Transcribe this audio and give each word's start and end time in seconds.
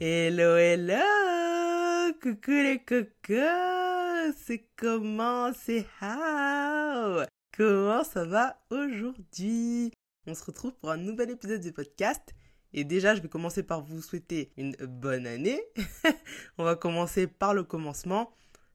Hello, 0.00 0.56
hello! 0.56 2.12
Coucou 2.22 2.52
les 2.52 2.78
cocos! 2.86 4.32
C'est 4.46 4.68
comment? 4.76 5.52
C'est 5.52 5.86
how? 6.00 7.24
Comment 7.56 8.04
ça 8.04 8.24
va 8.24 8.62
aujourd'hui? 8.70 9.90
On 10.28 10.34
se 10.34 10.44
retrouve 10.44 10.72
pour 10.74 10.92
un 10.92 10.98
nouvel 10.98 11.30
épisode 11.30 11.60
du 11.60 11.72
podcast. 11.72 12.32
Et 12.72 12.84
déjà, 12.84 13.16
je 13.16 13.22
vais 13.22 13.28
commencer 13.28 13.64
par 13.64 13.82
vous 13.82 14.00
souhaiter 14.00 14.52
une 14.56 14.76
bonne 14.76 15.26
année. 15.26 15.60
On 16.58 16.64
va 16.64 16.76
commencer 16.76 17.26
par 17.26 17.52
le 17.52 17.64
commencement. 17.64 18.30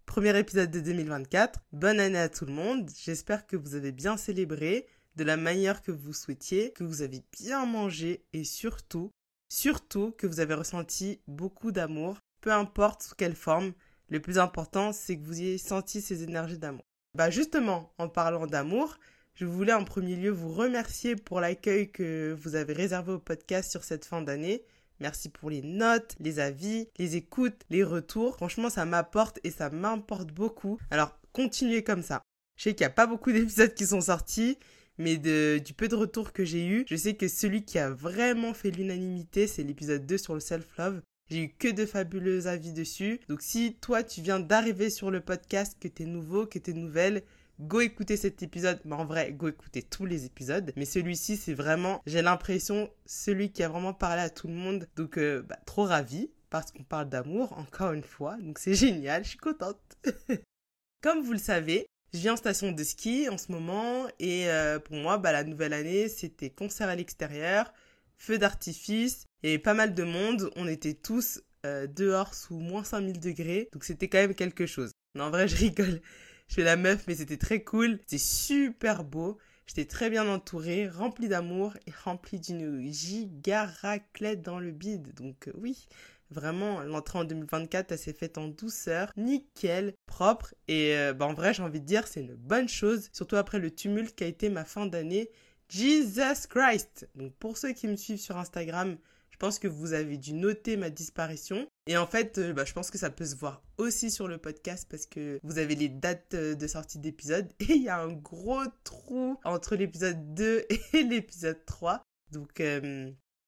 Premier 0.06 0.38
épisode 0.38 0.72
de 0.72 0.82
2024. 0.82 1.62
Bonne 1.72 2.02
année 2.02 2.20
à 2.20 2.28
tout 2.28 2.46
le 2.46 2.52
monde. 2.52 2.92
J'espère 3.02 3.48
que 3.48 3.56
vous 3.56 3.76
avez 3.76 3.94
bien 3.94 4.18
célébré 4.18 4.88
de 5.16 5.24
la 5.24 5.38
manière 5.38 5.84
que 5.84 5.94
vous 5.94 6.12
souhaitiez, 6.12 6.74
que 6.74 6.84
vous 6.84 7.02
avez 7.02 7.24
bien 7.40 7.66
mangé 7.66 8.26
et 8.34 8.44
surtout, 8.44 9.10
surtout 9.54 10.16
que 10.18 10.26
vous 10.26 10.40
avez 10.40 10.56
ressenti 10.56 11.20
beaucoup 11.28 11.72
d'amour, 11.72 12.18
peu 12.42 12.52
importe 12.52 13.04
sous 13.04 13.16
quelle 13.16 13.36
forme. 13.36 13.74
Le 14.10 14.20
plus 14.20 14.40
important, 14.40 14.92
c'est 14.92 15.16
que 15.16 15.24
vous 15.24 15.40
ayez 15.40 15.60
senti 15.60 16.02
ces 16.02 16.24
énergies 16.24 16.58
d'amour. 16.58 16.84
Bah 17.16 17.30
justement, 17.30 17.94
en 18.00 18.10
parlant 18.10 18.48
d'amour, 18.48 18.98
je 19.36 19.46
voulais 19.46 19.74
en 19.74 19.84
premier 19.84 20.16
lieu 20.16 20.32
vous 20.32 20.52
remercier 20.52 21.16
pour 21.16 21.40
l'accueil 21.40 21.92
que 21.92 22.36
vous 22.42 22.56
avez 22.56 22.74
réservé 22.74 23.14
au 23.14 23.20
podcast 23.20 23.70
sur 23.70 23.84
cette 23.84 24.06
fin 24.06 24.24
d'année. 24.24 24.64
Merci 25.00 25.30
pour 25.30 25.52
les 25.52 25.62
notes, 25.62 26.16
les 26.20 26.40
avis, 26.40 26.90
les 26.98 27.16
écoutes, 27.16 27.62
les 27.70 27.84
retours. 27.84 28.38
Franchement, 28.38 28.72
ça 28.72 28.86
m'apporte 28.86 29.40
et 29.44 29.52
ça 29.52 29.70
m'importe 29.70 30.32
beaucoup. 30.32 30.80
Alors, 30.90 31.16
continuez 31.32 31.84
comme 31.84 32.02
ça. 32.02 32.24
Je 32.58 32.64
sais 32.64 32.74
qu'il 32.74 32.86
n'y 32.86 32.92
a 32.92 32.96
pas 32.96 33.08
beaucoup 33.08 33.32
d'épisodes 33.34 33.76
qui 33.76 33.86
sont 33.86 34.02
sortis, 34.02 34.58
mais 34.98 35.18
du 35.18 35.74
peu 35.74 35.88
de 35.88 35.96
retours 35.96 36.34
que 36.34 36.46
j'ai 36.46 36.66
eu, 36.66 36.86
je 36.88 36.96
sais 36.96 37.16
que 37.16 37.28
celui 37.28 37.66
qui 37.66 37.80
a 37.80 37.90
vraiment 37.90 38.54
fait 38.54 38.72
l'unanimité, 38.72 39.48
c'est 39.48 39.64
l'épisode 39.64 40.06
2 40.06 40.18
sur 40.18 40.34
le 40.34 40.40
self-love. 40.40 41.02
J'ai 41.30 41.44
eu 41.44 41.50
que 41.50 41.70
de 41.70 41.86
fabuleux 41.86 42.48
avis 42.48 42.74
dessus. 42.74 43.20
Donc 43.30 43.42
si 43.42 43.76
toi 43.82 44.04
tu 44.04 44.22
viens 44.22 44.40
d'arriver 44.40 44.90
sur 44.90 45.10
le 45.10 45.22
podcast, 45.22 45.78
que 45.80 45.88
t'es 45.88 46.06
nouveau, 46.06 46.46
que 46.46 46.60
t'es 46.60 46.74
nouvelle, 46.74 47.24
go 47.60 47.82
écouter 47.82 48.18
cet 48.18 48.44
épisode. 48.44 48.80
Mais 48.86 48.96
en 48.96 49.06
vrai, 49.06 49.32
go 49.32 49.48
écouter 49.48 49.82
tous 49.82 50.06
les 50.06 50.26
épisodes. 50.26 50.72
Mais 50.76 50.86
celui-ci, 50.86 51.38
c'est 51.38 51.54
vraiment, 51.54 52.02
j'ai 52.06 52.22
l'impression, 52.22 52.90
celui 53.06 53.52
qui 53.52 53.64
a 53.64 53.70
vraiment 53.70 53.94
parlé 53.94 54.22
à 54.22 54.30
tout 54.30 54.48
le 54.48 54.54
monde. 54.54 54.88
Donc, 54.96 55.18
euh, 55.18 55.42
bah, 55.44 55.58
trop 55.66 55.84
ravi 55.84 56.32
parce 56.50 56.72
qu'on 56.72 56.84
parle 56.84 57.10
d'amour, 57.10 57.54
encore 57.58 57.94
une 57.94 58.04
fois. 58.04 58.38
Donc, 58.38 58.60
c'est 58.60 58.76
génial, 58.76 59.24
je 59.24 59.30
suis 59.30 59.38
contente. 59.38 59.80
Comme 61.02 61.22
vous 61.22 61.34
le 61.34 61.40
savez, 61.40 61.88
je 62.14 62.20
viens 62.20 62.34
en 62.34 62.38
station 62.38 62.72
de 62.72 62.84
ski 62.84 63.28
en 63.30 63.38
ce 63.38 63.52
moment 63.52 64.08
et 64.20 64.48
euh, 64.48 64.80
pour 64.80 64.96
moi, 64.96 65.18
bah, 65.18 65.32
la 65.32 65.44
nouvelle 65.44 65.74
année, 65.74 66.10
c'était 66.10 66.52
concert 66.52 66.88
à 66.88 66.96
l'extérieur, 66.96 67.74
feu 68.18 68.38
d'artifice 68.38 69.26
et 69.42 69.58
pas 69.58 69.74
mal 69.74 69.96
de 69.96 70.04
monde. 70.04 70.52
On 70.56 70.68
était 70.68 70.94
tous 70.94 71.42
euh, 71.66 71.88
dehors 71.88 72.36
sous 72.36 72.60
moins 72.60 72.84
5000 72.84 73.20
degrés, 73.20 73.70
donc 73.74 73.84
c'était 73.84 74.10
quand 74.10 74.20
même 74.20 74.36
quelque 74.36 74.68
chose. 74.68 74.92
Non, 75.16 75.26
en 75.26 75.30
vrai, 75.32 75.48
je 75.50 75.56
rigole. 75.56 76.02
Je 76.50 76.56
fais 76.56 76.64
la 76.64 76.76
meuf, 76.76 77.06
mais 77.08 77.16
c'était 77.16 77.38
très 77.38 77.64
cool. 77.64 78.00
C'était 78.02 78.20
super 78.20 79.04
beau. 79.04 79.40
J'étais 79.66 79.86
très 79.86 80.10
bien 80.10 80.28
entourée, 80.28 80.90
remplie 80.90 81.30
d'amour 81.30 81.76
et 81.88 81.92
remplie 82.04 82.40
d'une 82.40 82.92
giga 82.92 83.66
raclette 83.66 84.42
dans 84.42 84.60
le 84.60 84.72
bide. 84.72 85.14
Donc 85.16 85.48
euh, 85.48 85.54
oui, 85.56 85.88
vraiment, 86.34 86.82
l'entrée 86.82 87.20
en 87.20 87.24
2024, 87.24 87.92
elle 87.92 87.98
s'est 87.98 88.14
faite 88.14 88.38
en 88.38 88.48
douceur, 88.48 89.14
nickel, 89.16 89.94
propre. 90.06 90.54
Et 90.68 90.96
euh, 90.98 91.14
bah, 91.14 91.26
en 91.26 91.34
vrai, 91.34 91.54
j'ai 91.54 91.64
envie 91.64 91.80
de 91.80 91.86
dire, 91.86 92.08
c'est 92.08 92.22
une 92.22 92.36
bonne 92.36 92.68
chose, 92.68 93.10
surtout 93.14 93.38
après 93.38 93.60
le 93.60 93.72
tumulte 93.72 94.16
qui 94.16 94.24
a 94.24 94.28
été 94.28 94.50
ma 94.50 94.66
fin 94.66 94.86
d'année. 94.86 95.30
Jesus 95.70 96.48
Christ 96.50 97.08
Donc 97.16 97.34
pour 97.36 97.58
ceux 97.58 97.72
qui 97.72 97.88
me 97.88 97.96
suivent 97.96 98.20
sur 98.20 98.38
Instagram, 98.38 98.98
je 99.32 99.38
pense 99.38 99.58
que 99.58 99.68
vous 99.68 99.94
avez 99.94 100.18
dû 100.18 100.34
noter 100.34 100.78
ma 100.78 100.90
disparition. 100.90 101.68
Et 101.88 101.98
en 101.98 102.06
fait, 102.06 102.38
euh, 102.38 102.54
bah, 102.54 102.66
je 102.66 102.74
pense 102.74 102.92
que 102.92 102.98
ça 102.98 103.10
peut 103.10 103.26
se 103.26 103.36
voir 103.36 103.64
aussi 103.78 104.12
sur 104.12 104.28
le 104.28 104.38
podcast 104.38 104.88
parce 104.90 105.06
que 105.06 105.40
vous 105.44 105.58
avez 105.58 105.76
les 105.76 105.90
dates 105.90 106.34
euh, 106.34 106.56
de 106.56 106.68
sortie 106.68 107.00
d'épisode. 107.00 107.50
Et 107.60 107.74
il 107.74 107.84
y 107.84 107.90
a 107.90 108.00
un 108.00 108.12
gros 108.12 108.64
trou 108.84 109.40
entre 109.44 109.76
l'épisode 109.76 110.34
2 110.34 110.66
et 110.94 111.04
l'épisode 111.04 111.66
3. 111.66 112.04
Donc 112.32 112.62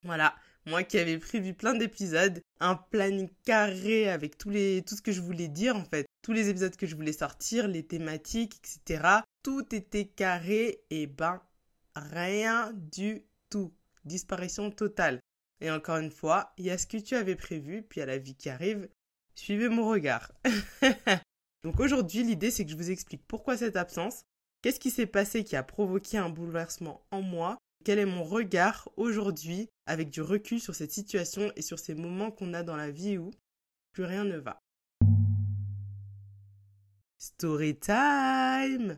voilà, 0.04 0.36
moi 0.66 0.84
qui 0.84 0.98
avais 0.98 1.18
prévu 1.18 1.54
plein 1.54 1.76
d'épisodes, 1.76 2.42
un 2.60 2.76
planning 2.76 3.30
carré 3.44 4.10
avec 4.10 4.38
tous 4.38 4.50
les, 4.50 4.84
tout 4.84 4.96
ce 4.96 5.02
que 5.02 5.12
je 5.12 5.22
voulais 5.22 5.48
dire 5.48 5.76
en 5.76 5.86
fait, 5.86 6.06
tous 6.22 6.34
les 6.34 6.50
épisodes 6.50 6.76
que 6.76 6.88
je 6.88 6.96
voulais 6.96 7.14
sortir, 7.14 7.68
les 7.68 7.84
thématiques, 7.84 8.56
etc. 8.58 9.20
Tout 9.44 9.76
était 9.76 10.06
carré 10.06 10.82
et 10.90 11.08
ben 11.08 11.42
rien 11.96 12.72
du 12.74 13.24
tout. 13.50 13.74
Disparition 14.06 14.72
totale. 14.72 15.20
Et 15.62 15.72
encore 15.72 15.98
une 15.98 16.12
fois, 16.12 16.54
il 16.58 16.66
y 16.66 16.72
a 16.72 16.78
ce 16.78 16.88
que 16.88 16.98
tu 16.98 17.16
avais 17.16 17.36
prévu, 17.36 17.82
puis 17.84 18.00
il 18.00 18.02
y 18.02 18.04
a 18.04 18.08
la 18.08 18.18
vie 18.18 18.36
qui 18.36 18.50
arrive. 18.50 18.90
Suivez 19.36 19.70
mon 19.70 19.88
regard. 19.88 20.32
Donc 21.64 21.80
aujourd'hui, 21.80 22.24
l'idée, 22.24 22.52
c'est 22.52 22.66
que 22.66 22.72
je 22.72 22.76
vous 22.76 22.92
explique 22.92 23.26
pourquoi 23.28 23.58
cette 23.58 23.76
absence, 23.76 24.24
qu'est-ce 24.62 24.80
qui 24.80 24.92
s'est 24.92 25.08
passé 25.08 25.44
qui 25.44 25.56
a 25.56 25.64
provoqué 25.64 26.18
un 26.18 26.30
bouleversement 26.30 27.06
en 27.12 27.22
moi, 27.22 27.58
quel 27.86 28.00
est 28.00 28.06
mon 28.06 28.24
regard 28.24 28.90
aujourd'hui 28.98 29.70
avec 29.86 30.10
du 30.10 30.20
recul 30.22 30.60
sur 30.60 30.74
cette 30.74 30.92
situation 30.92 31.52
et 31.56 31.62
sur 31.62 31.78
ces 31.78 31.94
moments 31.94 32.32
qu'on 32.32 32.56
a 32.56 32.64
dans 32.64 32.76
la 32.76 32.90
vie 32.90 33.20
où 33.20 33.30
plus 33.92 34.04
rien 34.04 34.24
ne 34.24 34.38
va. 34.38 34.60
Story 37.20 37.78
time 37.78 38.98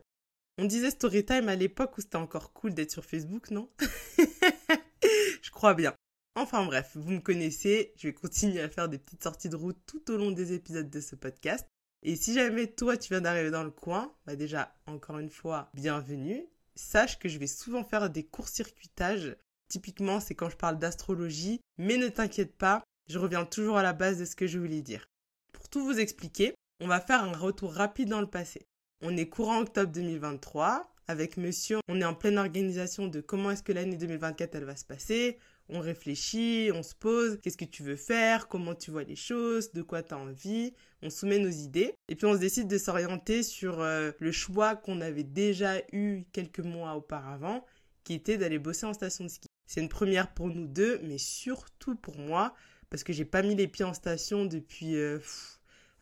On 0.57 0.63
disait 0.63 0.91
story 0.91 1.25
time 1.25 1.49
à 1.49 1.55
l'époque 1.55 1.97
où 1.97 2.01
c'était 2.01 2.15
encore 2.15 2.53
cool 2.53 2.73
d'être 2.73 2.91
sur 2.91 3.03
Facebook, 3.03 3.51
non? 3.51 3.69
Je 5.41 5.51
crois 5.51 5.73
bien. 5.73 5.93
Enfin 6.35 6.65
bref, 6.65 6.91
vous 6.95 7.11
me 7.11 7.19
connaissez, 7.19 7.93
je 7.97 8.07
vais 8.07 8.13
continuer 8.13 8.61
à 8.61 8.69
faire 8.69 8.87
des 8.87 8.99
petites 8.99 9.23
sorties 9.23 9.49
de 9.49 9.57
route 9.57 9.77
tout 9.85 10.11
au 10.11 10.17
long 10.17 10.31
des 10.31 10.53
épisodes 10.53 10.89
de 10.89 11.01
ce 11.01 11.15
podcast. 11.15 11.67
Et 12.03 12.15
si 12.15 12.33
jamais 12.33 12.67
toi 12.67 12.95
tu 12.95 13.09
viens 13.09 13.21
d'arriver 13.21 13.51
dans 13.51 13.63
le 13.63 13.71
coin, 13.71 14.15
bah 14.25 14.37
déjà 14.37 14.77
encore 14.85 15.19
une 15.19 15.29
fois, 15.29 15.69
bienvenue. 15.73 16.47
Sache 16.77 17.17
que 17.17 17.27
je 17.27 17.39
vais 17.39 17.47
souvent 17.47 17.83
faire 17.83 18.09
des 18.09 18.23
courts-circuitages. 18.23 19.35
Typiquement, 19.67 20.19
c'est 20.19 20.35
quand 20.35 20.49
je 20.49 20.55
parle 20.55 20.77
d'astrologie, 20.77 21.59
mais 21.77 21.97
ne 21.97 22.07
t'inquiète 22.07 22.55
pas, 22.55 22.83
je 23.09 23.17
reviens 23.17 23.45
toujours 23.45 23.77
à 23.77 23.83
la 23.83 23.93
base 23.93 24.19
de 24.19 24.25
ce 24.25 24.35
que 24.35 24.47
je 24.47 24.59
voulais 24.59 24.81
dire. 24.81 25.09
Pour 25.51 25.67
tout 25.69 25.83
vous 25.83 25.99
expliquer, 25.99 26.53
on 26.79 26.87
va 26.87 27.01
faire 27.01 27.23
un 27.23 27.35
retour 27.35 27.73
rapide 27.73 28.09
dans 28.09 28.21
le 28.21 28.29
passé. 28.29 28.67
On 29.01 29.17
est 29.17 29.27
courant 29.27 29.59
octobre 29.59 29.91
2023. 29.91 30.93
Avec 31.07 31.37
monsieur, 31.37 31.79
on 31.87 31.99
est 31.99 32.05
en 32.05 32.13
pleine 32.13 32.37
organisation 32.37 33.07
de 33.07 33.21
comment 33.21 33.51
est-ce 33.51 33.63
que 33.63 33.71
l'année 33.71 33.95
2024 33.95 34.55
elle 34.55 34.65
va 34.65 34.75
se 34.75 34.85
passer 34.85 35.39
on 35.69 35.79
réfléchit, 35.79 36.71
on 36.73 36.83
se 36.83 36.95
pose, 36.95 37.39
qu'est-ce 37.41 37.57
que 37.57 37.65
tu 37.65 37.83
veux 37.83 37.95
faire, 37.95 38.47
comment 38.47 38.75
tu 38.75 38.91
vois 38.91 39.03
les 39.03 39.15
choses, 39.15 39.71
de 39.73 39.81
quoi 39.81 40.03
tu 40.03 40.13
as 40.13 40.17
envie, 40.17 40.73
on 41.01 41.09
soumet 41.09 41.39
nos 41.39 41.49
idées 41.49 41.93
et 42.07 42.15
puis 42.15 42.25
on 42.25 42.33
se 42.33 42.39
décide 42.39 42.67
de 42.67 42.77
s'orienter 42.77 43.43
sur 43.43 43.81
euh, 43.81 44.11
le 44.19 44.31
choix 44.31 44.75
qu'on 44.75 45.01
avait 45.01 45.23
déjà 45.23 45.79
eu 45.91 46.23
quelques 46.31 46.59
mois 46.59 46.95
auparavant 46.95 47.65
qui 48.03 48.13
était 48.13 48.37
d'aller 48.37 48.59
bosser 48.59 48.85
en 48.85 48.93
station 48.93 49.25
de 49.25 49.29
ski. 49.29 49.47
C'est 49.65 49.81
une 49.81 49.89
première 49.89 50.33
pour 50.33 50.47
nous 50.47 50.67
deux 50.67 50.99
mais 51.03 51.17
surtout 51.17 51.95
pour 51.95 52.17
moi 52.17 52.53
parce 52.89 53.03
que 53.03 53.11
j'ai 53.11 53.25
pas 53.25 53.41
mis 53.41 53.55
les 53.55 53.67
pieds 53.67 53.85
en 53.85 53.93
station 53.93 54.45
depuis 54.45 54.95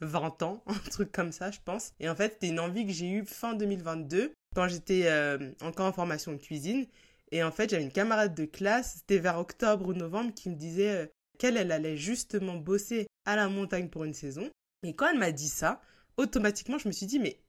20 0.01 0.41
euh, 0.41 0.45
ans, 0.45 0.63
un 0.67 0.89
truc 0.91 1.11
comme 1.11 1.31
ça 1.31 1.49
je 1.49 1.59
pense. 1.65 1.93
Et 1.99 2.07
en 2.07 2.15
fait 2.15 2.33
c'était 2.33 2.49
une 2.49 2.59
envie 2.59 2.85
que 2.85 2.93
j'ai 2.93 3.09
eue 3.09 3.25
fin 3.25 3.55
2022 3.55 4.33
quand 4.53 4.67
j'étais 4.67 5.07
euh, 5.07 5.51
encore 5.61 5.87
en 5.87 5.91
formation 5.91 6.31
de 6.31 6.37
cuisine 6.37 6.85
et 7.31 7.43
en 7.43 7.51
fait, 7.51 7.69
j'avais 7.69 7.83
une 7.83 7.91
camarade 7.91 8.35
de 8.35 8.45
classe, 8.45 8.95
c'était 8.97 9.19
vers 9.19 9.39
octobre 9.39 9.87
ou 9.87 9.93
novembre, 9.93 10.33
qui 10.33 10.49
me 10.49 10.55
disait 10.55 10.95
euh, 10.95 11.05
qu'elle, 11.37 11.57
elle 11.57 11.71
allait 11.71 11.97
justement 11.97 12.55
bosser 12.55 13.07
à 13.25 13.35
la 13.35 13.49
montagne 13.49 13.89
pour 13.89 14.03
une 14.03 14.13
saison. 14.13 14.49
Et 14.83 14.93
quand 14.93 15.09
elle 15.09 15.17
m'a 15.17 15.31
dit 15.31 15.49
ça, 15.49 15.81
automatiquement, 16.17 16.77
je 16.77 16.87
me 16.87 16.93
suis 16.93 17.05
dit, 17.07 17.19
mais 17.19 17.39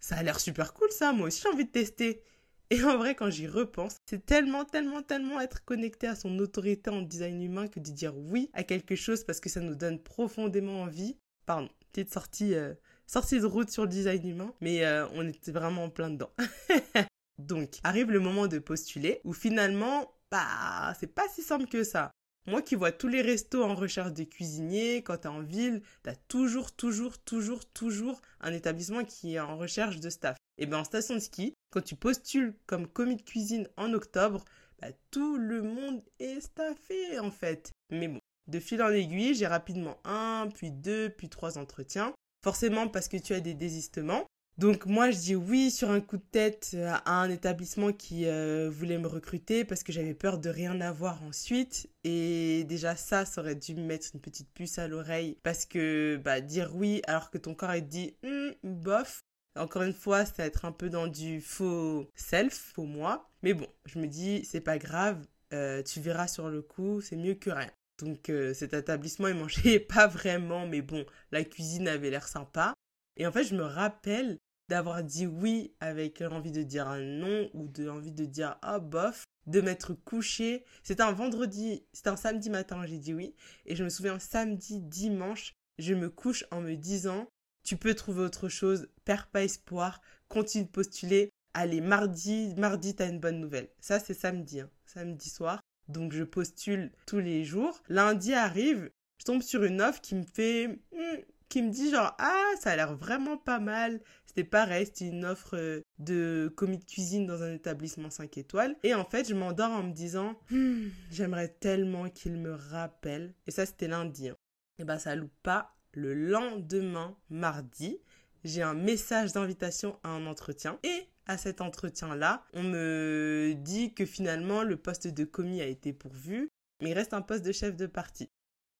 ça 0.00 0.16
a 0.16 0.22
l'air 0.22 0.38
super 0.40 0.74
cool 0.74 0.90
ça, 0.90 1.12
moi 1.12 1.26
aussi 1.26 1.42
j'ai 1.42 1.48
envie 1.48 1.64
de 1.64 1.70
tester. 1.70 2.22
Et 2.70 2.82
en 2.84 2.98
vrai, 2.98 3.14
quand 3.14 3.30
j'y 3.30 3.46
repense, 3.46 3.96
c'est 4.04 4.26
tellement, 4.26 4.64
tellement, 4.64 5.02
tellement 5.02 5.40
être 5.40 5.64
connecté 5.64 6.06
à 6.06 6.14
son 6.14 6.38
autorité 6.38 6.90
en 6.90 7.00
design 7.00 7.42
humain 7.42 7.66
que 7.66 7.80
de 7.80 7.90
dire 7.90 8.16
oui 8.16 8.50
à 8.52 8.62
quelque 8.62 8.94
chose 8.94 9.24
parce 9.24 9.40
que 9.40 9.48
ça 9.48 9.60
nous 9.60 9.74
donne 9.74 9.98
profondément 9.98 10.82
envie. 10.82 11.16
Pardon, 11.46 11.70
petite 11.92 12.12
sortie, 12.12 12.54
euh, 12.54 12.74
sortie 13.06 13.40
de 13.40 13.46
route 13.46 13.70
sur 13.70 13.84
le 13.84 13.88
design 13.88 14.28
humain, 14.28 14.52
mais 14.60 14.84
euh, 14.84 15.08
on 15.14 15.26
était 15.26 15.50
vraiment 15.50 15.84
en 15.84 15.90
plein 15.90 16.10
dedans. 16.10 16.30
Donc, 17.38 17.78
arrive 17.84 18.10
le 18.10 18.20
moment 18.20 18.48
de 18.48 18.58
postuler 18.58 19.20
où 19.24 19.32
finalement, 19.32 20.12
bah, 20.30 20.94
c'est 20.98 21.14
pas 21.14 21.28
si 21.28 21.42
simple 21.42 21.66
que 21.66 21.84
ça. 21.84 22.10
Moi 22.46 22.62
qui 22.62 22.76
vois 22.76 22.92
tous 22.92 23.08
les 23.08 23.20
restos 23.20 23.62
en 23.62 23.74
recherche 23.74 24.14
de 24.14 24.24
cuisiniers, 24.24 25.02
quand 25.02 25.18
t'es 25.18 25.28
en 25.28 25.42
ville, 25.42 25.82
t'as 26.02 26.14
toujours, 26.28 26.74
toujours, 26.74 27.18
toujours, 27.18 27.66
toujours 27.66 28.22
un 28.40 28.54
établissement 28.54 29.04
qui 29.04 29.34
est 29.34 29.40
en 29.40 29.58
recherche 29.58 30.00
de 30.00 30.08
staff. 30.08 30.36
Et 30.56 30.64
bien 30.64 30.78
en 30.78 30.84
station 30.84 31.14
de 31.14 31.20
ski, 31.20 31.52
quand 31.70 31.82
tu 31.82 31.94
postules 31.94 32.56
comme 32.66 32.88
commis 32.88 33.16
de 33.16 33.22
cuisine 33.22 33.68
en 33.76 33.92
octobre, 33.92 34.44
bah, 34.80 34.88
tout 35.10 35.36
le 35.36 35.62
monde 35.62 36.02
est 36.20 36.40
staffé 36.40 37.18
en 37.18 37.30
fait. 37.30 37.70
Mais 37.90 38.08
bon, 38.08 38.20
de 38.46 38.60
fil 38.60 38.82
en 38.82 38.88
aiguille, 38.88 39.34
j'ai 39.34 39.46
rapidement 39.46 39.98
un, 40.04 40.48
puis 40.52 40.70
deux, 40.70 41.10
puis 41.10 41.28
trois 41.28 41.58
entretiens. 41.58 42.14
Forcément 42.42 42.88
parce 42.88 43.08
que 43.08 43.18
tu 43.18 43.34
as 43.34 43.40
des 43.40 43.54
désistements. 43.54 44.24
Donc 44.58 44.86
moi 44.86 45.12
je 45.12 45.18
dis 45.18 45.36
oui 45.36 45.70
sur 45.70 45.88
un 45.92 46.00
coup 46.00 46.16
de 46.16 46.22
tête 46.32 46.72
euh, 46.74 46.92
à 47.04 47.12
un 47.22 47.30
établissement 47.30 47.92
qui 47.92 48.26
euh, 48.26 48.68
voulait 48.68 48.98
me 48.98 49.06
recruter 49.06 49.64
parce 49.64 49.84
que 49.84 49.92
j'avais 49.92 50.14
peur 50.14 50.38
de 50.38 50.50
rien 50.50 50.80
avoir 50.80 51.22
ensuite. 51.22 51.88
Et 52.02 52.64
déjà 52.64 52.96
ça 52.96 53.24
ça 53.24 53.40
aurait 53.40 53.54
dû 53.54 53.76
me 53.76 53.82
mettre 53.82 54.08
une 54.14 54.20
petite 54.20 54.52
puce 54.52 54.80
à 54.80 54.88
l'oreille 54.88 55.38
parce 55.44 55.64
que 55.64 56.20
bah 56.24 56.40
dire 56.40 56.74
oui 56.74 57.02
alors 57.06 57.30
que 57.30 57.38
ton 57.38 57.54
corps 57.54 57.70
est 57.70 57.82
dit 57.82 58.16
hum, 58.24 58.52
bof. 58.64 59.22
Encore 59.56 59.82
une 59.82 59.92
fois 59.92 60.24
c'est 60.24 60.42
être 60.42 60.64
un 60.64 60.72
peu 60.72 60.90
dans 60.90 61.06
du 61.06 61.40
faux 61.40 62.10
self 62.16 62.72
faux 62.74 62.84
moi. 62.84 63.30
Mais 63.44 63.54
bon 63.54 63.68
je 63.86 64.00
me 64.00 64.08
dis 64.08 64.44
c'est 64.44 64.60
pas 64.60 64.78
grave 64.78 65.24
euh, 65.54 65.84
tu 65.84 66.00
verras 66.00 66.26
sur 66.26 66.48
le 66.48 66.62
coup 66.62 67.00
c'est 67.00 67.16
mieux 67.16 67.34
que 67.34 67.50
rien. 67.50 67.70
Donc 68.00 68.32
cet 68.54 68.74
établissement 68.74 69.28
il 69.28 69.36
mangeait 69.36 69.78
pas 69.94 70.08
vraiment 70.08 70.66
mais 70.66 70.82
bon 70.82 71.06
la 71.30 71.44
cuisine 71.44 71.86
avait 71.86 72.10
l'air 72.10 72.26
sympa. 72.26 72.74
Et 73.18 73.26
en 73.26 73.32
fait, 73.32 73.42
je 73.42 73.56
me 73.56 73.64
rappelle 73.64 74.38
d'avoir 74.68 75.02
dit 75.02 75.26
oui 75.26 75.72
avec 75.80 76.22
envie 76.22 76.52
de 76.52 76.62
dire 76.62 76.88
un 76.88 77.00
non 77.00 77.50
ou 77.54 77.68
de 77.68 77.88
envie 77.88 78.12
de 78.12 78.24
dire 78.24 78.58
ah 78.62 78.78
bof, 78.78 79.24
de 79.46 79.60
m'être 79.60 79.94
couché. 79.94 80.64
C'était 80.82 81.02
un 81.02 81.12
vendredi, 81.12 81.84
c'était 81.92 82.10
un 82.10 82.16
samedi 82.16 82.50
matin, 82.50 82.84
j'ai 82.86 82.98
dit 82.98 83.14
oui. 83.14 83.34
Et 83.66 83.76
je 83.76 83.84
me 83.84 83.88
souviens 83.88 84.18
samedi, 84.18 84.80
dimanche, 84.80 85.54
je 85.78 85.94
me 85.94 86.10
couche 86.10 86.44
en 86.50 86.60
me 86.60 86.74
disant 86.74 87.28
tu 87.62 87.76
peux 87.76 87.94
trouver 87.94 88.22
autre 88.22 88.48
chose, 88.48 88.88
perds 89.04 89.26
pas 89.26 89.44
espoir, 89.44 90.00
continue 90.28 90.64
de 90.64 90.70
postuler. 90.70 91.30
Allez, 91.54 91.80
mardi, 91.80 92.54
mardi, 92.56 92.94
t'as 92.94 93.08
une 93.08 93.20
bonne 93.20 93.40
nouvelle. 93.40 93.68
Ça, 93.80 93.98
c'est 93.98 94.14
samedi, 94.14 94.60
hein, 94.60 94.70
samedi 94.86 95.28
soir. 95.28 95.60
Donc, 95.88 96.12
je 96.12 96.22
postule 96.24 96.92
tous 97.06 97.18
les 97.18 97.44
jours. 97.44 97.82
Lundi 97.88 98.32
arrive, 98.32 98.90
je 99.18 99.24
tombe 99.24 99.42
sur 99.42 99.64
une 99.64 99.82
offre 99.82 100.00
qui 100.00 100.14
me 100.14 100.24
fait 100.24 100.68
hmm, 100.92 101.20
qui 101.48 101.62
me 101.62 101.70
dit 101.70 101.90
genre 101.90 102.14
ah 102.18 102.52
ça 102.60 102.70
a 102.70 102.76
l'air 102.76 102.94
vraiment 102.96 103.36
pas 103.36 103.58
mal. 103.58 104.00
C'était 104.28 104.44
pareil, 104.44 104.84
c'était 104.84 105.08
une 105.08 105.24
offre 105.24 105.56
euh, 105.56 105.80
de 105.98 106.52
commis 106.54 106.76
de 106.76 106.84
cuisine 106.84 107.26
dans 107.26 107.42
un 107.42 107.54
établissement 107.54 108.10
5 108.10 108.36
étoiles. 108.36 108.76
Et 108.82 108.94
en 108.94 109.04
fait, 109.04 109.26
je 109.26 109.34
m'endors 109.34 109.70
en 109.70 109.82
me 109.82 109.92
disant 109.92 110.38
hmm, 110.50 110.88
j'aimerais 111.10 111.48
tellement 111.48 112.10
qu'il 112.10 112.36
me 112.36 112.52
rappelle. 112.52 113.34
Et 113.46 113.50
ça, 113.50 113.64
c'était 113.64 113.88
lundi. 113.88 114.28
Hein. 114.28 114.36
Et 114.78 114.84
bah 114.84 114.98
ça 114.98 115.16
loupe 115.16 115.32
pas. 115.42 115.74
Le 115.94 116.12
lendemain, 116.12 117.16
mardi, 117.30 117.98
j'ai 118.44 118.62
un 118.62 118.74
message 118.74 119.32
d'invitation 119.32 119.98
à 120.04 120.10
un 120.10 120.26
entretien. 120.26 120.78
Et 120.82 121.08
à 121.26 121.38
cet 121.38 121.62
entretien-là, 121.62 122.44
on 122.52 122.62
me 122.62 123.54
dit 123.56 123.94
que 123.94 124.04
finalement 124.04 124.62
le 124.62 124.76
poste 124.76 125.08
de 125.08 125.24
commis 125.24 125.62
a 125.62 125.66
été 125.66 125.92
pourvu, 125.92 126.50
mais 126.82 126.90
il 126.90 126.94
reste 126.94 127.14
un 127.14 127.22
poste 127.22 127.44
de 127.44 127.52
chef 127.52 127.76
de 127.76 127.86
partie. 127.86 128.30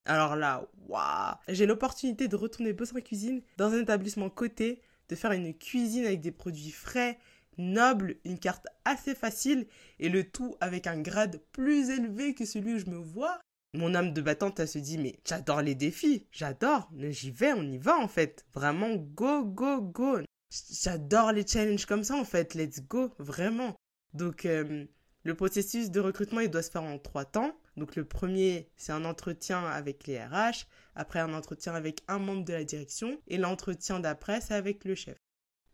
Alors 0.04 0.36
là, 0.36 0.66
waouh 0.88 1.34
J'ai 1.48 1.66
l'opportunité 1.66 2.28
de 2.28 2.36
retourner 2.36 2.72
bosser 2.72 2.96
en 2.96 3.00
cuisine 3.00 3.42
dans 3.58 3.72
un 3.72 3.80
établissement 3.80 4.30
coté, 4.30 4.80
de 5.08 5.16
faire 5.16 5.32
une 5.32 5.54
cuisine 5.54 6.04
avec 6.04 6.20
des 6.20 6.32
produits 6.32 6.70
frais, 6.70 7.18
nobles, 7.56 8.16
une 8.24 8.38
carte 8.38 8.66
assez 8.84 9.14
facile 9.14 9.66
et 9.98 10.08
le 10.08 10.24
tout 10.24 10.56
avec 10.60 10.86
un 10.86 11.00
grade 11.00 11.40
plus 11.52 11.90
élevé 11.90 12.34
que 12.34 12.44
celui 12.44 12.74
où 12.74 12.78
je 12.78 12.90
me 12.90 12.98
vois. 12.98 13.40
Mon 13.74 13.94
âme 13.94 14.14
de 14.14 14.22
battante, 14.22 14.60
elle 14.60 14.68
se 14.68 14.78
dit, 14.78 14.96
mais 14.96 15.18
j'adore 15.26 15.60
les 15.60 15.74
défis, 15.74 16.26
j'adore, 16.32 16.90
j'y 16.96 17.30
vais, 17.30 17.52
on 17.52 17.62
y 17.62 17.78
va 17.78 17.98
en 17.98 18.08
fait. 18.08 18.46
Vraiment, 18.54 18.94
go, 18.94 19.44
go, 19.44 19.82
go. 19.82 20.20
J'adore 20.50 21.32
les 21.32 21.46
challenges 21.46 21.84
comme 21.84 22.04
ça 22.04 22.16
en 22.16 22.24
fait, 22.24 22.54
let's 22.54 22.80
go, 22.80 23.10
vraiment. 23.18 23.76
Donc, 24.14 24.46
euh, 24.46 24.86
le 25.24 25.34
processus 25.34 25.90
de 25.90 26.00
recrutement, 26.00 26.40
il 26.40 26.50
doit 26.50 26.62
se 26.62 26.70
faire 26.70 26.84
en 26.84 26.98
trois 26.98 27.26
temps. 27.26 27.52
Donc 27.76 27.96
le 27.96 28.04
premier, 28.04 28.70
c'est 28.76 28.92
un 28.92 29.04
entretien 29.04 29.64
avec 29.66 30.06
les 30.06 30.18
RH, 30.18 30.66
après 30.98 31.20
un 31.20 31.32
entretien 31.32 31.74
avec 31.74 32.02
un 32.08 32.18
membre 32.18 32.44
de 32.44 32.52
la 32.52 32.64
direction, 32.64 33.18
et 33.28 33.38
l'entretien 33.38 34.00
d'après, 34.00 34.40
c'est 34.40 34.54
avec 34.54 34.84
le 34.84 34.94
chef. 34.94 35.16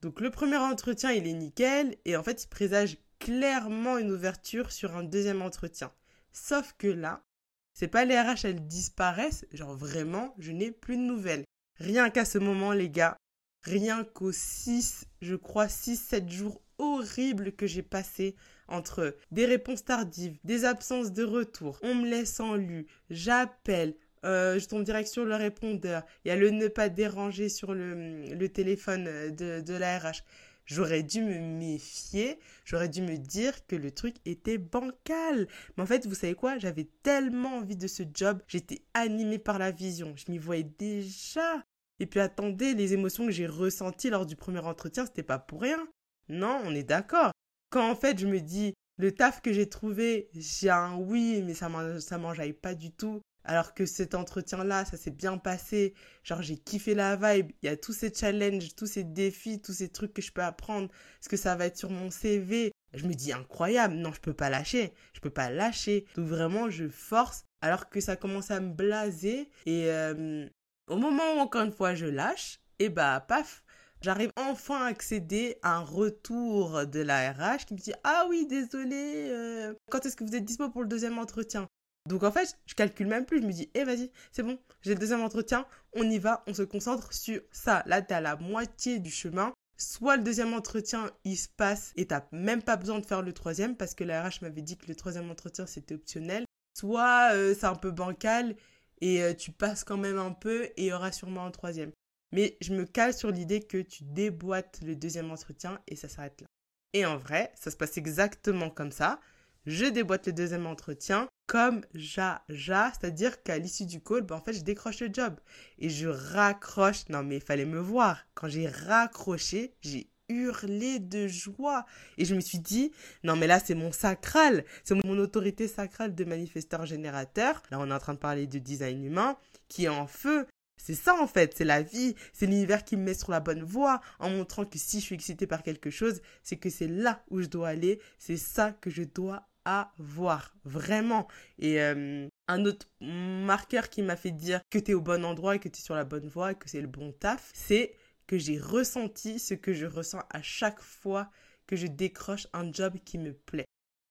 Donc 0.03 0.21
le 0.21 0.31
premier 0.31 0.59
entretien, 0.59 1.13
il 1.13 1.27
est 1.27 1.33
nickel, 1.33 1.97
et 2.05 2.17
en 2.17 2.23
fait, 2.23 2.45
il 2.45 2.49
présage 2.49 2.99
clairement 3.19 3.99
une 3.99 4.13
ouverture 4.13 4.71
sur 4.71 4.95
un 4.95 5.03
deuxième 5.03 5.43
entretien. 5.43 5.91
Sauf 6.33 6.75
que 6.77 6.89
là, 6.89 7.25
c'est 7.73 7.89
pas 7.89 8.05
les 8.05 8.21
RH, 8.21 8.45
elles 8.45 8.67
disparaissent, 8.67 9.47
genre 9.53 9.75
vraiment, 9.75 10.35
je 10.39 10.53
n'ai 10.53 10.71
plus 10.71 10.97
de 10.97 11.03
nouvelles. 11.03 11.45
Rien 11.79 12.11
qu'à 12.11 12.25
ce 12.25 12.39
moment, 12.39 12.73
les 12.73 12.91
gars, 12.91 13.17
rien 13.63 14.05
qu'aux 14.05 14.31
6, 14.31 15.07
je 15.23 15.35
crois 15.35 15.67
6-7 15.67 16.29
jours 16.29 16.61
horribles 16.79 17.53
que 17.53 17.67
j'ai 17.67 17.83
passés 17.83 18.37
entre 18.69 19.17
des 19.31 19.47
réponses 19.47 19.85
tardives, 19.85 20.39
des 20.45 20.65
absences 20.65 21.13
de 21.13 21.25
retour, 21.25 21.79
on 21.83 21.95
me 21.95 22.09
laisse 22.09 22.41
en 22.41 22.57
lu, 22.57 22.87
j'appelle, 23.11 23.95
euh, 24.25 24.59
je 24.59 24.67
tombe 24.67 24.85
direct 24.85 25.09
sur 25.09 25.25
le 25.25 25.35
répondeur, 25.35 26.03
il 26.25 26.29
y 26.29 26.31
a 26.31 26.37
le 26.37 26.51
ne 26.51 26.69
pas 26.69 26.89
déranger 26.89 27.49
sur 27.49 27.75
le, 27.75 28.47
téléphone 28.49 29.05
de, 29.35 29.61
de 29.61 29.75
la 29.75 29.99
RH. 29.99 30.23
J'aurais 30.67 31.03
dû 31.03 31.21
me 31.21 31.39
méfier, 31.39 32.39
j'aurais 32.65 32.89
dû 32.89 33.03
me 33.03 33.19
dire 33.19 33.67
que 33.67 33.77
le 33.77 33.91
truc 33.91 34.17
était 34.25 34.57
bancal. 34.57 35.47
Mais 35.77 35.83
en 35.83 35.87
fait, 35.87 36.07
vous 36.07 36.15
savez 36.15 36.35
quoi? 36.35 36.57
J'avais 36.59 36.89
tellement 37.03 37.57
envie 37.59 37.77
de 37.77 37.87
ce 37.87 38.03
job, 38.15 38.41
j'étais 38.49 38.83
animée 38.95 39.39
par 39.39 39.59
la 39.59 39.71
vision, 39.71 40.15
je 40.17 40.31
m'y 40.31 40.39
voyais 40.39 40.65
déjà. 40.79 41.63
Et 42.01 42.07
puis 42.07 42.21
attendez, 42.21 42.75
les 42.75 42.95
émotions 42.95 43.27
que 43.27 43.33
j'ai 43.33 43.47
ressenties 43.47 44.11
lors 44.11 44.25
du 44.25 44.37
premier 44.37 44.61
entretien, 44.61 45.05
c'était 45.05 45.23
pas 45.23 45.39
pour 45.39 45.61
rien. 45.61 45.87
Non, 46.29 46.63
on 46.65 46.75
est 46.75 46.83
d'accord. 46.83 47.33
Quand 47.69 47.91
en 47.91 47.95
fait 47.97 48.19
je 48.19 48.27
me 48.27 48.41
dis, 48.41 48.73
le 48.97 49.13
taf 49.13 49.43
que 49.43 49.53
j'ai 49.53 49.69
trouvé, 49.69 50.31
j'ai 50.33 50.71
un 50.71 50.97
oui, 50.97 51.43
mais 51.43 51.55
ça 51.55 51.69
m'enjaille 51.69 52.53
pas 52.55 52.75
du 52.75 52.91
tout. 52.91 53.21
Alors 53.45 53.75
que 53.75 53.85
cet 53.85 54.15
entretien-là, 54.15 54.85
ça 54.85 54.97
s'est 54.97 55.11
bien 55.11 55.37
passé. 55.37 55.95
Genre, 56.23 56.41
j'ai 56.43 56.57
kiffé 56.57 56.95
la 56.95 57.17
vibe. 57.17 57.53
Il 57.63 57.67
y 57.67 57.69
a 57.69 57.77
tous 57.77 57.93
ces 57.93 58.13
challenges, 58.13 58.75
tous 58.75 58.87
ces 58.87 59.05
défis, 59.05 59.61
tous 59.61 59.75
ces 59.75 59.91
trucs 59.91 60.15
que 60.15 60.23
je 60.23 60.33
peux 60.33 60.43
apprendre. 60.43 60.89
Est-ce 61.21 61.29
que 61.29 61.37
ça 61.37 61.55
va 61.55 61.67
être 61.67 61.77
sur 61.77 61.91
mon 61.91 62.11
CV 62.11 62.73
Je 62.95 63.07
me 63.07 63.13
dis 63.13 63.33
incroyable. 63.33 63.95
Non, 63.95 64.13
je 64.13 64.21
peux 64.21 64.33
pas 64.33 64.49
lâcher. 64.49 64.95
Je 65.13 65.21
peux 65.21 65.31
pas 65.31 65.51
lâcher. 65.51 66.07
Donc 66.17 66.27
vraiment, 66.27 66.71
je 66.71 66.89
force. 66.89 67.45
Alors 67.61 67.91
que 67.91 68.01
ça 68.01 68.17
commence 68.17 68.51
à 68.51 68.61
me 68.61 68.73
blaser. 68.73 69.51
Et 69.67 69.91
euh, 69.91 70.49
au 70.89 70.97
moment 70.97 71.35
où 71.37 71.39
encore 71.39 71.63
une 71.63 71.73
fois 71.73 71.95
je 71.95 72.07
lâche, 72.07 72.61
et 72.79 72.89
bah 72.89 73.25
paf, 73.27 73.63
j'arrive 74.01 74.31
enfin 74.37 74.85
à 74.85 74.87
accéder 74.87 75.57
à 75.63 75.77
un 75.77 75.81
retour 75.81 76.87
de 76.87 77.01
la 77.01 77.33
RH 77.33 77.67
qui 77.67 77.75
me 77.75 77.79
dit 77.79 77.93
Ah 78.05 78.27
oui, 78.29 78.47
désolé, 78.47 79.29
euh, 79.31 79.75
quand 79.91 80.05
est-ce 80.07 80.17
que 80.17 80.25
vous 80.25 80.35
êtes 80.35 80.45
dispo 80.45 80.69
pour 80.71 80.83
le 80.83 80.89
deuxième 80.89 81.19
entretien? 81.19 81.69
Donc 82.07 82.23
en 82.23 82.31
fait, 82.31 82.59
je 82.67 82.75
calcule 82.75 83.07
même 83.07 83.25
plus, 83.25 83.41
je 83.41 83.47
me 83.47 83.53
dis, 83.53 83.71
eh 83.75 83.85
vas-y, 83.85 84.11
c'est 84.31 84.43
bon, 84.43 84.59
j'ai 84.83 84.93
le 84.93 85.01
deuxième 85.01 85.23
entretien, 85.23 85.67
on 85.95 86.03
y 86.03 86.19
va, 86.19 86.43
on 86.47 86.53
se 86.53 86.63
concentre 86.63 87.15
sur 87.15 87.41
ça. 87.51 87.83
Là, 87.87 88.03
t'es 88.03 88.15
à 88.15 88.21
la 88.21 88.37
moitié 88.37 88.99
du 88.99 89.11
chemin. 89.11 89.55
Soit 89.77 90.19
le 90.19 90.23
deuxième 90.23 90.53
entretien, 90.53 91.11
il 91.25 91.37
se 91.37 91.49
passe 91.49 91.93
et 91.97 92.07
t'as 92.07 92.27
même 92.31 92.63
pas 92.63 92.77
besoin 92.77 93.01
de 93.01 93.07
faire 93.07 93.23
le 93.23 93.33
troisième 93.33 93.77
parce 93.77 93.95
que 93.95 94.05
la 94.05 94.23
RH 94.23 94.43
m'avait 94.43 94.63
dit 94.63 94.77
que 94.77 94.87
le 94.87 94.95
troisième 94.95 95.31
entretien, 95.31 95.67
c'était 95.67 95.95
optionnel. 95.95 96.45
Soit 96.79 97.33
euh, 97.33 97.55
c'est 97.59 97.67
un 97.67 97.75
peu 97.75 97.91
bancal 97.91 98.55
et 99.01 99.23
euh, 99.23 99.35
tu 99.35 99.51
passes 99.51 99.83
quand 99.83 99.97
même 99.97 100.19
un 100.19 100.33
peu 100.33 100.65
et 100.65 100.75
il 100.77 100.85
y 100.87 100.93
aura 100.93 101.11
sûrement 101.11 101.45
un 101.45 101.51
troisième. 101.51 101.91
Mais 102.33 102.57
je 102.61 102.75
me 102.75 102.85
cale 102.85 103.15
sur 103.15 103.31
l'idée 103.31 103.63
que 103.63 103.79
tu 103.79 104.05
déboîtes 104.05 104.81
le 104.83 104.95
deuxième 104.95 105.31
entretien 105.31 105.81
et 105.89 105.97
ça 105.97 106.09
s'arrête 106.09 106.41
là. 106.43 106.47
Et 106.93 107.07
en 107.07 107.17
vrai, 107.17 107.53
ça 107.57 107.71
se 107.71 107.77
passe 107.77 107.97
exactement 107.97 108.71
comme 108.71 108.93
ça. 108.93 109.21
Je 109.67 109.87
déboîte 109.87 110.27
le 110.27 110.33
deuxième 110.33 110.67
entretien 110.67 111.29
comme 111.47 111.83
ja, 111.95 112.43
ja, 112.49 112.93
c'est-à-dire 112.93 113.43
qu'à 113.43 113.59
l'issue 113.59 113.87
du 113.87 114.01
call, 114.01 114.23
ben 114.23 114.37
en 114.37 114.41
fait, 114.41 114.55
je 114.55 114.63
décroche 114.63 115.01
le 115.01 115.11
job. 115.13 115.35
Et 115.79 115.91
je 115.91 116.09
raccroche. 116.09 117.09
Non, 117.09 117.23
mais 117.23 117.37
il 117.37 117.43
fallait 117.43 117.67
me 117.67 117.79
voir. 117.79 118.25
Quand 118.35 118.49
j'ai 118.49 118.69
raccroché, 118.69 119.75
j'ai 119.83 120.09
hurlé 120.29 120.99
de 121.01 121.29
joie. 121.29 121.85
Et 122.19 122.25
je 122.25 122.35
me 122.35 122.41
suis 122.41 122.59
dit, 122.59 122.93
non, 123.23 123.37
mais 123.37 123.47
là, 123.47 123.61
c'est 123.61 123.75
mon 123.75 123.93
sacral. 123.93 124.65
C'est 124.85 124.95
mon 125.05 125.19
autorité 125.19 125.69
sacrale 125.69 126.15
de 126.15 126.25
manifesteur 126.25 126.87
générateur. 126.87 127.63
Là, 127.71 127.79
on 127.81 127.91
est 127.91 127.95
en 127.95 127.99
train 127.99 128.15
de 128.15 128.19
parler 128.19 128.47
de 128.47 128.59
design 128.59 129.05
humain 129.05 129.37
qui 129.69 129.85
est 129.85 129.89
en 129.89 130.07
feu. 130.07 130.47
C'est 130.77 130.95
ça 130.95 131.15
en 131.15 131.27
fait, 131.27 131.55
c'est 131.57 131.65
la 131.65 131.83
vie, 131.83 132.15
c'est 132.33 132.47
l'univers 132.47 132.85
qui 132.85 132.97
me 132.97 133.05
met 133.05 133.15
sur 133.15 133.31
la 133.31 133.41
bonne 133.41 133.63
voie 133.63 134.01
en 134.19 134.29
montrant 134.29 134.67
que 134.67 134.77
si 134.77 134.99
je 134.99 135.05
suis 135.05 135.15
excitée 135.15 135.47
par 135.47 135.63
quelque 135.63 135.89
chose, 135.89 136.21
c'est 136.43 136.57
que 136.57 136.69
c'est 136.69 136.89
là 136.89 137.23
où 137.31 137.41
je 137.41 137.47
dois 137.47 137.69
aller, 137.69 138.01
c'est 138.19 138.37
ça 138.37 138.73
que 138.73 138.91
je 138.91 139.05
dois 139.05 139.49
avoir, 139.65 140.55
vraiment. 140.65 141.29
Et 141.59 141.81
euh, 141.81 142.29
un 142.49 142.65
autre 142.65 142.87
marqueur 143.01 143.89
qui 143.89 144.03
m'a 144.03 144.17
fait 144.17 144.31
dire 144.31 144.61
que 144.71 144.79
tu 144.79 144.93
es 144.93 144.95
au 144.95 145.01
bon 145.01 145.25
endroit 145.25 145.57
et 145.57 145.59
que 145.59 145.69
tu 145.69 145.79
es 145.79 145.83
sur 145.83 145.95
la 145.95 146.05
bonne 146.05 146.29
voie 146.29 146.53
et 146.53 146.55
que 146.55 146.69
c'est 146.69 146.81
le 146.81 146.87
bon 146.87 147.13
taf, 147.13 147.51
c'est 147.55 147.95
que 148.27 148.39
j'ai 148.39 148.59
ressenti 148.59 149.39
ce 149.39 149.55
que 149.55 149.73
je 149.73 149.87
ressens 149.87 150.23
à 150.31 150.43
chaque 150.43 150.81
fois 150.81 151.31
que 151.67 151.77
je 151.77 151.87
décroche 151.87 152.47
un 152.53 152.73
job 152.73 152.95
qui 153.05 153.19
me 153.19 153.33
plaît. 153.33 153.67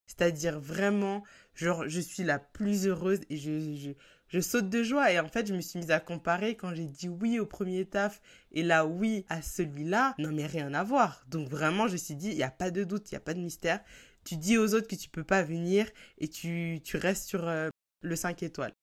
C'est-à-dire 0.08 0.60
vraiment, 0.60 1.24
genre, 1.56 1.88
je 1.88 2.00
suis 2.00 2.24
la 2.24 2.38
plus 2.38 2.88
heureuse 2.88 3.22
et 3.30 3.38
je, 3.38 3.94
je 4.28 4.40
saute 4.40 4.70
de 4.70 4.84
joie. 4.84 5.12
Et 5.12 5.20
en 5.20 5.28
fait, 5.28 5.48
je 5.48 5.54
me 5.54 5.62
suis 5.62 5.80
mise 5.80 5.92
à 5.92 6.00
comparer 6.00 6.56
quand 6.56 6.74
j'ai 6.74 6.88
dit 6.88 7.08
oui 7.08 7.40
au 7.40 7.46
premier 7.46 7.86
taf 7.86 8.22
et 8.52 8.64
là 8.64 8.86
oui 8.86 9.26
à 9.30 9.42
celui-là. 9.42 10.16
Non, 10.18 10.32
mais 10.32 10.46
rien 10.46 10.74
à 10.74 10.84
voir. 10.84 11.24
Donc 11.28 11.48
vraiment, 11.48 11.88
je 11.88 11.94
me 11.94 11.98
suis 11.98 12.16
dit, 12.16 12.30
il 12.30 12.36
n'y 12.36 12.44
a 12.44 12.52
pas 12.52 12.72
de 12.72 12.84
doute, 12.84 13.12
il 13.12 13.14
n'y 13.14 13.18
a 13.18 13.22
pas 13.22 13.34
de 13.34 13.40
mystère. 13.40 13.80
Tu 14.24 14.38
dis 14.38 14.58
aux 14.58 14.74
autres 14.74 14.88
que 14.88 14.96
tu 14.96 15.10
peux 15.10 15.24
pas 15.24 15.44
venir 15.44 15.88
et 16.18 16.28
tu, 16.28 16.80
tu 16.84 16.98
restes 16.98 17.28
sur 17.28 17.48
euh, 17.48 17.70
le 18.02 18.16
5 18.16 18.44
étoiles. 18.44 18.74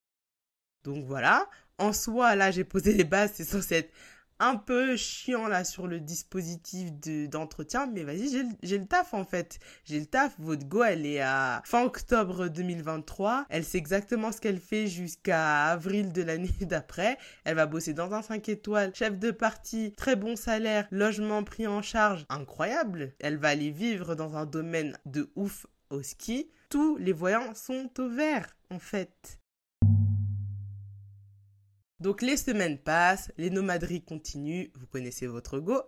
Donc 0.85 1.05
voilà. 1.05 1.49
En 1.79 1.93
soi, 1.93 2.37
là, 2.37 2.51
j'ai 2.51 2.65
posé 2.65 2.93
les 2.93 3.05
bases. 3.05 3.33
C'est 3.35 3.45
censé 3.45 3.77
être 3.77 3.93
un 4.41 4.57
peu 4.57 4.97
chiant 4.97 5.47
là 5.47 5.65
sur 5.65 5.87
le 5.87 6.01
dispositif 6.01 6.91
d'entretien, 7.29 7.87
mais 7.87 8.03
vas-y, 8.03 8.49
j'ai 8.63 8.79
le 8.79 8.87
taf 8.87 9.15
en 9.15 9.25
fait. 9.25 9.59
J'ai 9.85 10.01
le 10.01 10.07
taf. 10.07 10.35
Votre 10.39 10.67
go, 10.67 10.83
elle 10.83 11.07
est 11.07 11.21
à 11.21 11.63
fin 11.65 11.85
octobre 11.85 12.49
2023. 12.49 13.47
Elle 13.51 13.65
sait 13.65 13.79
exactement 13.79 14.33
ce 14.33 14.41
qu'elle 14.41 14.59
fait 14.59 14.87
jusqu'à 14.87 15.67
avril 15.67 16.13
de 16.13 16.23
l'année 16.23 16.51
d'après. 16.63 17.19
Elle 17.45 17.57
va 17.57 17.67
bosser 17.67 17.93
dans 17.93 18.13
un 18.13 18.23
5 18.23 18.49
étoiles, 18.49 18.95
chef 18.95 19.19
de 19.19 19.31
partie, 19.31 19.93
très 19.93 20.17
bon 20.17 20.37
salaire, 20.37 20.89
logement 20.91 21.45
pris 21.45 21.67
en 21.67 21.83
charge. 21.83 22.25
Incroyable. 22.31 23.13
Elle 23.21 23.37
va 23.37 23.49
aller 23.49 23.71
vivre 23.71 24.15
dans 24.15 24.37
un 24.37 24.47
domaine 24.47 24.99
de 25.05 25.31
ouf 25.37 25.67
au 25.91 26.03
ski. 26.03 26.51
Tous 26.71 26.97
les 26.97 27.13
voyants 27.13 27.55
sont 27.55 27.91
au 27.99 28.09
vert 28.09 28.57
en 28.71 28.79
fait. 28.79 29.40
Donc 32.00 32.23
les 32.23 32.38
semaines 32.38 32.78
passent, 32.78 33.30
les 33.37 33.50
nomaderies 33.50 34.02
continuent, 34.02 34.69
vous 34.75 34.87
connaissez 34.87 35.26
votre 35.26 35.59
go. 35.59 35.83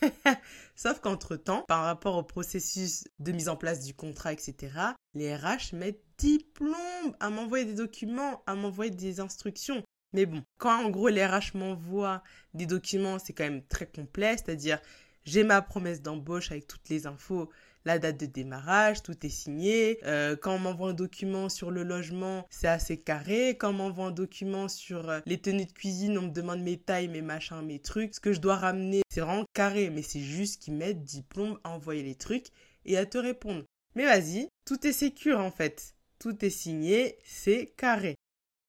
Sauf 0.76 1.00
qu'entre-temps, 1.00 1.64
par 1.66 1.82
rapport 1.82 2.16
au 2.16 2.22
processus 2.22 3.04
de 3.18 3.32
mise 3.32 3.48
en 3.48 3.56
place 3.56 3.84
du 3.84 3.92
contrat, 3.92 4.32
etc., 4.32 4.54
les 5.14 5.34
RH 5.34 5.74
mettent 5.74 6.04
10 6.18 6.38
plombes 6.54 7.16
à 7.18 7.30
m'envoyer 7.30 7.64
des 7.64 7.74
documents, 7.74 8.44
à 8.46 8.54
m'envoyer 8.54 8.92
des 8.92 9.18
instructions. 9.18 9.82
Mais 10.12 10.24
bon, 10.24 10.44
quand 10.58 10.84
en 10.84 10.88
gros 10.88 11.08
les 11.08 11.26
RH 11.26 11.54
m'envoient 11.54 12.22
des 12.54 12.66
documents, 12.66 13.18
c'est 13.18 13.32
quand 13.32 13.44
même 13.44 13.66
très 13.66 13.86
complet, 13.86 14.36
c'est-à-dire 14.36 14.80
j'ai 15.24 15.42
ma 15.42 15.62
promesse 15.62 16.00
d'embauche 16.00 16.52
avec 16.52 16.68
toutes 16.68 16.88
les 16.88 17.08
infos, 17.08 17.50
la 17.86 18.00
date 18.00 18.18
de 18.18 18.26
démarrage, 18.26 19.02
tout 19.02 19.24
est 19.24 19.30
signé. 19.30 20.00
Euh, 20.04 20.34
quand 20.36 20.56
on 20.56 20.58
m'envoie 20.58 20.90
un 20.90 20.94
document 20.94 21.48
sur 21.48 21.70
le 21.70 21.84
logement, 21.84 22.44
c'est 22.50 22.66
assez 22.66 22.98
carré. 22.98 23.50
Quand 23.50 23.70
on 23.70 23.74
m'envoie 23.74 24.06
un 24.06 24.10
document 24.10 24.68
sur 24.68 25.08
euh, 25.08 25.20
les 25.24 25.38
tenues 25.38 25.66
de 25.66 25.72
cuisine, 25.72 26.18
on 26.18 26.22
me 26.22 26.30
demande 26.30 26.60
mes 26.60 26.78
tailles, 26.78 27.06
mes 27.06 27.22
machins, 27.22 27.62
mes 27.62 27.78
trucs. 27.78 28.16
Ce 28.16 28.20
que 28.20 28.32
je 28.32 28.40
dois 28.40 28.56
ramener, 28.56 29.02
c'est 29.08 29.20
vraiment 29.20 29.46
carré, 29.54 29.90
mais 29.90 30.02
c'est 30.02 30.20
juste 30.20 30.60
qu'ils 30.60 30.74
mettent 30.74 31.04
diplôme 31.04 31.60
à 31.62 31.70
envoyer 31.70 32.02
les 32.02 32.16
trucs 32.16 32.48
et 32.84 32.98
à 32.98 33.06
te 33.06 33.18
répondre. 33.18 33.62
Mais 33.94 34.04
vas-y, 34.04 34.48
tout 34.64 34.84
est 34.84 34.92
sécure 34.92 35.38
en 35.38 35.52
fait. 35.52 35.94
Tout 36.18 36.44
est 36.44 36.50
signé, 36.50 37.16
c'est 37.24 37.72
carré. 37.76 38.16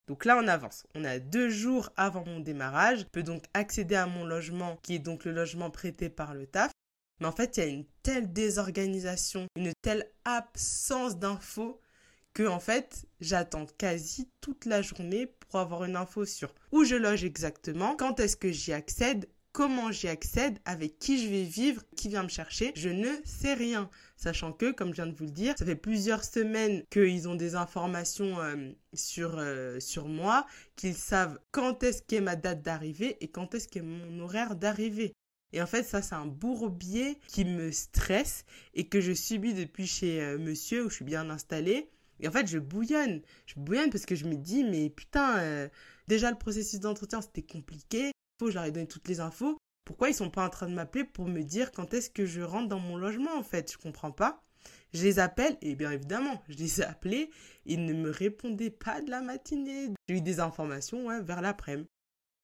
Donc 0.07 0.25
là, 0.25 0.39
on 0.41 0.47
avance. 0.47 0.85
On 0.95 1.03
a 1.03 1.17
deux 1.19 1.49
jours 1.49 1.89
avant 1.97 2.23
mon 2.23 2.39
démarrage. 2.39 2.99
Je 2.99 3.05
peux 3.05 3.23
donc 3.23 3.43
accéder 3.53 3.95
à 3.95 4.05
mon 4.05 4.25
logement, 4.25 4.77
qui 4.83 4.95
est 4.95 4.99
donc 4.99 5.25
le 5.25 5.31
logement 5.31 5.69
prêté 5.69 6.09
par 6.09 6.33
le 6.33 6.45
TAF. 6.45 6.71
Mais 7.19 7.27
en 7.27 7.31
fait, 7.31 7.57
il 7.57 7.59
y 7.59 7.63
a 7.63 7.69
une 7.69 7.85
telle 8.03 8.31
désorganisation, 8.31 9.47
une 9.55 9.73
telle 9.81 10.09
absence 10.25 11.17
d'infos 11.17 11.79
que 12.33 12.47
en 12.47 12.59
fait, 12.59 13.07
j'attends 13.19 13.65
quasi 13.65 14.29
toute 14.41 14.65
la 14.65 14.83
journée 14.83 15.25
pour 15.25 15.59
avoir 15.59 15.83
une 15.85 15.95
info 15.95 16.23
sur 16.25 16.53
où 16.71 16.83
je 16.83 16.95
loge 16.95 17.23
exactement, 17.23 17.95
quand 17.95 18.19
est-ce 18.19 18.37
que 18.37 18.51
j'y 18.51 18.73
accède, 18.73 19.27
comment 19.57 19.91
j'y 19.91 20.07
accède, 20.07 20.59
avec 20.65 20.99
qui 20.99 21.19
je 21.19 21.27
vais 21.29 21.41
vivre, 21.41 21.81
qui 21.95 22.09
vient 22.09 22.21
me 22.21 22.29
chercher, 22.29 22.73
je 22.75 22.89
ne 22.89 23.09
sais 23.25 23.55
rien. 23.55 23.89
Sachant 24.15 24.53
que, 24.53 24.71
comme 24.71 24.89
je 24.89 24.93
viens 24.93 25.07
de 25.07 25.15
vous 25.15 25.23
le 25.23 25.31
dire, 25.31 25.55
ça 25.57 25.65
fait 25.65 25.75
plusieurs 25.75 26.23
semaines 26.23 26.83
qu'ils 26.91 27.27
ont 27.27 27.33
des 27.33 27.55
informations 27.55 28.39
euh, 28.39 28.71
sur, 28.93 29.39
euh, 29.39 29.79
sur 29.79 30.07
moi, 30.07 30.45
qu'ils 30.75 30.93
savent 30.93 31.39
quand 31.49 31.81
est-ce 31.81 32.03
qu'est 32.03 32.21
ma 32.21 32.35
date 32.35 32.61
d'arrivée 32.61 33.17
et 33.19 33.29
quand 33.29 33.55
est-ce 33.55 33.67
qu'est 33.67 33.81
mon 33.81 34.19
horaire 34.19 34.55
d'arrivée. 34.55 35.15
Et 35.53 35.61
en 35.61 35.67
fait, 35.67 35.83
ça, 35.83 36.01
c'est 36.01 36.15
un 36.15 36.25
bourbier 36.25 37.19
qui 37.27 37.45
me 37.45 37.71
stresse 37.71 38.45
et 38.73 38.87
que 38.87 38.99
je 38.99 39.13
subis 39.13 39.53
depuis 39.53 39.87
chez 39.87 40.21
euh, 40.21 40.37
monsieur 40.37 40.85
où 40.85 40.89
je 40.89 40.95
suis 40.95 41.05
bien 41.05 41.29
installée. 41.29 41.89
Et 42.19 42.27
en 42.27 42.31
fait, 42.31 42.47
je 42.47 42.59
bouillonne. 42.59 43.21
Je 43.45 43.55
bouillonne 43.59 43.89
parce 43.89 44.05
que 44.05 44.15
je 44.15 44.25
me 44.25 44.35
dis, 44.35 44.63
mais 44.63 44.89
putain, 44.89 45.37
euh, 45.39 45.69
déjà 46.07 46.31
le 46.31 46.37
processus 46.37 46.79
d'entretien, 46.79 47.21
c'était 47.21 47.43
compliqué. 47.43 48.11
Faut, 48.39 48.49
je 48.49 48.55
leur 48.55 48.65
ai 48.65 48.71
donné 48.71 48.87
toutes 48.87 49.07
les 49.07 49.19
infos. 49.19 49.57
Pourquoi 49.85 50.09
ils 50.09 50.15
sont 50.15 50.29
pas 50.29 50.45
en 50.45 50.49
train 50.49 50.67
de 50.67 50.73
m'appeler 50.73 51.05
pour 51.05 51.27
me 51.27 51.43
dire 51.43 51.71
quand 51.71 51.93
est-ce 51.93 52.09
que 52.09 52.25
je 52.25 52.41
rentre 52.41 52.67
dans 52.67 52.79
mon 52.79 52.97
logement, 52.97 53.33
en 53.37 53.43
fait? 53.43 53.71
Je 53.71 53.77
comprends 53.77 54.11
pas. 54.11 54.43
Je 54.93 55.03
les 55.03 55.19
appelle 55.19 55.57
et 55.61 55.75
bien 55.75 55.91
évidemment, 55.91 56.41
je 56.49 56.57
les 56.57 56.81
ai 56.81 56.83
appelés. 56.83 57.29
Ils 57.65 57.85
ne 57.85 57.93
me 57.93 58.09
répondaient 58.09 58.69
pas 58.69 59.01
de 59.01 59.09
la 59.09 59.21
matinée. 59.21 59.93
J'ai 60.09 60.15
eu 60.15 60.21
des 60.21 60.39
informations 60.39 61.07
vers 61.23 61.41
l'après-midi. 61.41 61.87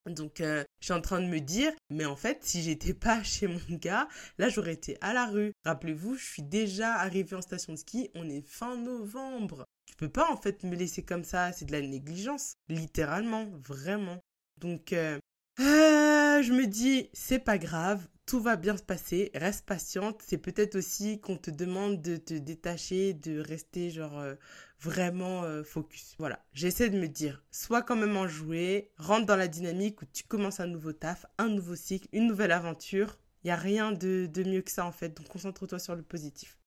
Donc, 0.05 0.41
euh, 0.41 0.63
je 0.84 0.88
suis 0.88 0.94
en 0.94 1.00
train 1.00 1.22
de 1.22 1.28
me 1.28 1.40
dire, 1.40 1.72
mais 1.90 2.04
en 2.04 2.18
fait, 2.18 2.40
si 2.42 2.62
j'étais 2.62 2.94
pas 2.94 3.24
chez 3.24 3.48
mon 3.48 3.62
gars, 3.70 4.10
là, 4.38 4.50
j'aurais 4.50 4.74
été 4.74 4.98
à 5.00 5.13
la 5.13 5.28
rue. 5.28 5.54
Rappelez-vous, 5.63 6.16
je 6.16 6.25
suis 6.25 6.44
déjà 6.44 6.96
arrivée 6.96 7.38
en 7.38 7.42
station 7.42 7.72
de 7.72 7.78
ski, 7.78 8.12
on 8.16 8.28
est 8.28 8.46
fin 8.46 8.75
novembre. 8.75 9.63
Tu 9.86 9.96
peux 9.96 10.10
pas, 10.10 10.30
en 10.30 10.36
fait, 10.36 10.66
me 10.66 10.75
laisser 10.75 11.02
comme 11.02 11.24
ça, 11.24 11.54
c'est 11.54 11.63
de 11.63 11.72
la 11.72 11.80
négligence. 11.80 12.56
Littéralement, 12.68 13.48
vraiment. 13.66 14.20
Donc, 14.60 14.92
euh, 14.92 15.20
euh, 15.62 16.42
je 16.42 16.52
me 16.52 16.68
dis, 16.68 17.10
c'est 17.13 17.40
pas 17.40 17.58
grave, 17.58 18.06
tout 18.25 18.42
va 18.42 18.58
bien 18.58 18.75
se 18.75 18.84
passer, 18.84 19.32
reste 19.36 19.66
patiente. 19.66 20.22
C'est 20.28 20.38
peut-être 20.38 20.75
aussi 20.75 21.22
qu'on 21.22 21.38
te 21.38 21.50
demande 21.50 22.02
de 22.02 22.18
te 22.18 22.34
détacher, 22.34 23.13
de 23.13 23.40
rester 23.40 23.90
genre 23.90 24.20
euh, 24.20 24.36
vraiment 24.84 25.44
euh, 25.44 25.63
focus. 25.63 26.16
Voilà, 26.20 26.44
j'essaie 26.54 26.90
de 26.90 27.00
me 27.00 27.08
dire, 27.08 27.44
sois 27.52 27.82
quand 27.82 27.96
même 27.96 28.18
enjoué, 28.18 28.92
rentre 28.98 29.25
dans 29.25 29.36
la 29.36 29.48
dynamique 29.48 30.02
où 30.02 30.06
tu 30.06 30.24
commences 30.24 30.60
un 30.60 30.68
nouveau 30.68 30.94
taf, 30.94 31.25
un 31.38 31.50
nouveau 31.50 31.75
cycle, 31.75 32.08
une 32.12 32.28
nouvelle 32.28 32.52
aventure. 32.52 33.18
Il 33.44 33.48
n'y 33.48 33.52
a 33.52 33.56
rien 33.56 33.92
de, 33.92 34.30
de 34.32 34.44
mieux 34.44 34.62
que 34.62 34.72
ça 34.72 34.86
en 34.86 34.92
fait, 34.92 35.16
donc 35.18 35.28
concentre-toi 35.28 35.80
sur 35.80 35.96
le 35.96 36.04
positif. 36.04 36.58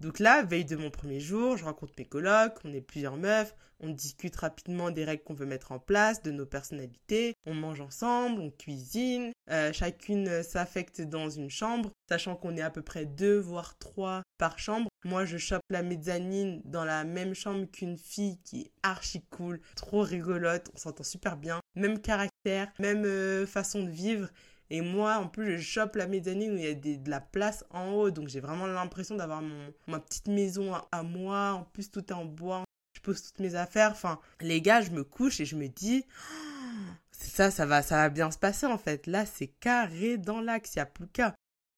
Donc 0.00 0.18
là, 0.18 0.42
veille 0.42 0.64
de 0.64 0.76
mon 0.76 0.90
premier 0.90 1.20
jour, 1.20 1.58
je 1.58 1.64
rencontre 1.64 1.92
mes 1.98 2.06
colocs, 2.06 2.58
on 2.64 2.72
est 2.72 2.80
plusieurs 2.80 3.18
meufs, 3.18 3.54
on 3.80 3.90
discute 3.90 4.34
rapidement 4.36 4.90
des 4.90 5.04
règles 5.04 5.22
qu'on 5.22 5.34
veut 5.34 5.44
mettre 5.44 5.72
en 5.72 5.78
place, 5.78 6.22
de 6.22 6.30
nos 6.30 6.46
personnalités, 6.46 7.34
on 7.44 7.52
mange 7.52 7.82
ensemble, 7.82 8.40
on 8.40 8.50
cuisine, 8.50 9.32
euh, 9.50 9.74
chacune 9.74 10.42
s'affecte 10.42 11.02
dans 11.02 11.28
une 11.28 11.50
chambre, 11.50 11.90
sachant 12.08 12.34
qu'on 12.34 12.56
est 12.56 12.62
à 12.62 12.70
peu 12.70 12.80
près 12.80 13.04
deux 13.04 13.38
voire 13.38 13.76
trois 13.78 14.22
par 14.38 14.58
chambre. 14.58 14.88
Moi, 15.04 15.26
je 15.26 15.36
chope 15.36 15.62
la 15.68 15.82
mezzanine 15.82 16.62
dans 16.64 16.84
la 16.84 17.04
même 17.04 17.34
chambre 17.34 17.66
qu'une 17.70 17.98
fille 17.98 18.38
qui 18.42 18.62
est 18.62 18.72
archi 18.82 19.22
cool, 19.30 19.60
trop 19.76 20.00
rigolote, 20.00 20.70
on 20.74 20.78
s'entend 20.78 21.04
super 21.04 21.36
bien, 21.36 21.60
même 21.74 22.00
caractère, 22.00 22.72
même 22.78 23.04
euh, 23.04 23.46
façon 23.46 23.82
de 23.82 23.90
vivre. 23.90 24.28
Et 24.70 24.80
moi, 24.82 25.16
en 25.16 25.28
plus, 25.28 25.58
je 25.58 25.62
chope 25.62 25.96
la 25.96 26.06
mezzanine 26.06 26.52
où 26.52 26.56
il 26.56 26.64
y 26.64 26.68
a 26.68 26.74
de 26.74 27.10
la 27.10 27.20
place 27.20 27.64
en 27.70 27.90
haut. 27.90 28.10
Donc, 28.10 28.28
j'ai 28.28 28.40
vraiment 28.40 28.66
l'impression 28.66 29.16
d'avoir 29.16 29.42
ma 29.88 29.98
petite 29.98 30.28
maison 30.28 30.74
à, 30.92 31.02
moi. 31.02 31.52
En 31.52 31.64
plus, 31.64 31.90
tout 31.90 32.04
est 32.06 32.12
en 32.12 32.24
bois. 32.24 32.64
Je 32.94 33.00
pose 33.00 33.22
toutes 33.22 33.40
mes 33.40 33.56
affaires. 33.56 33.90
Enfin, 33.90 34.20
les 34.40 34.60
gars, 34.60 34.80
je 34.80 34.90
me 34.90 35.02
couche 35.02 35.40
et 35.40 35.44
je 35.44 35.56
me 35.56 35.68
dis, 35.68 36.04
oh, 36.32 36.92
ça, 37.10 37.50
ça 37.50 37.66
va, 37.66 37.82
ça 37.82 37.96
va 37.96 38.08
bien 38.10 38.30
se 38.30 38.38
passer 38.38 38.66
en 38.66 38.78
fait. 38.78 39.06
Là, 39.06 39.26
c'est 39.26 39.48
carré 39.48 40.18
dans 40.18 40.40
l'axe. 40.40 40.74
Il 40.74 40.78
n'y 40.78 40.82
a 40.82 40.86
plus 40.86 41.08
qu'à. 41.08 41.34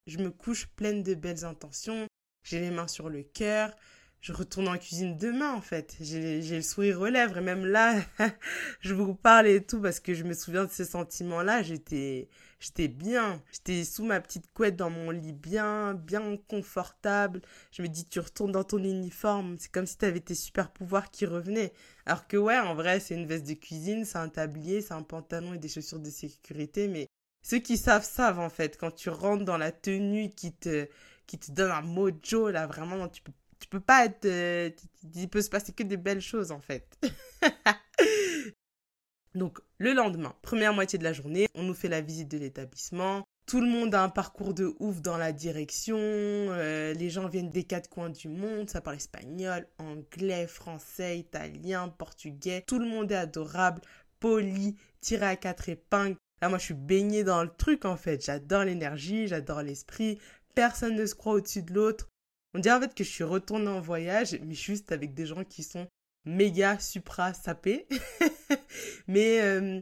Je 0.06 0.18
me 0.18 0.30
couche 0.30 0.66
pleine 0.66 1.02
de 1.02 1.14
belles 1.14 1.44
intentions. 1.44 2.06
J'ai 2.44 2.61
les 2.61 2.70
mains 2.70 2.88
sur 2.88 3.08
le 3.08 3.22
cœur 3.22 3.75
je 4.22 4.32
retourne 4.32 4.68
en 4.68 4.78
cuisine 4.78 5.16
demain 5.16 5.52
en 5.52 5.61
fait. 5.61 5.96
J'ai 6.00 6.40
le 6.40 6.62
sourire 6.62 7.00
aux 7.00 7.08
lèvres 7.08 7.38
et 7.38 7.42
même 7.42 7.66
là, 7.66 8.00
je 8.80 8.94
vous 8.94 9.14
parle 9.14 9.49
et 9.49 9.62
tout 9.62 9.80
parce 9.80 9.99
que 9.99 10.14
je 10.14 10.22
me 10.22 10.32
souviens 10.32 10.64
de 10.64 10.70
ces 10.70 10.84
sentiments-là. 10.84 11.62
J'étais, 11.62 12.28
j'étais 12.62 12.88
bien. 12.88 13.42
J'étais 13.52 13.85
sous 13.85 14.04
ma 14.04 14.21
petite 14.21 14.50
couette 14.52 14.76
dans 14.76 14.90
mon 14.90 15.11
lit 15.11 15.33
bien, 15.33 15.95
bien 15.95 16.37
confortable. 16.49 17.42
Je 17.73 17.83
me 17.83 17.88
dis, 17.88 18.04
tu 18.04 18.21
retournes 18.21 18.52
dans 18.52 18.64
ton 18.64 18.78
uniforme. 18.78 19.57
C'est 19.59 19.71
comme 19.71 19.87
si 19.87 19.99
tu 19.99 20.04
avais 20.04 20.21
tes 20.21 20.35
super 20.35 20.71
pouvoirs 20.71 21.11
qui 21.11 21.26
revenaient. 21.26 21.73
Alors 22.07 22.26
que 22.26 22.37
ouais, 22.37 22.59
en 22.59 22.75
vrai, 22.75 23.00
c'est 23.00 23.14
une 23.14 23.26
veste 23.26 23.47
de 23.47 23.54
cuisine, 23.54 24.04
c'est 24.04 24.19
un 24.19 24.28
tablier, 24.28 24.81
c'est 24.81 24.95
un 24.95 25.02
pantalon 25.02 25.54
et 25.54 25.59
des 25.59 25.69
chaussures 25.69 26.00
de 26.00 26.11
sécurité. 26.11 26.88
Mais 26.88 27.09
ceux 27.42 27.59
qui 27.59 27.76
savent 27.76 28.04
savent 28.04 28.38
en 28.38 28.50
fait. 28.50 28.78
Quand 28.78 28.92
tu 28.92 29.11
rentres 29.11 29.45
dans 29.45 29.59
la 29.59 29.73
tenue 29.73 30.31
qui 30.31 30.52
te, 30.52 30.88
qui 31.26 31.38
te 31.38 31.50
donne 31.50 31.73
un 31.73 31.83
mojo 31.83 32.50
là, 32.50 32.66
vraiment, 32.66 33.09
tu 33.09 33.23
peux 33.23 33.33
tu 33.62 33.69
peux 33.69 33.81
pas 33.81 34.07
être. 34.07 34.25
Euh, 34.25 34.71
il 35.14 35.28
peut 35.28 35.40
se 35.40 35.49
passer 35.49 35.73
que 35.73 35.85
des 35.85 35.97
belles 35.97 36.21
choses 36.21 36.50
en 36.50 36.61
fait. 36.61 36.99
Donc 39.34 39.60
le 39.78 39.92
lendemain, 39.92 40.34
première 40.42 40.74
moitié 40.74 40.98
de 40.98 41.04
la 41.04 41.12
journée, 41.12 41.48
on 41.54 41.62
nous 41.62 41.74
fait 41.74 41.88
la 41.88 42.00
visite 42.00 42.30
de 42.30 42.38
l'établissement. 42.38 43.24
Tout 43.46 43.60
le 43.60 43.66
monde 43.66 43.94
a 43.94 44.02
un 44.02 44.08
parcours 44.08 44.54
de 44.54 44.74
ouf 44.78 45.00
dans 45.00 45.16
la 45.16 45.32
direction. 45.32 45.98
Euh, 45.98 46.94
les 46.94 47.10
gens 47.10 47.28
viennent 47.28 47.50
des 47.50 47.64
quatre 47.64 47.88
coins 47.88 48.10
du 48.10 48.28
monde. 48.28 48.70
Ça 48.70 48.80
parle 48.80 48.96
espagnol, 48.96 49.66
anglais, 49.78 50.46
français, 50.46 51.18
italien, 51.18 51.88
portugais. 51.88 52.62
Tout 52.66 52.78
le 52.78 52.86
monde 52.86 53.10
est 53.10 53.16
adorable, 53.16 53.80
poli, 54.20 54.76
tiré 55.00 55.26
à 55.26 55.36
quatre 55.36 55.68
épingles. 55.68 56.16
Là, 56.40 56.48
moi, 56.48 56.58
je 56.58 56.64
suis 56.64 56.74
baignée 56.74 57.24
dans 57.24 57.42
le 57.42 57.50
truc 57.50 57.84
en 57.84 57.96
fait. 57.96 58.24
J'adore 58.24 58.64
l'énergie, 58.64 59.28
j'adore 59.28 59.62
l'esprit. 59.62 60.18
Personne 60.54 60.96
ne 60.96 61.06
se 61.06 61.14
croit 61.14 61.34
au-dessus 61.34 61.62
de 61.62 61.72
l'autre. 61.72 62.08
On 62.54 62.58
dirait 62.58 62.76
en 62.76 62.80
fait 62.80 62.94
que 62.94 63.04
je 63.04 63.08
suis 63.08 63.24
retournée 63.24 63.68
en 63.68 63.80
voyage, 63.80 64.38
mais 64.44 64.54
juste 64.54 64.92
avec 64.92 65.14
des 65.14 65.26
gens 65.26 65.44
qui 65.44 65.62
sont 65.62 65.88
méga 66.25 66.79
supra 66.79 67.35
sapés. 67.35 67.87
mais 69.07 69.41
euh, 69.43 69.81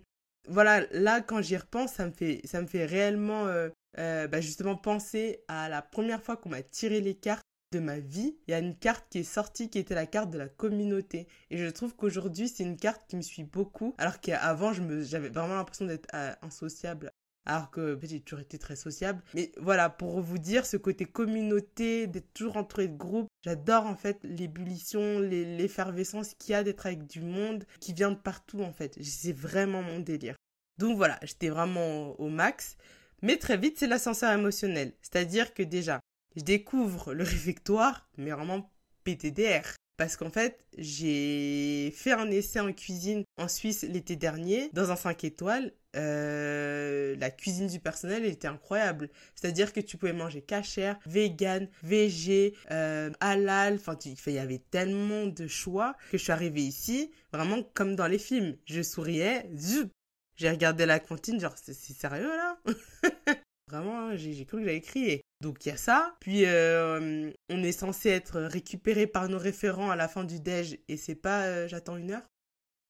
voilà, 0.49 0.87
là 0.93 1.21
quand 1.21 1.43
j'y 1.43 1.57
repense, 1.57 1.93
ça 1.93 2.07
me 2.07 2.13
fait, 2.13 2.41
ça 2.45 2.61
me 2.61 2.67
fait 2.67 2.85
réellement 2.85 3.47
euh, 3.47 3.69
euh, 3.99 4.27
bah, 4.27 4.41
justement 4.41 4.77
penser 4.77 5.45
à 5.49 5.69
la 5.69 5.83
première 5.83 6.23
fois 6.23 6.37
qu'on 6.37 6.51
m'a 6.51 6.63
tiré 6.63 7.01
les 7.01 7.15
cartes 7.15 7.45
de 7.73 7.79
ma 7.79 7.99
vie. 7.99 8.37
Il 8.47 8.51
y 8.51 8.55
a 8.55 8.59
une 8.59 8.77
carte 8.77 9.07
qui 9.11 9.19
est 9.19 9.25
sortie 9.25 9.71
qui 9.71 9.79
était 9.79 9.95
la 9.95 10.07
carte 10.07 10.31
de 10.31 10.39
la 10.39 10.49
communauté. 10.49 11.29
Et 11.51 11.59
je 11.59 11.67
trouve 11.67 11.95
qu'aujourd'hui, 11.95 12.49
c'est 12.49 12.65
une 12.65 12.77
carte 12.77 13.03
qui 13.09 13.17
me 13.17 13.23
suit 13.23 13.45
beaucoup. 13.45 13.95
Alors 13.99 14.21
qu'avant, 14.21 14.73
j'avais 14.73 15.29
vraiment 15.29 15.55
l'impression 15.55 15.85
d'être 15.85 16.09
insociable 16.43 17.13
Alors 17.47 17.71
que 17.71 17.97
j'ai 18.03 18.21
toujours 18.21 18.41
été 18.41 18.59
très 18.59 18.75
sociable. 18.75 19.23
Mais 19.35 19.53
voilà, 19.57 19.89
pour 19.89 20.21
vous 20.21 20.39
dire, 20.39 20.67
ce 20.67 20.77
côté 20.79 21.05
communauté, 21.05 22.09
d'être 22.09 22.33
toujours 22.35 22.57
entouré 22.57 22.89
de 22.89 22.97
groupes, 22.97 23.30
j'adore 23.43 23.87
en 23.87 23.97
fait 23.97 24.19
l'ébullition, 24.23 25.19
l'effervescence 25.21 26.35
qu'il 26.35 26.53
y 26.53 26.55
a 26.55 26.63
d'être 26.63 26.87
avec 26.87 27.07
du 27.07 27.21
monde 27.21 27.65
qui 27.81 27.93
vient 27.93 28.11
de 28.11 28.17
partout 28.17 28.63
en 28.63 28.73
fait. 28.73 28.99
C'est 29.03 29.33
vraiment 29.33 29.83
mon 29.83 30.01
délire. 30.01 30.37
Donc 30.79 30.97
voilà, 30.97 31.19
j'étais 31.23 31.51
vraiment 31.51 32.19
au 32.21 32.29
max. 32.29 32.77
Mais 33.23 33.37
très 33.37 33.59
vite, 33.59 33.79
c'est 33.79 33.87
l'ascenseur 33.87 34.33
émotionnel. 34.33 34.95
C'est-à-dire 35.03 35.53
que 35.53 35.63
déjà, 35.63 36.01
je 36.37 36.43
découvre 36.43 37.13
le 37.13 37.25
réfectoire, 37.25 38.09
mais 38.17 38.31
vraiment 38.31 38.71
PTDR. 39.05 39.75
Parce 40.01 40.17
qu'en 40.17 40.31
fait, 40.31 40.65
j'ai 40.79 41.93
fait 41.95 42.13
un 42.13 42.31
essai 42.31 42.59
en 42.59 42.73
cuisine 42.73 43.23
en 43.37 43.49
Suisse 43.49 43.83
l'été 43.83 44.17
dernier, 44.17 44.71
dans 44.73 44.91
un 44.91 44.97
5 44.97 45.25
étoiles. 45.25 45.75
Euh, 45.95 47.15
la 47.19 47.31
cuisine 47.31 47.67
du 47.67 47.81
personnel 47.81 48.25
était 48.25 48.49
incroyable. 48.49 49.11
C'est-à-dire 49.35 49.75
que 49.75 49.81
tu 49.81 49.99
pouvais 49.99 50.15
manger 50.15 50.41
cachère, 50.41 50.99
vegan, 51.05 51.69
végé, 51.83 52.55
euh, 52.71 53.11
halal. 53.21 53.75
Enfin, 53.75 53.99
il 54.27 54.33
y 54.33 54.39
avait 54.39 54.63
tellement 54.71 55.27
de 55.27 55.47
choix 55.47 55.95
que 56.11 56.17
je 56.17 56.23
suis 56.23 56.33
arrivée 56.33 56.63
ici, 56.63 57.11
vraiment 57.31 57.63
comme 57.75 57.95
dans 57.95 58.07
les 58.07 58.19
films. 58.19 58.57
Je 58.65 58.81
souriais, 58.81 59.51
zup, 59.55 59.93
j'ai 60.37 60.49
regardé 60.49 60.87
la 60.87 60.99
cantine, 60.99 61.39
genre, 61.39 61.57
c'est 61.61 61.75
sérieux 61.75 62.35
là? 62.35 62.59
Vraiment, 63.69 64.01
hein, 64.01 64.17
j'ai 64.17 64.47
cru 64.47 64.61
que 64.61 64.65
j'allais 64.65 64.81
crier. 64.81 65.23
Donc 65.41 65.65
il 65.65 65.71
y 65.71 65.73
a 65.73 65.77
ça. 65.77 66.17
Puis 66.21 66.45
euh, 66.45 67.31
on 67.49 67.63
est 67.63 67.73
censé 67.73 68.11
être 68.11 68.41
récupéré 68.41 69.07
par 69.07 69.29
nos 69.29 69.39
référents 69.39 69.91
à 69.91 69.97
la 69.97 70.09
fin 70.09 70.25
du 70.25 70.41
déj 70.41 70.79
et 70.89 70.97
c'est 70.97 71.15
pas 71.15 71.45
euh, 71.45 71.69
j'attends 71.69 71.97
une 71.97 72.13
heure. 72.13 72.27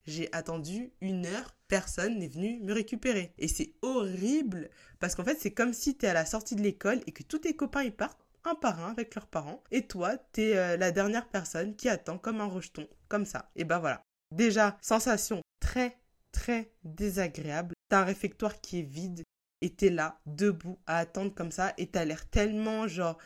J'ai 0.07 0.33
attendu 0.33 0.93
une 1.01 1.27
heure, 1.27 1.55
personne 1.69 2.19
n'est 2.19 2.29
venu 2.29 2.59
me 2.61 2.73
récupérer. 2.73 3.33
Et 3.39 3.49
c'est 3.49 3.75
horrible 3.83 4.71
parce 4.99 5.15
qu'en 5.15 5.25
fait 5.25 5.39
c'est 5.41 5.53
comme 5.53 5.73
si 5.73 5.97
tu 5.97 6.07
es 6.07 6.09
à 6.09 6.15
la 6.15 6.27
sortie 6.27 6.57
de 6.57 6.63
l'école 6.63 7.01
et 7.07 7.13
que 7.13 7.23
tous 7.23 7.41
tes 7.41 7.55
copains 7.55 7.85
ils 7.85 7.95
partent 7.95 8.21
un 8.45 8.55
par 8.55 8.83
un 8.83 8.91
avec 8.91 9.15
leurs 9.15 9.27
parents 9.27 9.63
et 9.71 9.87
toi 9.87 10.17
t'es 10.17 10.51
es 10.51 10.57
euh, 10.57 10.77
la 10.77 10.91
dernière 10.91 11.29
personne 11.29 11.77
qui 11.77 11.89
attend 11.89 12.19
comme 12.19 12.41
un 12.41 12.47
rejeton, 12.47 12.89
comme 13.09 13.27
ça. 13.27 13.51
Et 13.55 13.65
ben 13.65 13.79
voilà. 13.79 14.03
Déjà, 14.33 14.77
sensation 14.81 15.41
très 15.61 15.99
très 16.33 16.73
désagréable. 16.85 17.75
T'as 17.89 18.01
un 18.01 18.05
réfectoire 18.05 18.61
qui 18.61 18.81
est 18.81 18.83
vide 18.83 19.23
t'es 19.69 19.91
là, 19.91 20.19
debout, 20.25 20.79
à 20.87 20.99
attendre 20.99 21.35
comme 21.35 21.51
ça 21.51 21.75
et 21.77 21.87
t'as 21.87 22.05
l'air 22.05 22.29
tellement 22.29 22.89
genre... 22.89 23.19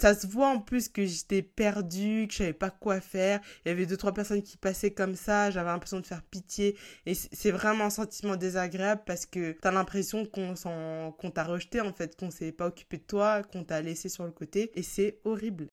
Ça 0.00 0.12
se 0.14 0.26
voit 0.26 0.48
en 0.48 0.60
plus 0.60 0.88
que 0.88 1.06
j'étais 1.06 1.40
perdue, 1.40 2.26
que 2.26 2.32
je 2.32 2.38
savais 2.38 2.52
pas 2.52 2.70
quoi 2.70 3.00
faire. 3.00 3.40
Il 3.64 3.68
y 3.68 3.70
avait 3.70 3.86
deux, 3.86 3.96
trois 3.96 4.12
personnes 4.12 4.42
qui 4.42 4.56
passaient 4.56 4.90
comme 4.92 5.14
ça. 5.14 5.52
J'avais 5.52 5.70
l'impression 5.70 6.00
de 6.00 6.04
faire 6.04 6.22
pitié. 6.24 6.76
Et 7.06 7.14
c'est 7.14 7.52
vraiment 7.52 7.84
un 7.84 7.90
sentiment 7.90 8.34
désagréable 8.34 9.02
parce 9.06 9.24
que 9.24 9.52
t'as 9.52 9.70
l'impression 9.70 10.26
qu'on 10.26 11.30
t'a 11.30 11.44
rejeté, 11.44 11.80
en 11.80 11.92
fait, 11.92 12.16
qu'on 12.16 12.32
s'est 12.32 12.50
pas 12.50 12.66
occupé 12.66 12.98
de 12.98 13.04
toi, 13.04 13.44
qu'on 13.44 13.62
t'a 13.62 13.80
laissé 13.82 14.08
sur 14.08 14.24
le 14.24 14.32
côté. 14.32 14.72
Et 14.74 14.82
c'est 14.82 15.20
horrible. 15.24 15.68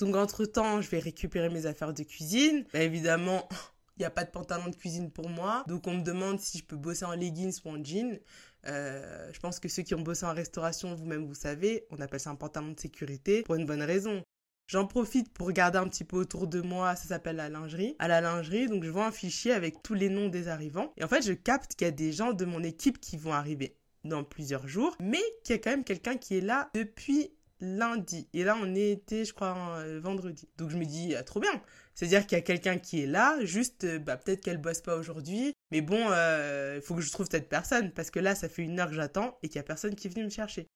Donc, 0.00 0.16
entre 0.16 0.46
temps, 0.46 0.80
je 0.80 0.88
vais 0.88 0.98
récupérer 0.98 1.50
mes 1.50 1.66
affaires 1.66 1.92
de 1.92 2.02
cuisine. 2.02 2.64
Bah, 2.72 2.80
évidemment, 2.80 3.46
il 4.00 4.04
n'y 4.04 4.06
a 4.06 4.10
pas 4.10 4.24
de 4.24 4.30
pantalon 4.30 4.70
de 4.70 4.74
cuisine 4.74 5.10
pour 5.10 5.28
moi. 5.28 5.62
Donc 5.68 5.86
on 5.86 5.92
me 5.92 6.02
demande 6.02 6.40
si 6.40 6.56
je 6.56 6.64
peux 6.64 6.76
bosser 6.76 7.04
en 7.04 7.12
leggings 7.12 7.60
ou 7.66 7.68
en 7.68 7.84
jean. 7.84 8.18
Euh, 8.66 9.30
je 9.32 9.40
pense 9.40 9.60
que 9.60 9.68
ceux 9.68 9.82
qui 9.82 9.94
ont 9.94 10.00
bossé 10.00 10.26
en 10.26 10.34
restauration, 10.34 10.94
vous-même 10.94 11.26
vous 11.26 11.34
savez, 11.34 11.86
on 11.90 12.00
appelle 12.00 12.20
ça 12.20 12.30
un 12.30 12.36
pantalon 12.36 12.72
de 12.72 12.80
sécurité 12.80 13.42
pour 13.42 13.54
une 13.54 13.66
bonne 13.66 13.82
raison. 13.82 14.22
J'en 14.66 14.86
profite 14.86 15.32
pour 15.32 15.48
regarder 15.48 15.78
un 15.78 15.88
petit 15.88 16.04
peu 16.04 16.16
autour 16.16 16.46
de 16.46 16.60
moi, 16.60 16.94
ça 16.94 17.08
s'appelle 17.08 17.36
la 17.36 17.48
lingerie. 17.48 17.96
À 17.98 18.06
la 18.06 18.20
lingerie, 18.20 18.68
donc 18.68 18.84
je 18.84 18.90
vois 18.90 19.06
un 19.06 19.10
fichier 19.12 19.52
avec 19.52 19.82
tous 19.82 19.94
les 19.94 20.08
noms 20.08 20.28
des 20.28 20.46
arrivants. 20.46 20.92
Et 20.96 21.02
en 21.02 21.08
fait, 21.08 21.26
je 21.26 21.32
capte 21.32 21.74
qu'il 21.74 21.86
y 21.86 21.88
a 21.88 21.92
des 21.92 22.12
gens 22.12 22.32
de 22.32 22.44
mon 22.44 22.62
équipe 22.62 23.00
qui 23.00 23.16
vont 23.16 23.32
arriver 23.32 23.76
dans 24.04 24.22
plusieurs 24.22 24.68
jours, 24.68 24.96
mais 25.00 25.22
qu'il 25.44 25.56
y 25.56 25.58
a 25.58 25.60
quand 25.60 25.70
même 25.70 25.84
quelqu'un 25.84 26.16
qui 26.16 26.36
est 26.36 26.40
là 26.40 26.70
depuis 26.74 27.32
lundi. 27.60 28.28
Et 28.32 28.44
là, 28.44 28.56
on 28.60 28.74
était, 28.74 29.24
je 29.24 29.32
crois, 29.32 29.78
euh, 29.78 30.00
vendredi. 30.02 30.48
Donc 30.56 30.70
je 30.70 30.76
me 30.76 30.84
dis, 30.84 31.14
ah, 31.14 31.22
trop 31.22 31.40
bien. 31.40 31.62
C'est-à-dire 31.94 32.26
qu'il 32.26 32.36
y 32.36 32.40
a 32.40 32.42
quelqu'un 32.42 32.78
qui 32.78 33.02
est 33.02 33.06
là, 33.06 33.36
juste, 33.44 33.84
euh, 33.84 33.98
bah, 33.98 34.16
peut-être 34.16 34.40
qu'elle 34.40 34.58
bosse 34.58 34.80
pas 34.80 34.96
aujourd'hui, 34.96 35.52
mais 35.70 35.80
bon, 35.80 36.10
euh, 36.10 36.76
il 36.76 36.82
faut 36.82 36.94
que 36.94 37.02
je 37.02 37.10
trouve 37.10 37.26
cette 37.30 37.48
personne, 37.48 37.92
parce 37.92 38.10
que 38.10 38.20
là, 38.20 38.34
ça 38.34 38.48
fait 38.48 38.62
une 38.62 38.80
heure 38.80 38.88
que 38.88 38.94
j'attends 38.94 39.38
et 39.42 39.48
qu'il 39.48 39.56
y 39.56 39.60
a 39.60 39.64
personne 39.64 39.94
qui 39.94 40.06
est 40.06 40.10
venu 40.10 40.24
me 40.24 40.30
chercher. 40.30 40.66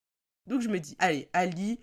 Donc 0.47 0.61
je 0.61 0.69
me 0.69 0.79
dis, 0.79 0.95
allez, 0.99 1.29
Ali, 1.33 1.79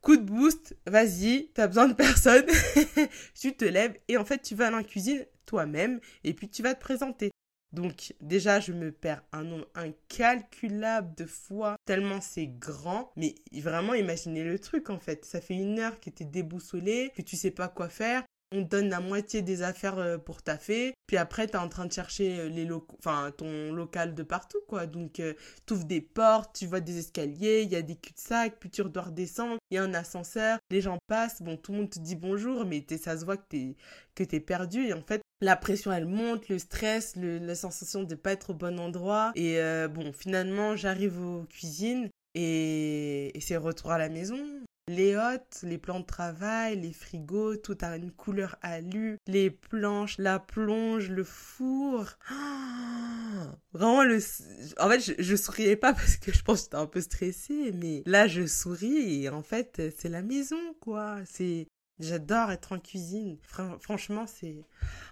coup 0.00 0.16
de 0.16 0.22
boost, 0.22 0.76
vas-y, 0.86 1.50
t'as 1.54 1.68
besoin 1.68 1.88
de 1.88 1.94
personne, 1.94 2.46
tu 3.34 3.56
te 3.56 3.64
lèves 3.64 3.96
et 4.08 4.16
en 4.16 4.24
fait, 4.24 4.38
tu 4.42 4.54
vas 4.54 4.70
dans 4.70 4.78
la 4.78 4.84
cuisine 4.84 5.24
toi-même 5.46 6.00
et 6.24 6.34
puis 6.34 6.48
tu 6.48 6.62
vas 6.62 6.74
te 6.74 6.80
présenter. 6.80 7.30
Donc 7.76 8.14
déjà, 8.22 8.58
je 8.58 8.72
me 8.72 8.90
perds 8.90 9.22
un 9.32 9.44
nombre 9.44 9.66
incalculable 9.74 11.14
de 11.14 11.26
fois, 11.26 11.76
tellement 11.84 12.22
c'est 12.22 12.46
grand. 12.46 13.12
Mais 13.16 13.34
vraiment, 13.52 13.92
imaginez 13.92 14.44
le 14.44 14.58
truc 14.58 14.88
en 14.88 14.98
fait. 14.98 15.26
Ça 15.26 15.42
fait 15.42 15.54
une 15.54 15.78
heure 15.78 16.00
que 16.00 16.08
t'es 16.08 16.24
déboussolé, 16.24 17.12
que 17.14 17.20
tu 17.20 17.36
sais 17.36 17.50
pas 17.50 17.68
quoi 17.68 17.90
faire. 17.90 18.24
On 18.52 18.64
te 18.64 18.68
donne 18.68 18.88
la 18.88 19.00
moitié 19.00 19.42
des 19.42 19.62
affaires 19.62 19.98
euh, 19.98 20.16
pour 20.16 20.40
taffer. 20.40 20.94
Puis 21.06 21.18
après, 21.18 21.48
t'es 21.48 21.58
en 21.58 21.68
train 21.68 21.84
de 21.84 21.92
chercher 21.92 22.38
euh, 22.38 22.48
les 22.48 22.64
locaux, 22.64 22.96
enfin, 22.98 23.30
ton 23.36 23.72
local 23.72 24.14
de 24.14 24.22
partout, 24.22 24.60
quoi. 24.68 24.86
Donc, 24.86 25.20
euh, 25.20 25.34
t'ouvres 25.66 25.84
des 25.84 26.00
portes, 26.00 26.56
tu 26.56 26.66
vois 26.66 26.80
des 26.80 26.98
escaliers, 26.98 27.62
il 27.62 27.72
y 27.72 27.76
a 27.76 27.82
des 27.82 27.96
cul-de-sac, 27.96 28.56
puis 28.60 28.70
tu 28.70 28.84
dois 28.84 29.02
redescendre, 29.02 29.58
il 29.70 29.74
y 29.74 29.78
a 29.78 29.82
un 29.82 29.94
ascenseur, 29.94 30.58
les 30.70 30.80
gens 30.80 30.96
passent, 31.08 31.42
bon, 31.42 31.56
tout 31.56 31.72
le 31.72 31.78
monde 31.78 31.90
te 31.90 31.98
dit 31.98 32.14
bonjour, 32.14 32.64
mais 32.64 32.86
ça 32.98 33.18
se 33.18 33.24
voit 33.24 33.36
que 33.36 33.46
t'es, 33.48 33.76
que 34.14 34.38
perdu. 34.38 34.86
Et 34.86 34.92
en 34.92 35.02
fait, 35.02 35.22
la 35.40 35.56
pression 35.56 35.92
elle 35.92 36.06
monte, 36.06 36.48
le 36.48 36.58
stress, 36.58 37.14
la 37.16 37.54
sensation 37.54 38.02
de 38.02 38.14
pas 38.14 38.32
être 38.32 38.50
au 38.50 38.54
bon 38.54 38.78
endroit. 38.78 39.32
Et 39.34 39.60
euh, 39.60 39.88
bon, 39.88 40.12
finalement, 40.12 40.76
j'arrive 40.76 41.20
aux 41.20 41.44
cuisines 41.44 42.08
et, 42.34 43.36
et 43.36 43.40
c'est 43.40 43.56
retour 43.56 43.92
à 43.92 43.98
la 43.98 44.08
maison. 44.08 44.38
Les 44.88 45.16
hôtes, 45.16 45.58
les 45.64 45.78
plans 45.78 45.98
de 45.98 46.04
travail, 46.04 46.80
les 46.80 46.92
frigos, 46.92 47.56
tout 47.56 47.76
a 47.80 47.96
une 47.96 48.12
couleur 48.12 48.56
alu, 48.62 49.18
les 49.26 49.50
planches, 49.50 50.16
la 50.18 50.38
plonge, 50.38 51.10
le 51.10 51.24
four. 51.24 52.06
vraiment 53.72 54.04
le 54.04 54.18
en 54.78 54.88
fait, 54.88 55.00
je, 55.00 55.12
je, 55.18 55.34
souriais 55.34 55.74
pas 55.74 55.92
parce 55.92 56.16
que 56.18 56.32
je 56.32 56.40
pense 56.42 56.60
que 56.60 56.64
j'étais 56.66 56.76
un 56.76 56.86
peu 56.86 57.00
stressée, 57.00 57.72
mais 57.74 58.04
là 58.06 58.28
je 58.28 58.46
souris 58.46 59.24
et 59.24 59.28
en 59.28 59.42
fait, 59.42 59.82
c'est 59.98 60.08
la 60.08 60.22
maison 60.22 60.60
quoi. 60.80 61.16
C'est 61.24 61.66
J'adore 61.98 62.50
être 62.50 62.72
en 62.72 62.78
cuisine. 62.78 63.38
franchement, 63.80 64.26
c'est. 64.26 64.64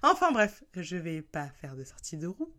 Enfin 0.03 0.33
bref, 0.33 0.63
je 0.75 0.97
vais 0.97 1.23
pas 1.23 1.49
faire 1.61 1.77
de 1.77 1.85
sortie 1.85 2.17
de 2.17 2.27
route. 2.27 2.55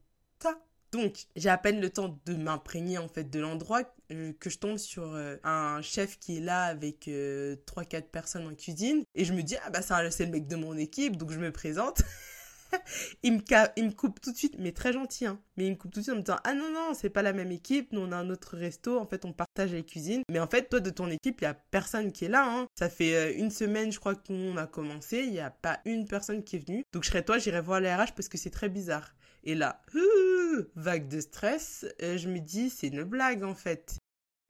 Donc, 0.95 1.25
j'ai 1.35 1.49
à 1.49 1.57
peine 1.57 1.81
le 1.81 1.89
temps 1.89 2.21
de 2.25 2.35
m'imprégner 2.35 2.97
en 2.97 3.09
fait 3.09 3.25
de 3.25 3.39
l'endroit 3.39 3.81
euh, 4.13 4.31
que 4.39 4.49
je 4.49 4.59
tombe 4.59 4.77
sur 4.77 5.03
euh, 5.03 5.35
un 5.43 5.81
chef 5.81 6.17
qui 6.19 6.37
est 6.37 6.41
là 6.41 6.63
avec 6.63 7.09
euh, 7.09 7.57
trois 7.65 7.83
3-4 7.83 8.03
personnes 8.03 8.47
en 8.47 8.55
cuisine 8.55 9.03
et 9.13 9.25
je 9.25 9.33
me 9.33 9.43
dis 9.43 9.57
ah 9.65 9.69
bah 9.71 9.81
c'est 9.81 10.25
le 10.25 10.31
mec 10.31 10.47
de 10.47 10.55
mon 10.55 10.77
équipe 10.77 11.17
donc 11.17 11.31
je 11.31 11.39
me 11.39 11.51
présente 11.51 12.01
il, 13.23 13.33
me 13.33 13.91
coupe 13.91 14.19
tout 14.21 14.31
de 14.31 14.37
suite, 14.37 14.55
mais 14.59 14.71
très 14.71 14.93
gentil, 14.93 15.25
hein. 15.25 15.39
Mais 15.57 15.67
il 15.67 15.71
me 15.71 15.75
coupe 15.75 15.91
tout 15.91 15.99
de 15.99 16.03
suite 16.03 16.13
en 16.13 16.17
me 16.17 16.23
disant 16.23 16.39
Ah 16.43 16.53
non, 16.53 16.71
non, 16.71 16.93
c'est 16.93 17.09
pas 17.09 17.21
la 17.21 17.33
même 17.33 17.51
équipe, 17.51 17.91
nous 17.91 18.01
on 18.01 18.11
a 18.11 18.17
un 18.17 18.29
autre 18.29 18.57
resto, 18.57 18.99
en 18.99 19.05
fait 19.05 19.25
on 19.25 19.33
partage 19.33 19.71
les 19.71 19.83
cuisines. 19.83 20.23
Mais 20.29 20.39
en 20.39 20.47
fait, 20.47 20.69
toi 20.69 20.79
de 20.79 20.89
ton 20.89 21.09
équipe, 21.09 21.41
il 21.41 21.43
y 21.45 21.47
a 21.47 21.53
personne 21.53 22.11
qui 22.11 22.25
est 22.25 22.29
là, 22.29 22.45
hein. 22.47 22.67
Ça 22.77 22.89
fait 22.89 23.15
euh, 23.15 23.33
une 23.37 23.51
semaine, 23.51 23.91
je 23.91 23.99
crois 23.99 24.15
qu'on 24.15 24.57
a 24.57 24.67
commencé, 24.67 25.23
il 25.25 25.33
y 25.33 25.39
a 25.39 25.49
pas 25.49 25.79
une 25.85 26.07
personne 26.07 26.43
qui 26.43 26.57
est 26.57 26.65
venue. 26.65 26.83
Donc 26.93 27.03
je 27.03 27.09
serais 27.09 27.23
toi, 27.23 27.37
j'irai 27.37 27.61
voir 27.61 27.79
les 27.79 27.93
RH 27.93 28.13
parce 28.15 28.27
que 28.27 28.37
c'est 28.37 28.49
très 28.49 28.69
bizarre. 28.69 29.13
Et 29.43 29.53
là, 29.53 29.81
vague 30.75 31.07
de 31.07 31.19
stress, 31.19 31.85
euh, 32.01 32.17
je 32.17 32.27
me 32.27 32.39
dis 32.39 32.69
C'est 32.69 32.87
une 32.87 33.03
blague 33.03 33.43
en 33.43 33.55
fait. 33.55 33.97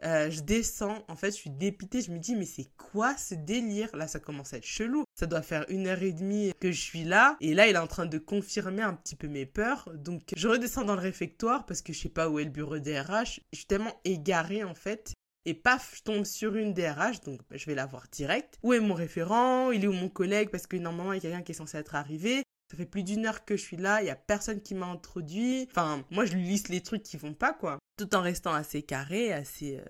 Euh, 0.04 0.30
je 0.30 0.42
descends, 0.42 1.04
en 1.08 1.16
fait, 1.16 1.32
je 1.32 1.38
suis 1.38 1.50
dépitée, 1.50 2.02
je 2.02 2.12
me 2.12 2.20
dis, 2.20 2.36
mais 2.36 2.46
c'est 2.46 2.70
quoi 2.78 3.16
ce 3.16 3.34
délire? 3.34 3.96
Là, 3.96 4.08
ça 4.08 4.20
commence 4.20 4.54
à 4.54 4.58
être 4.58 4.66
chelou. 4.66 5.05
Ça 5.18 5.28
doit 5.28 5.42
faire 5.42 5.66
une 5.70 5.88
heure 5.88 6.04
et 6.04 6.12
demie 6.12 6.52
que 6.60 6.72
je 6.72 6.82
suis 6.82 7.06
là, 7.06 7.38
et 7.40 7.54
là, 7.54 7.68
il 7.68 7.76
est 7.76 7.80
en 7.80 7.88
train 7.88 8.06
de 8.06 8.18
confirmer 8.18 8.82
un 8.82 8.94
petit 8.94 9.16
peu 9.16 9.28
mes 9.28 9.46
peurs. 9.46 9.90
Donc, 9.94 10.34
je 10.36 10.48
redescends 10.48 10.84
dans 10.84 10.96
le 10.96 11.02
réfectoire 11.02 11.66
parce 11.66 11.82
que 11.82 11.94
je 11.94 12.00
sais 12.00 12.10
pas 12.10 12.30
où 12.30 12.38
est 12.38 12.44
le 12.44 12.50
bureau 12.50 12.80
DRH. 12.80 13.40
Je 13.54 13.58
suis 13.58 13.68
tellement 13.68 14.00
égarée, 14.04 14.64
en 14.66 14.76
fait. 14.76 15.14
Et 15.46 15.54
paf, 15.54 15.96
je 15.96 16.02
tombe 16.02 16.26
sur 16.26 16.56
une 16.56 16.74
DRH, 16.74 17.22
donc 17.22 17.40
bah, 17.50 17.56
je 17.56 17.66
vais 17.66 17.76
la 17.76 17.86
voir 17.86 18.08
direct. 18.12 18.58
Où 18.64 18.74
est 18.74 18.80
mon 18.80 18.96
référent? 18.96 19.72
Il 19.72 19.84
est 19.84 19.88
où 19.88 19.94
mon 19.94 20.10
collègue? 20.10 20.50
Parce 20.50 20.68
que 20.68 20.76
normalement, 20.76 21.14
il 21.14 21.18
y 21.18 21.20
a 21.20 21.22
quelqu'un 21.22 21.44
qui 21.44 21.52
est 21.52 21.56
censé 21.56 21.78
être 21.78 21.96
arrivé. 21.96 22.44
Ça 22.72 22.78
fait 22.78 22.86
plus 22.86 23.04
d'une 23.04 23.28
heure 23.28 23.46
que 23.46 23.56
je 23.56 23.62
suis 23.62 23.78
là, 23.78 24.02
il 24.02 24.08
y 24.08 24.10
a 24.10 24.16
personne 24.16 24.60
qui 24.60 24.74
m'a 24.74 24.88
introduit. 24.88 25.68
Enfin, 25.70 26.04
moi, 26.10 26.26
je 26.26 26.34
lui 26.34 26.42
liste 26.42 26.70
les 26.70 26.82
trucs 26.82 27.04
qui 27.04 27.16
vont 27.16 27.36
pas, 27.36 27.54
quoi. 27.54 27.78
Tout 27.98 28.16
en 28.16 28.22
restant 28.22 28.54
assez 28.54 28.82
carré, 28.82 29.32
assez... 29.32 29.78
Euh, 29.78 29.86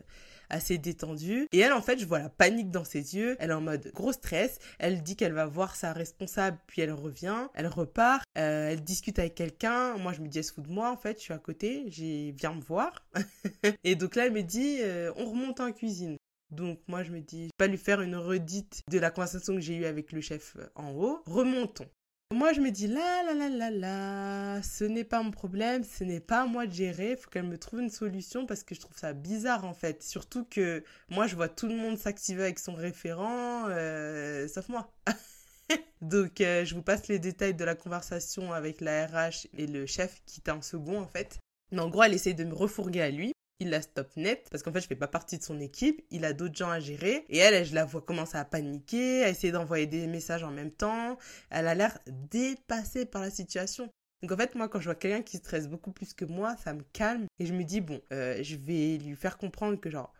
assez 0.50 0.78
détendu. 0.78 1.48
Et 1.52 1.60
elle, 1.60 1.74
en 1.74 1.82
fait, 1.82 2.00
je 2.00 2.06
vois 2.06 2.20
la 2.20 2.30
panique 2.30 2.72
dans 2.72 2.84
ses 2.84 3.16
yeux. 3.16 3.36
Elle 3.40 3.52
est 3.52 3.54
en 3.54 3.62
mode 3.62 3.92
gros 3.94 4.14
stress. 4.14 4.60
Elle 4.80 5.04
dit 5.04 5.16
qu'elle 5.16 5.34
va 5.34 5.46
voir 5.46 5.76
sa 5.76 5.94
responsable, 5.94 6.58
puis 6.68 6.82
elle 6.82 6.94
revient. 6.94 7.48
Elle 7.54 7.68
repart. 7.68 8.24
Euh, 8.38 8.70
elle 8.70 8.84
discute 8.84 9.20
avec 9.20 9.36
quelqu'un. 9.36 9.98
Moi, 9.98 10.14
je 10.14 10.22
me 10.22 10.28
dis, 10.28 10.40
elle 10.40 10.44
se 10.44 10.54
fout 10.54 10.66
de 10.66 10.72
moi, 10.72 10.92
en 10.92 10.98
fait. 10.98 11.18
Je 11.18 11.24
suis 11.24 11.34
à 11.34 11.40
côté. 11.40 11.86
J'ai 11.88 12.34
viens 12.38 12.54
me 12.54 12.62
voir. 12.62 13.06
et 13.84 13.96
donc 13.96 14.16
là, 14.16 14.26
elle 14.26 14.34
me 14.34 14.44
dit, 14.44 14.80
euh, 14.82 15.12
on 15.16 15.26
remonte 15.26 15.60
en 15.60 15.72
cuisine. 15.72 16.18
Donc 16.52 16.80
moi 16.88 17.04
je 17.04 17.12
me 17.12 17.22
dis, 17.22 17.44
je 17.44 17.46
vais 17.46 17.52
pas 17.58 17.68
lui 17.68 17.78
faire 17.78 18.02
une 18.02 18.16
redite 18.16 18.82
de 18.90 19.00
la 19.00 19.12
conversation 19.12 19.56
que 19.56 19.62
j'ai 19.62 19.76
eue 19.76 19.86
avec 19.86 20.12
le 20.12 20.22
chef 20.22 20.56
en 20.76 20.92
haut. 20.92 21.22
Remontons. 21.26 21.88
Moi, 22.34 22.54
je 22.54 22.60
me 22.60 22.72
dis 22.72 22.88
là, 22.88 23.24
là, 23.24 23.34
là, 23.36 23.50
là, 23.50 23.70
là, 23.70 24.62
ce 24.64 24.84
n'est 24.84 25.04
pas 25.04 25.22
mon 25.22 25.30
problème, 25.30 25.84
ce 25.84 26.04
n'est 26.04 26.20
pas 26.20 26.42
à 26.42 26.46
moi 26.48 26.66
de 26.66 26.74
gérer, 26.74 27.12
il 27.12 27.18
faut 27.18 27.30
qu'elle 27.30 27.44
me 27.46 27.58
trouve 27.58 27.82
une 27.82 27.92
solution 27.92 28.48
parce 28.48 28.64
que 28.64 28.74
je 28.74 28.80
trouve 28.82 28.98
ça 28.98 29.14
bizarre 29.14 29.64
en 29.64 29.76
fait. 29.76 30.02
Surtout 30.02 30.44
que 30.44 30.84
moi, 31.10 31.28
je 31.28 31.36
vois 31.36 31.50
tout 31.50 31.68
le 31.68 31.76
monde 31.76 32.00
s'activer 32.00 32.44
avec 32.44 32.58
son 32.58 32.74
référent, 32.74 33.66
euh, 33.70 34.48
sauf 34.48 34.70
moi. 34.70 34.92
Donc, 36.02 36.42
euh, 36.42 36.66
je 36.66 36.74
vous 36.74 36.82
passe 36.82 37.08
les 37.08 37.20
détails 37.20 37.54
de 37.54 37.64
la 37.64 37.76
conversation 37.76 38.52
avec 38.54 38.82
la 38.82 39.06
RH 39.06 39.48
et 39.56 39.68
le 39.68 39.86
chef 39.86 40.22
qui 40.26 40.40
était 40.40 40.52
en 40.52 40.64
second 40.64 41.00
en 41.00 41.08
fait. 41.08 41.38
Mais 41.72 41.80
en 41.80 41.90
gros, 41.90 42.04
elle 42.04 42.14
essaye 42.16 42.36
de 42.36 42.44
me 42.44 42.56
refourguer 42.56 43.02
à 43.02 43.12
lui 43.12 43.35
il 43.60 43.70
la 43.70 43.82
stop 43.82 44.16
net 44.18 44.48
parce 44.52 44.64
qu'en 44.64 44.72
fait 44.72 44.82
je 44.82 44.88
fais 44.88 44.96
pas 44.96 45.08
partie 45.08 45.38
de 45.38 45.44
son 45.44 45.60
équipe, 45.60 46.06
il 46.12 46.26
a 46.26 46.34
d'autres 46.34 46.56
gens 46.56 46.70
à 46.70 46.80
gérer. 46.80 47.26
Et 47.30 47.38
elle, 47.38 47.66
je 47.66 47.74
la 47.74 47.86
vois 47.86 48.02
commencer 48.02 48.38
à 48.38 48.46
paniquer, 48.46 49.24
à 49.24 49.30
essayer 49.30 49.52
d'envoyer 49.52 49.88
des 49.88 50.08
messages 50.08 50.44
en 50.44 50.52
même 50.52 50.72
temps, 50.72 51.18
elle 51.50 51.68
a 51.68 51.76
l'air 51.76 51.98
dépassée 52.08 53.06
par 53.06 53.22
la 53.22 53.30
situation. 53.30 53.90
Donc 54.22 54.32
en 54.32 54.38
fait 54.38 54.56
moi 54.56 54.70
quand 54.70 54.80
je 54.80 54.86
vois 54.86 54.96
quelqu'un 54.96 55.22
qui 55.22 55.38
stresse 55.38 55.68
beaucoup 55.68 55.92
plus 55.92 56.14
que 56.14 56.26
moi, 56.26 56.56
ça 56.58 56.74
me 56.74 56.84
calme. 56.94 57.28
Et 57.40 57.46
je 57.46 57.54
me 57.54 57.64
dis 57.64 57.82
bon, 57.82 58.02
euh, 58.12 58.42
je 58.42 58.56
vais 58.56 58.98
lui 58.98 59.16
faire 59.16 59.38
comprendre 59.38 59.80
que 59.80 59.90
genre 59.90 60.14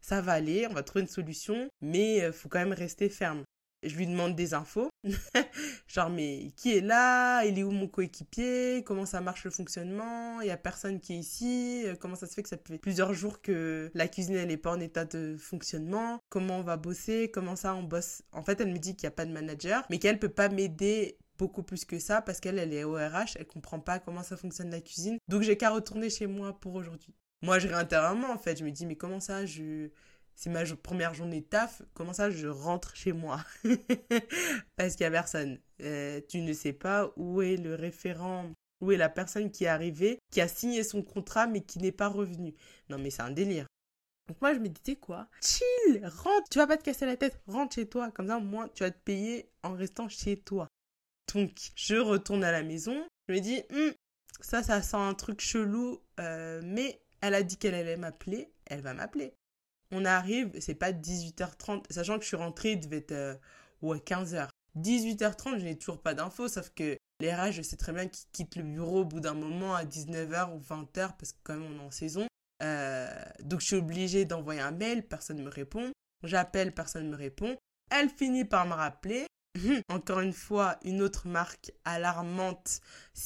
ça 0.00 0.20
va 0.20 0.32
aller, 0.32 0.66
on 0.68 0.74
va 0.74 0.82
trouver 0.82 1.02
une 1.02 1.08
solution, 1.08 1.68
mais 1.80 2.22
euh, 2.22 2.32
faut 2.32 2.48
quand 2.48 2.58
même 2.58 2.72
rester 2.72 3.08
ferme 3.08 3.44
je 3.82 3.96
lui 3.96 4.06
demande 4.06 4.34
des 4.34 4.54
infos. 4.54 4.88
Genre, 5.88 6.10
mais 6.10 6.52
qui 6.56 6.76
est 6.76 6.80
là? 6.80 7.44
Il 7.44 7.58
est 7.58 7.62
où 7.62 7.70
mon 7.70 7.88
coéquipier? 7.88 8.82
Comment 8.84 9.06
ça 9.06 9.20
marche 9.20 9.44
le 9.44 9.50
fonctionnement? 9.50 10.40
Il 10.40 10.46
y 10.46 10.50
a 10.50 10.56
personne 10.56 11.00
qui 11.00 11.14
est 11.14 11.18
ici? 11.18 11.82
Euh, 11.86 11.94
Comment 11.98 12.14
ça 12.14 12.26
se 12.26 12.34
fait 12.34 12.42
que 12.42 12.48
ça 12.48 12.56
fait 12.56 12.78
plusieurs 12.78 13.12
jours 13.12 13.40
que 13.42 13.90
la 13.94 14.08
cuisine, 14.08 14.34
elle 14.34 14.48
n'est 14.48 14.56
pas 14.56 14.72
en 14.72 14.80
état 14.80 15.04
de 15.04 15.36
fonctionnement? 15.38 16.20
Comment 16.28 16.58
on 16.58 16.62
va 16.62 16.76
bosser? 16.76 17.30
Comment 17.32 17.56
ça, 17.56 17.74
on 17.74 17.82
bosse? 17.82 18.22
En 18.32 18.42
fait, 18.42 18.60
elle 18.60 18.72
me 18.72 18.78
dit 18.78 18.94
qu'il 18.96 19.06
n'y 19.06 19.12
a 19.12 19.16
pas 19.16 19.26
de 19.26 19.32
manager, 19.32 19.84
mais 19.90 19.98
qu'elle 19.98 20.18
peut 20.18 20.28
pas 20.28 20.48
m'aider 20.48 21.18
beaucoup 21.38 21.62
plus 21.62 21.84
que 21.84 21.98
ça 21.98 22.22
parce 22.22 22.40
qu'elle, 22.40 22.58
elle 22.58 22.72
est 22.72 22.84
ORH, 22.84 23.36
elle 23.36 23.46
comprend 23.46 23.80
pas 23.80 23.98
comment 23.98 24.22
ça 24.22 24.36
fonctionne 24.36 24.70
la 24.70 24.80
cuisine. 24.80 25.18
Donc, 25.28 25.42
j'ai 25.42 25.56
qu'à 25.56 25.70
retourner 25.70 26.08
chez 26.10 26.26
moi 26.26 26.58
pour 26.60 26.74
aujourd'hui. 26.74 27.14
Moi, 27.42 27.58
je 27.58 27.66
réintérieurement, 27.66 28.30
en 28.30 28.38
fait. 28.38 28.58
Je 28.58 28.64
me 28.64 28.70
dis, 28.70 28.86
mais 28.86 28.94
comment 28.94 29.18
ça, 29.18 29.44
je 29.44 29.90
c'est 30.34 30.50
ma 30.50 30.64
première 30.76 31.14
journée 31.14 31.40
de 31.40 31.46
taf, 31.46 31.82
comment 31.94 32.12
ça 32.12 32.30
je 32.30 32.48
rentre 32.48 32.96
chez 32.96 33.12
moi? 33.12 33.44
Parce 34.76 34.96
qu'il 34.96 35.04
n'y 35.04 35.08
a 35.08 35.10
personne. 35.10 35.58
Euh, 35.80 36.20
tu 36.28 36.40
ne 36.40 36.52
sais 36.52 36.72
pas 36.72 37.12
où 37.16 37.42
est 37.42 37.56
le 37.56 37.74
référent, 37.74 38.50
où 38.80 38.92
est 38.92 38.96
la 38.96 39.08
personne 39.08 39.50
qui 39.50 39.64
est 39.64 39.68
arrivée, 39.68 40.18
qui 40.30 40.40
a 40.40 40.48
signé 40.48 40.82
son 40.82 41.02
contrat 41.02 41.46
mais 41.46 41.60
qui 41.60 41.78
n'est 41.78 41.92
pas 41.92 42.08
revenu. 42.08 42.54
Non 42.88 42.98
mais 42.98 43.10
c'est 43.10 43.22
un 43.22 43.30
délire. 43.30 43.66
Donc 44.28 44.40
moi 44.40 44.54
je 44.54 44.58
me 44.58 44.68
disais 44.68 44.96
quoi? 44.96 45.28
Chill, 45.42 46.04
rentre, 46.04 46.48
tu 46.50 46.58
vas 46.58 46.66
pas 46.66 46.76
te 46.76 46.84
casser 46.84 47.06
la 47.06 47.16
tête, 47.16 47.40
rentre 47.46 47.74
chez 47.74 47.88
toi, 47.88 48.10
comme 48.10 48.28
ça 48.28 48.38
au 48.38 48.40
moins 48.40 48.68
tu 48.68 48.82
vas 48.82 48.90
te 48.90 49.00
payer 49.00 49.50
en 49.62 49.74
restant 49.74 50.08
chez 50.08 50.36
toi. 50.40 50.68
Donc 51.34 51.72
je 51.76 51.96
retourne 51.96 52.44
à 52.44 52.52
la 52.52 52.62
maison, 52.62 53.06
je 53.28 53.34
me 53.34 53.40
dis, 53.40 53.62
hum, 53.70 53.92
ça 54.40 54.62
ça 54.62 54.82
sent 54.82 54.96
un 54.96 55.14
truc 55.14 55.40
chelou, 55.40 56.00
euh, 56.20 56.60
mais 56.64 57.02
elle 57.20 57.34
a 57.34 57.42
dit 57.42 57.56
qu'elle 57.56 57.74
allait 57.74 57.96
m'appeler, 57.96 58.52
elle 58.66 58.80
va 58.80 58.94
m'appeler 58.94 59.34
on 59.92 60.04
arrive, 60.04 60.50
c'est 60.60 60.74
pas 60.74 60.92
18h30, 60.92 61.84
sachant 61.90 62.16
que 62.16 62.22
je 62.22 62.28
suis 62.28 62.36
rentrée, 62.36 62.72
il 62.72 62.80
devait 62.80 62.98
être 62.98 63.12
euh, 63.12 63.34
ouais, 63.82 63.98
15h. 63.98 64.48
18h30, 64.78 65.58
je 65.58 65.64
n'ai 65.64 65.76
toujours 65.76 66.00
pas 66.00 66.14
d'infos, 66.14 66.48
sauf 66.48 66.70
que 66.74 66.96
les 67.20 67.32
RH, 67.32 67.52
je 67.52 67.62
sais 67.62 67.76
très 67.76 67.92
bien 67.92 68.08
qu'ils 68.08 68.28
quittent 68.32 68.56
le 68.56 68.62
bureau 68.62 69.00
au 69.00 69.04
bout 69.04 69.20
d'un 69.20 69.34
moment 69.34 69.74
à 69.74 69.84
19h 69.84 70.54
ou 70.54 70.60
20h, 70.60 71.16
parce 71.18 71.32
que 71.32 71.38
quand 71.44 71.54
même 71.54 71.70
on 71.70 71.78
est 71.78 71.86
en 71.86 71.90
saison. 71.90 72.26
Euh, 72.62 73.08
donc 73.42 73.60
je 73.60 73.66
suis 73.66 73.76
obligée 73.76 74.24
d'envoyer 74.24 74.60
un 74.60 74.70
mail, 74.70 75.06
personne 75.06 75.36
ne 75.36 75.42
me 75.42 75.50
répond. 75.50 75.92
J'appelle, 76.22 76.72
personne 76.72 77.06
ne 77.06 77.10
me 77.10 77.16
répond. 77.16 77.56
Elle 77.90 78.08
finit 78.08 78.44
par 78.44 78.66
me 78.66 78.74
rappeler. 78.74 79.26
Encore 79.90 80.20
une 80.20 80.32
fois, 80.32 80.78
une 80.82 81.02
autre 81.02 81.28
marque 81.28 81.72
alarmante. 81.84 82.80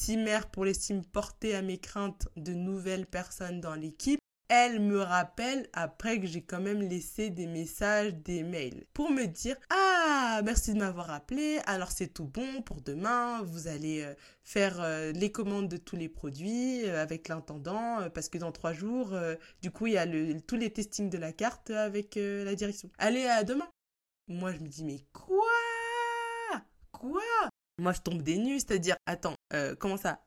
mère 0.09 0.50
pour 0.50 0.64
l'estime 0.64 1.05
portée 1.05 1.55
à 1.55 1.62
mes 1.62 1.79
craintes 1.79 2.29
de 2.37 2.52
nouvelles 2.52 3.07
personnes 3.07 3.61
dans 3.61 3.74
l'équipe 3.74 4.20
elle 4.49 4.81
me 4.81 5.01
rappelle 5.01 5.69
après 5.73 6.21
que 6.21 6.27
j'ai 6.27 6.43
quand 6.43 6.61
même 6.61 6.81
laissé 6.81 7.31
des 7.31 7.47
messages, 7.47 8.15
des 8.15 8.43
mails 8.43 8.87
pour 8.93 9.11
me 9.11 9.27
dire 9.27 9.57
Ah, 9.71 10.41
merci 10.45 10.73
de 10.73 10.79
m'avoir 10.79 11.11
appelé. 11.11 11.59
Alors 11.67 11.91
c'est 11.91 12.09
tout 12.09 12.27
bon 12.27 12.63
pour 12.63 12.81
demain. 12.81 13.43
Vous 13.43 13.67
allez 13.67 14.03
euh, 14.03 14.15
faire 14.45 14.81
euh, 14.81 15.11
les 15.13 15.33
commandes 15.33 15.69
de 15.69 15.77
tous 15.77 15.97
les 15.97 16.09
produits 16.09 16.85
euh, 16.85 17.03
avec 17.03 17.29
l'intendant 17.29 18.09
parce 18.15 18.29
que 18.29 18.39
dans 18.39 18.53
trois 18.53 18.73
jours, 18.73 19.17
du 19.63 19.71
coup, 19.71 19.87
il 19.87 19.95
y 19.95 19.99
a 19.99 20.07
le, 20.07 20.41
tous 20.41 20.57
les 20.57 20.73
testings 20.73 21.11
de 21.11 21.19
la 21.19 21.33
carte 21.33 21.71
avec 21.71 22.17
la 22.17 22.55
direction. 22.55 22.91
Allez, 22.99 23.27
à 23.27 23.43
demain. 23.45 23.69
Moi, 24.29 24.53
je 24.53 24.59
me 24.59 24.69
dis 24.69 24.85
Mais 24.85 25.05
quoi? 25.13 25.37
Quoi? 26.93 27.23
Moi, 27.79 27.93
je 27.93 28.01
tombe 28.01 28.23
des 28.23 28.39
nues, 28.39 28.59
c'est-à-dire, 28.61 28.97
attends, 29.07 29.35
comment 29.79 29.97
ça? 29.97 30.26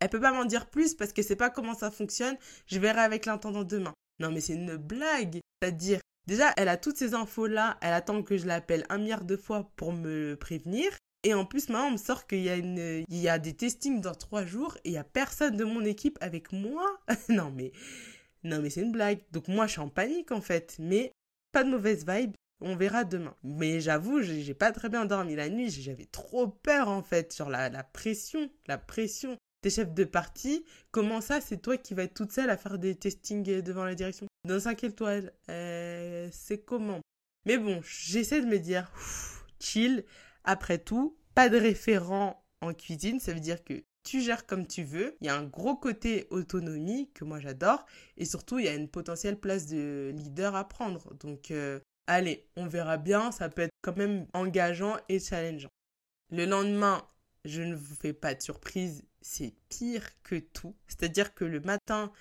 Elle 0.00 0.08
peut 0.08 0.20
pas 0.20 0.32
m'en 0.32 0.46
dire 0.46 0.66
plus 0.66 0.94
parce 0.94 1.12
que 1.12 1.22
c'est 1.22 1.36
pas 1.36 1.50
comment 1.50 1.74
ça 1.74 1.90
fonctionne. 1.90 2.36
Je 2.66 2.78
verrai 2.78 3.02
avec 3.02 3.26
l'intendant 3.26 3.64
demain. 3.64 3.92
Non, 4.18 4.30
mais 4.32 4.40
c'est 4.40 4.54
une 4.54 4.76
blague. 4.76 5.40
C'est-à-dire, 5.60 6.00
déjà, 6.26 6.52
elle 6.56 6.68
a 6.68 6.78
toutes 6.78 6.96
ces 6.96 7.14
infos-là. 7.14 7.78
Elle 7.82 7.92
attend 7.92 8.22
que 8.22 8.38
je 8.38 8.46
l'appelle 8.46 8.86
un 8.88 8.98
milliard 8.98 9.24
de 9.24 9.36
fois 9.36 9.70
pour 9.76 9.92
me 9.92 10.36
prévenir. 10.36 10.90
Et 11.22 11.34
en 11.34 11.44
plus, 11.44 11.68
maintenant, 11.68 11.88
on 11.88 11.92
me 11.92 11.96
sort 11.98 12.26
qu'il 12.26 12.42
y 12.42 13.28
a 13.28 13.38
des 13.38 13.54
testings 13.54 14.00
dans 14.00 14.14
trois 14.14 14.46
jours 14.46 14.78
et 14.84 14.90
il 14.90 14.92
y 14.92 14.98
a 14.98 15.04
personne 15.04 15.54
de 15.54 15.64
mon 15.64 15.84
équipe 15.84 16.16
avec 16.22 16.50
moi. 16.52 16.86
non, 17.28 17.52
mais, 17.54 17.72
non, 18.42 18.62
mais 18.62 18.70
c'est 18.70 18.80
une 18.80 18.92
blague. 18.92 19.20
Donc, 19.32 19.48
moi, 19.48 19.66
je 19.66 19.72
suis 19.72 19.80
en 19.80 19.90
panique, 19.90 20.32
en 20.32 20.40
fait. 20.40 20.76
Mais, 20.78 21.12
pas 21.52 21.62
de 21.62 21.70
mauvaise 21.70 22.06
vibe. 22.06 22.32
On 22.62 22.74
verra 22.74 23.04
demain. 23.04 23.34
Mais 23.42 23.80
j'avoue, 23.80 24.22
j'ai 24.22 24.54
pas 24.54 24.72
très 24.72 24.88
bien 24.88 25.04
dormi 25.04 25.34
la 25.34 25.50
nuit. 25.50 25.70
J'avais 25.70 26.06
trop 26.06 26.48
peur, 26.48 26.88
en 26.88 27.02
fait. 27.02 27.34
Sur 27.34 27.50
la 27.50 27.84
pression. 27.84 28.50
La 28.66 28.78
pression 28.78 29.36
t'es 29.62 29.70
chef 29.70 29.92
de 29.92 30.04
parti, 30.04 30.64
comment 30.90 31.20
ça, 31.20 31.40
c'est 31.40 31.58
toi 31.58 31.76
qui 31.76 31.94
vas 31.94 32.04
être 32.04 32.14
toute 32.14 32.32
seule 32.32 32.50
à 32.50 32.56
faire 32.56 32.78
des 32.78 32.94
testings 32.94 33.62
devant 33.62 33.84
la 33.84 33.94
direction? 33.94 34.26
Dans 34.46 34.60
5 34.60 34.84
étoiles, 34.84 35.32
euh, 35.48 36.28
c'est 36.32 36.64
comment? 36.64 37.00
Mais 37.46 37.58
bon, 37.58 37.80
j'essaie 37.82 38.40
de 38.40 38.46
me 38.46 38.58
dire, 38.58 38.90
chill, 39.60 40.04
après 40.44 40.78
tout, 40.78 41.16
pas 41.34 41.48
de 41.48 41.56
référent 41.56 42.44
en 42.60 42.74
cuisine, 42.74 43.20
ça 43.20 43.32
veut 43.32 43.40
dire 43.40 43.64
que 43.64 43.82
tu 44.02 44.20
gères 44.20 44.46
comme 44.46 44.66
tu 44.66 44.82
veux. 44.82 45.16
Il 45.20 45.26
y 45.26 45.30
a 45.30 45.36
un 45.36 45.44
gros 45.44 45.76
côté 45.76 46.26
autonomie 46.30 47.10
que 47.12 47.24
moi 47.24 47.38
j'adore. 47.38 47.84
Et 48.16 48.24
surtout, 48.24 48.58
il 48.58 48.64
y 48.64 48.68
a 48.68 48.74
une 48.74 48.88
potentielle 48.88 49.38
place 49.38 49.66
de 49.66 50.12
leader 50.14 50.54
à 50.54 50.68
prendre. 50.68 51.14
Donc, 51.14 51.50
euh, 51.50 51.80
allez, 52.06 52.48
on 52.56 52.66
verra 52.66 52.96
bien. 52.96 53.30
Ça 53.32 53.48
peut 53.48 53.62
être 53.62 53.74
quand 53.82 53.96
même 53.96 54.26
engageant 54.32 54.96
et 55.08 55.18
challengeant. 55.18 55.68
Le 56.30 56.46
lendemain, 56.46 57.06
je 57.44 57.62
ne 57.62 57.74
vous 57.74 57.94
fais 57.94 58.12
pas 58.12 58.34
de 58.34 58.42
surprise, 58.42 59.04
c'est 59.20 59.54
pire 59.68 60.06
que 60.22 60.36
tout. 60.36 60.74
C'est-à-dire 60.88 61.34
que 61.34 61.44
le 61.44 61.60
matin, 61.60 62.12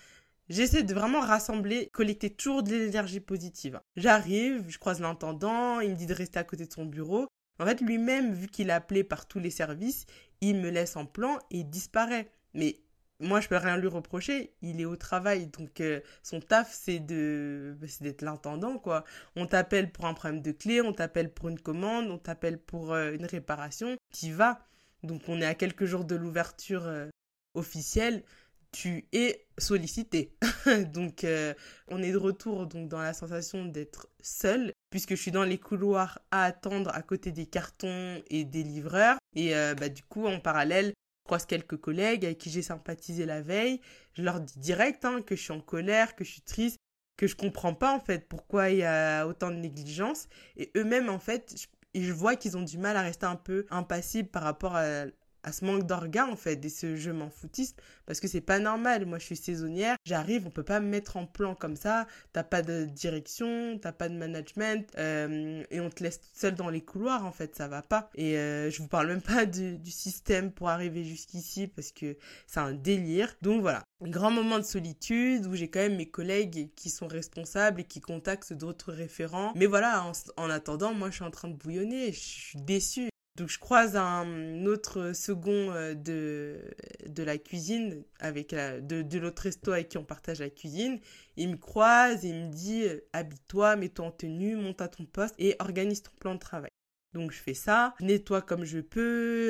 j'essaie 0.49 0.83
de 0.83 0.93
vraiment 0.93 1.21
rassembler, 1.21 1.89
collecter 1.93 2.29
toujours 2.29 2.63
de 2.63 2.71
l'énergie 2.71 3.19
positive. 3.19 3.79
J'arrive, 3.95 4.65
je 4.67 4.77
croise 4.77 4.99
l'intendant, 4.99 5.79
il 5.79 5.91
me 5.91 5.95
dit 5.95 6.05
de 6.05 6.13
rester 6.13 6.39
à 6.39 6.43
côté 6.43 6.65
de 6.65 6.73
son 6.73 6.85
bureau. 6.85 7.27
En 7.59 7.65
fait, 7.65 7.81
lui-même, 7.81 8.33
vu 8.33 8.47
qu'il 8.47 8.69
est 8.69 8.73
appelé 8.73 9.03
par 9.03 9.27
tous 9.27 9.39
les 9.39 9.51
services, 9.51 10.05
il 10.41 10.55
me 10.57 10.69
laisse 10.69 10.95
en 10.95 11.05
plan 11.05 11.39
et 11.51 11.63
disparaît. 11.63 12.31
Mais 12.53 12.79
moi, 13.19 13.41
je 13.41 13.49
peux 13.49 13.57
rien 13.57 13.77
lui 13.77 13.87
reprocher. 13.87 14.53
Il 14.61 14.79
est 14.79 14.85
au 14.85 14.95
travail, 14.95 15.47
donc 15.47 15.81
euh, 15.81 15.99
son 16.23 16.39
taf, 16.39 16.71
c'est 16.73 16.99
de, 16.99 17.77
c'est 17.87 18.03
d'être 18.03 18.21
l'intendant, 18.21 18.77
quoi. 18.79 19.03
On 19.35 19.45
t'appelle 19.45 19.91
pour 19.91 20.05
un 20.05 20.13
problème 20.13 20.41
de 20.41 20.51
clé, 20.51 20.81
on 20.81 20.93
t'appelle 20.93 21.33
pour 21.33 21.49
une 21.49 21.59
commande, 21.59 22.09
on 22.09 22.17
t'appelle 22.17 22.57
pour 22.57 22.93
euh, 22.93 23.11
une 23.11 23.25
réparation. 23.25 23.97
Tu 24.13 24.31
vas. 24.31 24.65
Donc 25.03 25.23
on 25.27 25.41
est 25.41 25.45
à 25.45 25.55
quelques 25.55 25.85
jours 25.85 26.05
de 26.05 26.15
l'ouverture 26.15 26.85
euh, 26.85 27.07
officielle, 27.53 28.23
tu 28.71 29.07
es 29.13 29.47
sollicité. 29.57 30.35
donc 30.93 31.23
euh, 31.23 31.53
on 31.87 32.01
est 32.01 32.11
de 32.11 32.17
retour 32.17 32.67
donc 32.67 32.87
dans 32.87 33.01
la 33.01 33.13
sensation 33.13 33.65
d'être 33.65 34.09
seul 34.21 34.71
puisque 34.89 35.11
je 35.11 35.21
suis 35.21 35.31
dans 35.31 35.43
les 35.43 35.57
couloirs 35.57 36.19
à 36.31 36.43
attendre 36.43 36.91
à 36.93 37.01
côté 37.01 37.31
des 37.31 37.45
cartons 37.45 38.21
et 38.29 38.45
des 38.45 38.63
livreurs. 38.63 39.17
Et 39.35 39.55
euh, 39.55 39.73
bah 39.75 39.89
du 39.89 40.03
coup 40.03 40.25
en 40.25 40.39
parallèle 40.39 40.87
je 40.87 41.23
croise 41.25 41.45
quelques 41.45 41.77
collègues 41.77 42.25
avec 42.25 42.39
qui 42.39 42.49
j'ai 42.49 42.63
sympathisé 42.63 43.25
la 43.27 43.41
veille, 43.41 43.81
je 44.15 44.23
leur 44.23 44.39
dis 44.39 44.57
direct 44.57 45.05
hein, 45.05 45.21
que 45.21 45.35
je 45.35 45.41
suis 45.41 45.51
en 45.51 45.61
colère, 45.61 46.15
que 46.15 46.23
je 46.23 46.31
suis 46.31 46.41
triste, 46.41 46.77
que 47.17 47.27
je 47.27 47.35
comprends 47.35 47.75
pas 47.75 47.93
en 47.93 47.99
fait 47.99 48.27
pourquoi 48.27 48.71
il 48.71 48.77
y 48.77 48.83
a 48.83 49.27
autant 49.27 49.51
de 49.51 49.57
négligence. 49.57 50.27
Et 50.57 50.71
eux-mêmes 50.75 51.09
en 51.09 51.19
fait 51.19 51.53
et 51.93 52.03
je 52.03 52.11
vois 52.13 52.35
qu'ils 52.35 52.57
ont 52.57 52.61
du 52.61 52.77
mal 52.77 52.97
à 52.97 53.01
rester 53.01 53.25
un 53.25 53.35
peu 53.35 53.65
impassibles 53.71 54.29
par 54.29 54.43
rapport 54.43 54.75
à, 54.75 55.05
à 55.43 55.51
ce 55.51 55.65
manque 55.65 55.85
d'organes 55.85 56.29
en 56.29 56.35
fait 56.35 56.63
et 56.63 56.69
ce 56.69 56.95
je 56.95 57.11
m'en 57.11 57.29
foutiste 57.29 57.81
parce 58.05 58.19
que 58.19 58.27
c'est 58.27 58.41
pas 58.41 58.59
normal. 58.59 59.05
Moi 59.05 59.19
je 59.19 59.25
suis 59.25 59.35
saisonnière 59.35 59.95
j'arrive 60.05 60.47
on 60.47 60.49
peut 60.49 60.63
pas 60.63 60.79
me 60.79 60.87
mettre 60.87 61.17
en 61.17 61.25
plan 61.25 61.55
comme 61.55 61.75
ça. 61.75 62.07
T'as 62.33 62.43
pas 62.43 62.61
de 62.61 62.85
direction 62.85 63.79
t'as 63.81 63.91
pas 63.91 64.09
de 64.09 64.15
management 64.15 64.89
euh, 64.97 65.63
et 65.71 65.79
on 65.79 65.89
te 65.89 66.03
laisse 66.03 66.19
seule 66.33 66.55
dans 66.55 66.69
les 66.69 66.81
couloirs 66.81 67.25
en 67.25 67.31
fait 67.31 67.55
ça 67.55 67.67
va 67.67 67.81
pas. 67.81 68.09
Et 68.15 68.37
euh, 68.37 68.69
je 68.69 68.81
vous 68.81 68.87
parle 68.87 69.07
même 69.07 69.21
pas 69.21 69.45
du, 69.45 69.79
système 69.89 70.51
pour 70.51 70.69
arriver 70.69 71.03
jusqu'ici 71.03 71.67
parce 71.67 71.91
que 71.91 72.17
c'est 72.47 72.59
un 72.59 72.73
délire. 72.73 73.35
Donc 73.41 73.61
voilà. 73.61 73.83
Un 74.01 74.09
grand 74.09 74.31
moment 74.31 74.59
de 74.59 74.63
solitude 74.63 75.45
où 75.45 75.55
j'ai 75.55 75.69
quand 75.69 75.79
même 75.79 75.97
mes 75.97 76.09
collègues 76.09 76.69
qui 76.75 76.89
sont 76.89 77.07
responsables 77.07 77.81
et 77.81 77.83
qui 77.83 77.99
contactent 77.99 78.53
d'autres 78.53 78.93
référents. 78.93 79.51
Mais 79.55 79.65
voilà 79.65 80.11
en 80.37 80.49
attendant 80.49 80.93
moi 80.93 81.09
je 81.09 81.15
suis 81.15 81.23
en 81.23 81.31
train 81.31 81.47
de 81.47 81.55
bouillonner 81.55 82.11
je 82.11 82.19
suis 82.19 82.59
déçue 82.61 83.09
Donc 83.39 83.47
je 83.47 83.57
croise 83.57 83.95
un 83.95 84.65
autre 84.65 85.13
second 85.13 85.71
euh, 85.71 85.95
de, 85.95 87.23
la 87.23 87.37
cuisine, 87.37 88.03
avec 88.19 88.53
de, 88.53 89.17
l'autre 89.17 89.43
resto 89.43 89.71
avec 89.71 89.87
qui 89.87 89.97
on 89.97 90.03
partage 90.03 90.39
la 90.39 90.49
cuisine. 90.49 90.99
Il 91.37 91.51
me 91.51 91.55
croise 91.55 92.25
et 92.25 92.29
il 92.29 92.47
me 92.47 92.51
dit 92.51 92.83
habille-toi, 93.13 93.77
mets-toi 93.77 94.05
en 94.07 94.11
tenue, 94.11 94.57
monte 94.57 94.81
à 94.81 94.89
ton 94.89 95.05
poste 95.05 95.35
et 95.39 95.55
organise 95.59 96.03
ton 96.03 96.11
plan 96.19 96.33
de 96.35 96.39
travail. 96.39 96.71
Donc 97.13 97.31
je 97.31 97.39
fais 97.39 97.55
ça, 97.55 97.95
nettoie 98.01 98.43
comme 98.43 98.65
je 98.65 98.79
peux, 98.79 98.99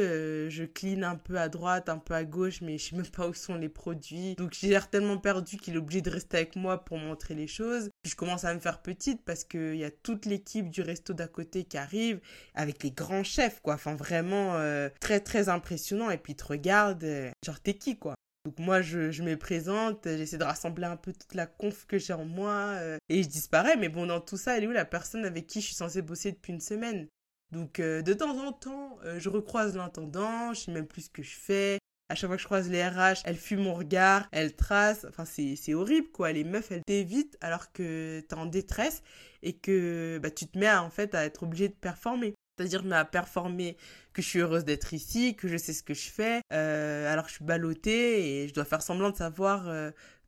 euh, 0.01 0.49
je 0.49 0.63
clean 0.63 1.03
un 1.03 1.17
peu 1.17 1.37
à 1.37 1.49
droite, 1.49 1.89
un 1.89 1.97
peu 1.97 2.13
à 2.13 2.23
gauche, 2.23 2.61
mais 2.61 2.77
je 2.77 2.89
sais 2.89 2.95
même 2.95 3.05
pas 3.05 3.27
où 3.27 3.33
sont 3.33 3.55
les 3.55 3.67
produits. 3.67 4.35
Donc 4.35 4.53
j'ai 4.53 4.77
tellement 4.89 5.17
perdu 5.17 5.57
qu'il 5.57 5.75
est 5.75 5.77
obligé 5.77 6.01
de 6.01 6.09
rester 6.09 6.37
avec 6.37 6.55
moi 6.55 6.85
pour 6.85 6.97
montrer 6.97 7.35
les 7.35 7.47
choses. 7.47 7.89
Puis 8.01 8.11
je 8.11 8.15
commence 8.15 8.45
à 8.45 8.53
me 8.53 8.61
faire 8.61 8.81
petite 8.81 9.23
parce 9.25 9.43
qu'il 9.43 9.75
y 9.75 9.83
a 9.83 9.91
toute 9.91 10.25
l'équipe 10.25 10.69
du 10.69 10.81
resto 10.81 11.13
d'à 11.13 11.27
côté 11.27 11.65
qui 11.65 11.77
arrive 11.77 12.21
avec 12.55 12.81
les 12.81 12.91
grands 12.91 13.25
chefs, 13.25 13.59
quoi. 13.61 13.73
Enfin 13.73 13.95
vraiment 13.95 14.55
euh, 14.55 14.87
très 15.01 15.19
très 15.19 15.49
impressionnant. 15.49 16.09
Et 16.11 16.17
puis 16.17 16.33
ils 16.33 16.35
te 16.37 17.03
euh, 17.03 17.31
genre 17.45 17.59
t'es 17.59 17.73
qui, 17.73 17.97
quoi? 17.97 18.15
Donc 18.45 18.57
moi, 18.57 18.81
je, 18.81 19.11
je 19.11 19.21
me 19.21 19.35
présente, 19.37 20.05
j'essaie 20.05 20.37
de 20.37 20.45
rassembler 20.45 20.85
un 20.85 20.95
peu 20.95 21.11
toute 21.11 21.35
la 21.35 21.45
conf 21.45 21.85
que 21.85 21.97
j'ai 21.97 22.13
en 22.13 22.23
moi 22.23 22.79
et 23.09 23.21
je 23.21 23.27
disparais. 23.27 23.75
Mais 23.75 23.89
bon, 23.89 24.05
dans 24.07 24.21
tout 24.21 24.37
ça, 24.37 24.57
elle 24.57 24.63
est 24.63 24.67
où 24.67 24.71
la 24.71 24.85
personne 24.85 25.25
avec 25.25 25.45
qui 25.45 25.59
je 25.59 25.67
suis 25.67 25.75
censée 25.75 26.01
bosser 26.01 26.31
depuis 26.31 26.53
une 26.53 26.61
semaine? 26.61 27.09
Donc 27.51 27.79
euh, 27.79 28.01
de 28.01 28.13
temps 28.13 28.37
en 28.37 28.51
temps, 28.51 28.99
euh, 29.03 29.19
je 29.19 29.29
recroise 29.29 29.75
l'intendant, 29.75 30.53
je 30.53 30.61
sais 30.61 30.71
même 30.71 30.85
plus 30.87 31.03
ce 31.03 31.09
que 31.09 31.23
je 31.23 31.35
fais. 31.35 31.79
À 32.09 32.15
chaque 32.15 32.27
fois 32.27 32.37
que 32.37 32.41
je 32.41 32.47
croise 32.47 32.69
les 32.69 32.83
RH, 32.83 33.21
elle 33.25 33.37
fuit 33.37 33.55
mon 33.55 33.73
regard, 33.73 34.27
elle 34.31 34.55
trace. 34.55 35.05
Enfin, 35.07 35.25
c'est 35.25 35.73
horrible, 35.75 36.09
quoi. 36.09 36.31
Les 36.31 36.43
meufs, 36.43 36.71
elles 36.71 36.83
t'évitent 36.83 37.37
alors 37.39 37.71
que 37.71 38.21
t'es 38.27 38.35
en 38.35 38.47
détresse 38.47 39.03
et 39.43 39.53
que 39.53 40.19
bah, 40.21 40.31
tu 40.31 40.47
te 40.47 40.57
mets 40.57 40.71
en 40.71 40.89
fait 40.89 41.13
à 41.13 41.23
être 41.25 41.43
obligé 41.43 41.67
de 41.67 41.73
performer. 41.73 42.33
C'est-à-dire 42.57 42.83
à 42.91 43.05
performer 43.05 43.77
que 44.11 44.23
je 44.23 44.27
suis 44.27 44.39
heureuse 44.39 44.65
d'être 44.65 44.93
ici, 44.93 45.35
que 45.35 45.47
je 45.47 45.55
sais 45.55 45.71
ce 45.71 45.83
que 45.83 45.93
je 45.93 46.09
fais, 46.09 46.41
euh, 46.51 47.11
alors 47.11 47.25
que 47.25 47.29
je 47.29 47.35
suis 47.35 47.45
ballottée 47.45 48.43
et 48.43 48.47
je 48.47 48.53
dois 48.53 48.65
faire 48.65 48.81
semblant 48.81 49.11
de 49.11 49.15
savoir 49.15 49.69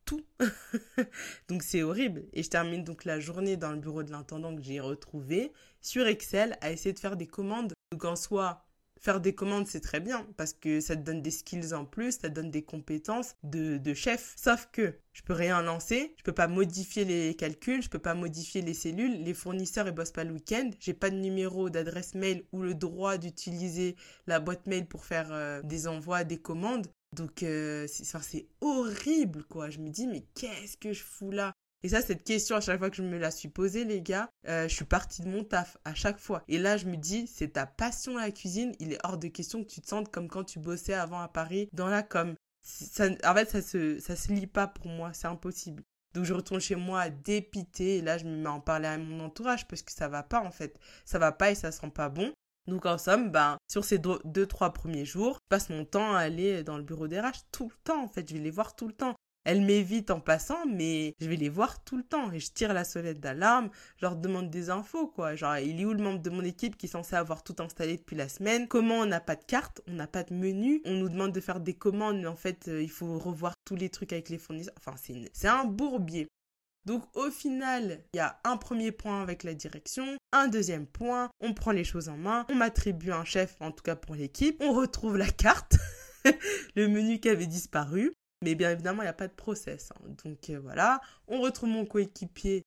tout. 0.06 0.24
donc 1.50 1.64
c'est 1.64 1.82
horrible. 1.82 2.26
Et 2.34 2.44
je 2.44 2.50
termine 2.50 2.84
donc 2.84 3.06
la 3.06 3.20
journée 3.20 3.58
dans 3.58 3.72
le 3.72 3.80
bureau 3.80 4.04
de 4.04 4.12
l'intendant 4.12 4.56
que 4.56 4.62
j'ai 4.62 4.80
retrouvé 4.80 5.52
sur 5.82 6.08
Excel 6.08 6.58
à 6.62 6.72
essayer 6.72 6.94
de 6.94 7.00
faire 7.00 7.17
des 7.17 7.28
commandes. 7.28 7.74
Donc 7.91 8.06
en 8.06 8.15
soi, 8.15 8.65
faire 9.00 9.20
des 9.20 9.34
commandes 9.34 9.67
c'est 9.67 9.82
très 9.82 10.00
bien 10.00 10.28
parce 10.38 10.54
que 10.54 10.80
ça 10.80 10.96
te 10.96 11.02
donne 11.02 11.22
des 11.22 11.32
skills 11.32 11.74
en 11.74 11.86
plus, 11.86 12.20
ça 12.20 12.30
te 12.30 12.36
donne 12.36 12.52
des 12.52 12.63
compétences 12.63 13.36
de, 13.44 13.78
de 13.78 13.94
chef. 13.94 14.34
Sauf 14.38 14.70
que 14.72 14.96
je 15.13 15.24
peux 15.24 15.34
rien 15.34 15.62
lancer, 15.62 16.13
je 16.17 16.24
peux 16.24 16.32
pas 16.32 16.48
modifier 16.48 17.04
les 17.04 17.36
calculs, 17.36 17.82
je 17.82 17.89
peux 17.89 18.00
pas 18.00 18.13
modifier 18.13 18.62
les 18.62 18.74
cellules, 18.74 19.24
les 19.24 19.34
fournisseurs 19.34 19.88
ils 19.88 19.94
bossent 19.94 20.12
pas 20.12 20.24
le 20.24 20.34
week-end, 20.34 20.70
j'ai 20.80 20.94
pas 20.94 21.10
de 21.10 21.17
numéro 21.17 21.70
d'adresse 21.70 22.13
mail 22.13 22.46
ou 22.52 22.62
le 22.62 22.76
droit 22.76 23.17
d'utiliser 23.17 23.96
la 24.28 24.39
boîte 24.39 24.67
mail 24.67 24.86
pour 24.86 25.04
faire 25.04 25.30
euh, 25.32 25.62
des 25.63 25.88
envois, 25.88 26.24
des 26.24 26.39
commandes. 26.39 26.88
Donc, 27.13 27.44
euh, 27.44 27.88
c'est 27.89 28.48
horrible, 28.62 29.44
quoi. 29.44 29.70
Je 29.70 29.80
me 29.80 29.89
dis, 29.89 30.08
mais 30.08 30.24
qu'est-ce 30.34 30.78
que 30.78 30.94
je 30.94 31.04
fous 31.04 31.32
là? 31.32 31.52
Et 31.84 31.89
ça, 31.89 32.02
cette 32.02 32.24
question, 32.24 32.56
à 32.56 32.62
chaque 32.62 32.80
fois 32.80 32.89
que 32.89 32.96
je 32.96 33.02
me 33.02 33.17
la 33.17 33.32
suis 33.32 33.50
posée, 33.50 33.86
les 33.86 34.02
gars, 34.02 34.30
euh, 34.48 34.67
je 34.67 34.76
suis 34.76 34.86
partie 34.86 35.24
de 35.24 35.30
mon 35.30 35.44
taf, 35.44 35.78
à 35.84 35.96
chaque 35.96 36.20
fois. 36.20 36.44
Et 36.48 36.60
là, 36.60 36.78
je 36.78 36.86
me 36.86 36.96
dis, 36.96 37.26
c'est 37.28 37.54
ta 37.54 37.65
passion 37.65 38.17
la 38.17 38.32
cuisine, 38.32 38.74
il 38.80 38.94
est 38.94 39.00
hors 39.04 39.17
de 39.17 39.28
question 39.28 39.63
que 39.63 39.70
tu 39.70 39.82
te 39.82 39.88
sentes 39.88 40.12
comme 40.12 40.28
quand 40.28 40.44
tu 40.44 40.60
bossais 40.60 40.94
avant 40.94 41.20
à 41.20 41.28
Paris 41.28 41.70
dans 41.74 41.88
la 41.88 42.04
com. 42.04 42.36
En 43.24 43.34
fait, 43.34 43.50
ça 43.50 43.62
se, 43.62 44.00
ça 44.00 44.15
se 44.15 44.32
lit 44.32 44.48
pas 44.48 44.67
pour 44.67 44.88
moi, 44.88 45.12
c'est 45.13 45.28
impossible. 45.28 45.84
Donc 46.13 46.26
je 46.26 46.34
retourne 46.34 46.60
chez 46.60 46.76
moi 46.76 47.10
dépité 47.10 47.98
et 47.98 48.02
là 48.02 48.17
je 48.17 48.26
me 48.26 48.36
mets 48.36 48.50
à 48.50 48.52
en 48.52 48.60
parler 48.60 48.88
à 48.88 48.98
mon 48.98 49.24
entourage 49.24 49.65
parce 49.67 49.82
que 49.82 49.91
ça 49.94 50.10
va 50.10 50.24
pas 50.24 50.41
en 50.41 50.52
fait. 50.52 50.78
Ça 51.06 51.20
va 51.20 51.32
pas 51.32 51.52
et 51.52 51.56
ça 51.56 51.72
sent 51.72 51.89
pas 51.89 52.10
bon. 52.10 52.34
Donc 52.67 52.86
en 52.86 52.98
somme, 52.98 53.32
ben, 53.32 53.58
sur 53.67 53.84
ces 53.84 53.98
deux, 53.98 54.46
trois 54.46 54.72
premiers 54.74 55.06
jours, 55.06 55.39
je 55.41 55.48
passe 55.50 55.70
mon 55.70 55.86
temps 55.86 56.13
à 56.13 56.20
aller 56.20 56.63
dans 56.63 56.78
le 56.78 56.84
bureau 56.84 57.08
des 57.08 57.20
RH 57.20 57.46
tout 57.52 57.70
le 57.70 57.84
temps 57.84 58.04
en 58.04 58.08
fait, 58.08 58.28
je 58.28 58.34
vais 58.34 58.41
les 58.41 58.52
voir 58.52 58.76
tout 58.76 58.88
le 58.88 58.94
temps. 58.94 59.15
Elles 59.43 59.62
m'évitent 59.62 60.12
en 60.12 60.19
passant, 60.19 60.65
mais 60.67 61.15
je 61.19 61.27
vais 61.27 61.36
les 61.36 61.49
voir 61.49 61.84
tout 61.84 61.97
le 61.97 62.04
temps 62.04 62.32
et 62.32 62.39
je 62.39 62.51
tire 62.51 62.73
la 62.73 62.84
sonnette 62.84 63.19
d'alarme, 63.19 63.69
je 63.97 64.06
leur 64.06 64.15
demande 64.15 64.51
des 64.51 64.69
infos 64.69 65.08
quoi. 65.08 65.36
Genre, 65.36 65.58
il 65.58 65.82
est 65.82 65.86
où 65.86 65.93
le 65.93 66.04
membre 66.04 66.21
de 66.21 66.30
mon 66.30 66.43
équipe 66.43 66.77
qui 66.77 66.86
est 66.86 66.89
censé 66.89 67.15
avoir 67.15 67.43
tout 67.43 67.56
installé 67.60 67.97
depuis 67.97 68.15
la 68.15 68.30
semaine? 68.30 68.67
Comment 68.67 68.99
on 68.99 69.06
n'a 69.06 69.19
pas 69.19 69.36
de 69.36 69.43
carte, 69.43 69.82
on 69.88 69.93
n'a 69.93 70.08
pas 70.08 70.23
de 70.23 70.34
menu, 70.34 70.82
on 70.86 70.93
nous 70.93 71.10
demande 71.10 71.32
de 71.32 71.41
faire 71.41 71.60
des 71.60 71.73
commandes, 71.73 72.19
mais 72.19 72.27
en 72.27 72.36
fait, 72.36 72.67
euh, 72.67 72.84
il 72.84 72.91
faut 72.91 73.17
revoir 73.17 73.54
tous 73.65 73.75
les 73.75 73.89
trucs 73.89 74.13
avec 74.13 74.30
les 74.30 74.38
fournisseurs. 74.38 74.75
Enfin, 74.77 74.95
c'est 75.34 75.47
un 75.47 75.65
bourbier. 75.65 76.27
Donc 76.86 77.04
au 77.15 77.30
final, 77.30 78.04
il 78.13 78.17
y 78.17 78.19
a 78.19 78.39
un 78.43 78.58
premier 78.58 78.91
point 78.91 79.21
avec 79.21 79.43
la 79.43 79.54
direction, 79.54 80.17
un 80.32 80.47
deuxième 80.47 80.88
point, 80.88 81.30
on 81.39 81.54
prend 81.54 81.71
les 81.71 81.84
choses 81.84 82.10
en 82.10 82.17
main, 82.17 82.45
on 82.49 82.56
m'attribue 82.56 83.12
un 83.12 83.23
chef, 83.23 83.56
en 83.60 83.71
tout 83.71 83.84
cas 83.84 83.95
pour 83.95 84.15
l'équipe, 84.15 84.58
on 84.62 84.73
retrouve 84.73 85.15
la 85.15 85.30
carte, 85.30 85.75
le 86.75 86.88
menu 86.88 87.19
qui 87.19 87.30
avait 87.30 87.45
disparu, 87.45 88.13
mais 88.41 88.56
bien 88.56 88.71
évidemment, 88.71 89.01
il 89.01 89.06
n'y 89.06 89.10
a 89.10 89.13
pas 89.13 89.27
de 89.27 89.34
process. 89.34 89.91
Hein. 89.91 90.15
Donc 90.23 90.49
euh, 90.49 90.60
voilà, 90.60 91.01
on 91.27 91.41
retrouve 91.41 91.69
mon 91.69 91.86
coéquipier, 91.86 92.63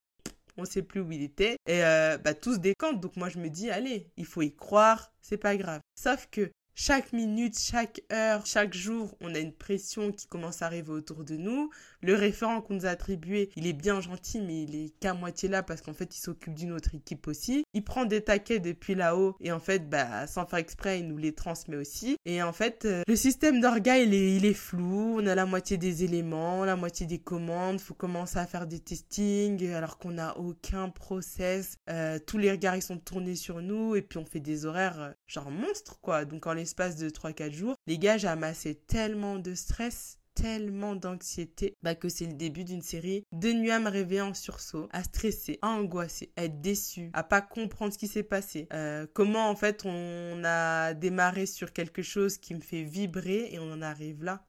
on 0.56 0.62
ne 0.62 0.66
sait 0.66 0.82
plus 0.82 1.00
où 1.00 1.10
il 1.10 1.22
était, 1.22 1.56
et 1.66 1.84
euh, 1.84 2.18
bah, 2.18 2.34
tout 2.34 2.54
se 2.54 2.58
décante. 2.58 3.00
Donc 3.00 3.16
moi 3.16 3.28
je 3.28 3.38
me 3.38 3.48
dis, 3.48 3.70
allez, 3.70 4.10
il 4.16 4.26
faut 4.26 4.42
y 4.42 4.54
croire, 4.54 5.12
c'est 5.20 5.37
pas 5.37 5.56
grave. 5.56 5.80
Sauf 5.94 6.28
que 6.30 6.50
chaque 6.76 7.12
minute, 7.12 7.56
chaque 7.56 8.02
heure, 8.12 8.46
chaque 8.46 8.74
jour, 8.74 9.16
on 9.20 9.34
a 9.34 9.38
une 9.38 9.52
pression 9.52 10.10
qui 10.10 10.26
commence 10.26 10.60
à 10.60 10.66
arriver 10.66 10.90
autour 10.90 11.22
de 11.22 11.37
nous. 11.37 11.70
Le 12.05 12.14
référent 12.14 12.61
qu'on 12.61 12.75
nous 12.75 12.85
a 12.85 12.90
attribué, 12.90 13.49
il 13.57 13.67
est 13.67 13.73
bien 13.73 13.99
gentil, 14.03 14.43
mais 14.43 14.64
il 14.64 14.75
est 14.75 14.90
qu'à 15.01 15.14
moitié 15.14 15.49
là 15.49 15.62
parce 15.62 15.81
qu'en 15.81 15.95
fait, 15.95 16.14
il 16.14 16.21
s'occupe 16.21 16.53
d'une 16.53 16.73
autre 16.73 16.95
équipe 16.95 17.27
aussi. 17.27 17.64
Il 17.73 17.83
prend 17.83 18.05
des 18.05 18.21
taquets 18.21 18.59
depuis 18.59 18.95
là-haut 18.95 19.37
et 19.40 19.53
en 19.53 19.59
fait, 19.59 19.88
bah, 19.88 20.27
sans 20.27 20.45
faire 20.45 20.59
exprès, 20.59 21.01
il 21.01 21.09
nous 21.09 21.17
les 21.17 21.33
transmet 21.33 21.79
aussi. 21.79 22.19
Et 22.27 22.43
en 22.43 22.53
fait, 22.53 22.85
euh, 22.85 23.01
le 23.09 23.17
système 23.17 23.59
d'orga, 23.59 23.97
il 23.97 24.45
est, 24.45 24.53
flou. 24.53 25.17
On 25.19 25.27
a 25.27 25.35
la 25.35 25.47
moitié 25.47 25.79
des 25.79 26.05
éléments, 26.05 26.67
la 26.67 26.77
moitié 26.77 27.07
des 27.07 27.21
commandes. 27.21 27.81
Faut 27.81 27.95
commencer 27.95 28.37
à 28.37 28.47
faire 28.47 28.67
des 28.67 28.81
testings 28.81 29.67
alors 29.73 29.97
qu'on 29.97 30.11
n'a 30.11 30.37
aucun 30.37 30.90
process. 30.90 31.79
Euh, 31.88 32.19
tous 32.19 32.37
les 32.37 32.51
regards, 32.51 32.77
ils 32.77 32.83
sont 32.83 32.99
tournés 32.99 33.35
sur 33.35 33.62
nous 33.62 33.97
et 33.97 34.03
puis 34.03 34.19
on 34.19 34.27
fait 34.27 34.40
des 34.40 34.67
horaires 34.67 35.01
euh, 35.01 35.11
genre 35.27 35.51
monstres, 35.51 35.99
quoi. 36.03 36.27
Donc, 36.27 36.47
en 36.47 36.53
l'espace 36.53 36.97
de 36.97 37.09
3-4 37.09 37.51
jours, 37.51 37.77
les 37.87 37.97
gars, 37.97 38.19
j'ai 38.19 38.29
amassé 38.29 38.75
tellement 38.75 39.38
de 39.38 39.55
stress 39.55 40.19
tellement 40.35 40.94
d'anxiété 40.94 41.75
bah, 41.83 41.94
que 41.94 42.09
c'est 42.09 42.27
le 42.27 42.35
début 42.35 42.64
d'une 42.64 42.83
série 42.83 43.25
de 43.33 43.53
nuits 43.53 43.70
à 43.70 43.79
me 43.79 43.88
réveiller 43.88 44.20
en 44.20 44.35
sursaut, 44.35 44.88
à 44.92 45.03
stresser, 45.03 45.59
à 45.62 45.68
angoisser, 45.68 46.33
à 46.37 46.44
être 46.44 46.61
déçu, 46.61 47.11
à 47.12 47.23
pas 47.23 47.40
comprendre 47.40 47.92
ce 47.92 47.99
qui 47.99 48.09
s'est 48.09 48.23
passé. 48.23 48.66
Euh, 48.73 49.07
comment 49.12 49.49
en 49.49 49.57
fait 49.57 49.85
on 49.85 50.42
a 50.44 50.94
démarré 50.94 51.47
sur 51.47 51.73
quelque 51.73 52.03
chose 52.03 52.38
qui 52.38 52.55
me 52.55 52.61
fait 52.61 52.83
vibrer 52.83 53.49
et 53.53 53.59
on 53.59 53.73
en 53.73 53.83
arrive 53.83 54.25
là. 54.25 54.44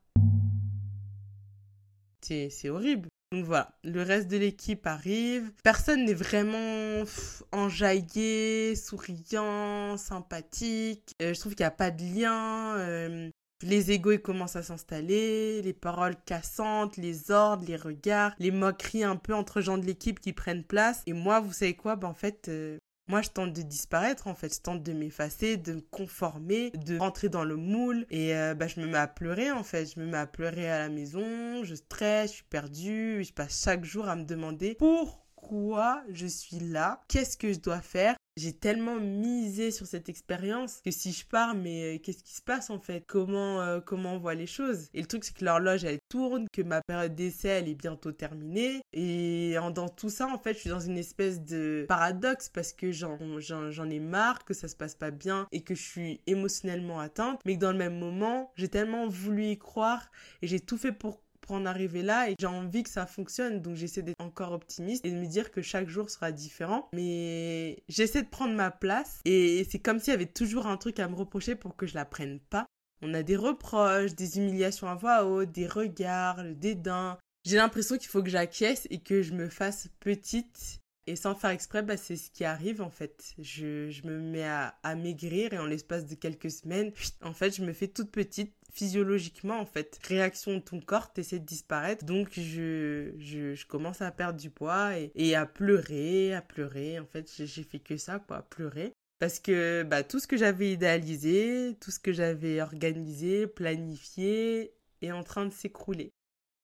C'est 2.22 2.70
horrible. 2.70 3.08
Donc 3.32 3.46
voilà, 3.46 3.78
le 3.84 4.02
reste 4.02 4.28
de 4.30 4.38
l'équipe 4.38 4.86
arrive. 4.88 5.52
Personne 5.64 6.06
n'est 6.06 6.14
vraiment 6.14 7.04
enjaillé, 7.52 8.76
souriant, 8.76 9.98
sympathique. 9.98 11.12
Euh, 11.22 11.34
je 11.34 11.40
trouve 11.40 11.54
qu'il 11.54 11.64
n'y 11.64 11.68
a 11.68 11.72
pas 11.72 11.92
de 11.92 12.04
lien. 12.04 12.78
Euh, 12.78 13.30
les 13.66 13.92
égos 13.92 14.14
ils 14.14 14.22
commencent 14.22 14.56
à 14.56 14.64
s'installer, 14.64 15.62
les 15.62 15.74
paroles 15.74 16.16
cassantes, 16.26 16.98
les 16.98 17.32
ordres, 17.32 17.66
les 17.68 17.76
regards, 17.76 18.34
les 18.40 18.52
moqueries 18.52 19.04
un 19.04 19.16
peu 19.16 19.34
entre 19.34 19.62
gens 19.62 19.78
de 19.78 19.86
l'équipe 19.86 20.20
qui 20.20 20.34
prennent 20.34 20.64
place. 20.64 21.02
Et 21.08 21.14
moi, 21.14 21.40
vous 21.40 21.54
savez 21.54 21.76
quoi? 21.76 21.96
Ben 21.96 22.08
en 22.08 22.14
fait, 22.14 22.48
euh, 22.48 22.78
moi, 23.08 23.22
je 23.22 23.30
tente 23.30 23.54
de 23.54 23.62
disparaître, 23.62 24.28
en 24.28 24.34
fait. 24.34 24.54
Je 24.54 24.62
tente 24.62 24.82
de 24.82 24.94
m'effacer, 24.94 25.58
de 25.58 25.74
me 25.74 25.82
conformer, 25.82 26.72
de 26.72 26.98
rentrer 26.98 27.30
dans 27.30 27.44
le 27.44 27.56
moule. 27.56 28.08
Et 28.10 28.34
bah, 28.58 28.68
je 28.68 28.80
me 28.80 28.88
mets 28.88 28.98
à 28.98 29.08
pleurer, 29.08 29.52
en 29.52 29.64
fait. 29.64 29.94
Je 29.94 30.00
me 30.00 30.08
mets 30.08 30.18
à 30.18 30.26
pleurer 30.26 30.72
à 30.72 30.80
la 30.80 30.90
maison. 30.90 31.64
Je 31.64 31.76
stresse, 31.76 32.32
je 32.32 32.36
suis 32.38 32.46
perdue. 32.46 33.24
Je 33.24 33.32
passe 33.32 33.64
chaque 33.64 33.86
jour 33.86 34.08
à 34.08 34.16
me 34.16 34.24
demander 34.24 34.76
pourquoi 34.80 36.04
je 36.10 36.26
suis 36.26 36.60
là, 36.60 37.02
qu'est-ce 37.08 37.38
que 37.38 37.54
je 37.54 37.60
dois 37.60 37.82
faire, 37.82 38.16
j'ai 38.38 38.54
tellement 38.54 38.96
misé 39.00 39.72
sur 39.72 39.86
cette 39.86 40.10
expérience 40.10 40.82
que 40.84 40.92
si 40.92 41.12
je 41.12 41.26
pars, 41.26 41.56
mais 41.56 41.96
euh, 41.96 42.00
qu'est-ce 42.00 42.24
qui 42.24 42.34
se 42.34 42.42
passe 42.42 42.70
en 42.70 42.80
fait? 42.80 43.04
Comment 43.08 43.62
euh, 43.62 43.80
comment 43.80 44.14
on 44.14 44.20
voit 44.20 44.36
les 44.36 44.48
choses? 44.48 44.90
Et 44.94 45.02
le 45.02 45.08
truc 45.08 45.24
c'est 45.24 45.36
que 45.36 45.46
l'horloge 45.46 45.86
elle 45.86 46.00
tourne, 46.10 46.48
que 46.52 46.62
ma 46.62 46.82
période 46.82 47.16
d'essai 47.16 47.48
elle 47.48 47.70
est 47.70 47.76
bientôt 47.76 48.12
terminée. 48.12 48.82
Et 48.94 49.56
en, 49.60 49.72
dans 49.72 49.90
tout 49.90 50.10
ça 50.10 50.28
en 50.28 50.38
fait 50.38 50.54
je 50.54 50.60
suis 50.60 50.70
dans 50.70 50.80
une 50.80 50.98
espèce 50.98 51.42
de 51.42 51.86
paradoxe 51.88 52.50
parce 52.50 52.74
que 52.74 52.92
j'en 52.92 53.90
ai 53.90 54.00
marre 54.00 54.44
que 54.44 54.54
ça 54.54 54.68
se 54.68 54.76
passe 54.76 54.96
pas 54.96 55.12
bien 55.12 55.48
et 55.52 55.62
que 55.62 55.76
je 55.76 55.84
suis 55.84 56.22
émotionnellement 56.28 57.00
atteinte, 57.00 57.40
mais 57.46 57.56
que 57.56 57.62
dans 57.62 57.72
le 57.72 57.78
même 57.78 57.98
moment 57.98 58.52
j'ai 58.56 58.70
tellement 58.70 59.08
voulu 59.08 59.46
y 59.46 59.58
croire 59.58 60.12
et 60.42 60.48
j'ai 60.48 60.60
tout 60.60 60.78
fait 60.78 60.92
pour 60.92 61.25
pour 61.46 61.56
en 61.56 61.66
arriver 61.66 62.02
là 62.02 62.30
et 62.30 62.36
j'ai 62.40 62.48
envie 62.48 62.84
que 62.84 62.90
ça 62.90 63.06
fonctionne. 63.06 63.62
Donc 63.62 63.76
j'essaie 63.76 64.02
d'être 64.02 64.22
encore 64.22 64.52
optimiste 64.52 65.06
et 65.06 65.12
de 65.12 65.16
me 65.16 65.28
dire 65.28 65.52
que 65.52 65.62
chaque 65.62 65.88
jour 65.88 66.10
sera 66.10 66.32
différent. 66.32 66.90
Mais 66.94 67.84
j'essaie 67.88 68.24
de 68.24 68.28
prendre 68.28 68.54
ma 68.54 68.72
place 68.72 69.20
et 69.26 69.66
c'est 69.70 69.80
comme 69.80 70.00
s'il 70.00 70.12
y 70.12 70.16
avait 70.16 70.26
toujours 70.26 70.68
un 70.68 70.78
truc 70.78 71.00
à 71.00 71.08
me 71.08 71.16
reprocher 71.16 71.56
pour 71.56 71.76
que 71.76 71.86
je 71.88 71.96
la 71.96 72.06
prenne 72.06 72.40
pas. 72.40 72.66
On 73.02 73.14
a 73.14 73.24
des 73.24 73.36
reproches, 73.36 74.16
des 74.16 74.38
humiliations 74.38 74.88
à 74.88 74.96
voix 74.96 75.26
haute, 75.26 75.52
des 75.52 75.68
regards, 75.68 76.44
le 76.44 76.56
dédain. 76.56 77.18
J'ai 77.44 77.58
l'impression 77.58 77.98
qu'il 77.98 78.10
faut 78.10 78.24
que 78.24 78.30
j'acquiesce 78.30 78.88
et 78.90 79.00
que 79.00 79.22
je 79.22 79.34
me 79.34 79.50
fasse 79.50 79.90
petite 80.00 80.82
Et 81.08 81.16
sans 81.16 81.36
faire 81.36 81.52
exprès, 81.52 81.84
bah, 81.84 81.98
c'est 81.98 82.16
ce 82.16 82.32
qui 82.32 82.44
arrive 82.46 82.82
en 82.82 82.90
fait. 82.90 83.36
Je, 83.38 84.06
me 84.08 84.20
mets 84.20 84.44
à, 84.44 84.76
à, 84.82 84.96
maigrir 84.96 85.54
et 85.54 85.60
en 85.60 85.66
l'espace 85.66 86.08
de 86.08 86.16
quelques 86.16 86.50
semaines, 86.50 86.92
en 87.22 87.34
fait, 87.34 87.56
je 87.56 87.62
me 87.64 87.74
fais 87.74 87.88
toute 87.88 88.12
petite 88.12 88.54
physiologiquement 88.72 89.60
en 89.60 89.66
fait. 89.66 90.00
Réaction 90.08 90.56
de 90.56 90.60
ton 90.60 90.80
corps, 90.80 91.14
t'essaies 91.14 91.40
de 91.40 91.46
disparaître. 91.46 92.06
Donc 92.06 92.30
je, 92.34 93.12
je, 93.18 93.66
commence 93.68 94.02
à 94.02 94.12
perdre 94.12 94.40
du 94.40 94.50
poids 94.50 94.94
et, 94.98 95.36
à 95.36 95.46
pleurer, 95.46 96.34
à 96.34 96.42
pleurer. 96.42 97.00
En 97.00 97.06
fait, 97.06 97.32
j'ai 97.38 97.64
fait 97.64 97.80
que 97.80 97.98
ça, 97.98 98.20
quoi, 98.20 98.42
pleurer. 98.42 98.94
Parce 99.20 99.40
que 99.40 99.84
bah, 99.84 100.04
tout 100.04 100.20
ce 100.20 100.28
que 100.28 100.38
j'avais 100.38 100.72
idéalisé, 100.72 101.78
tout 101.80 101.92
ce 101.92 102.00
que 102.00 102.12
j'avais 102.14 102.62
organisé, 102.62 103.48
planifié, 103.48 104.74
est 105.02 105.12
en 105.12 105.24
train 105.24 105.46
de 105.46 105.54
s'écrouler 105.54 106.12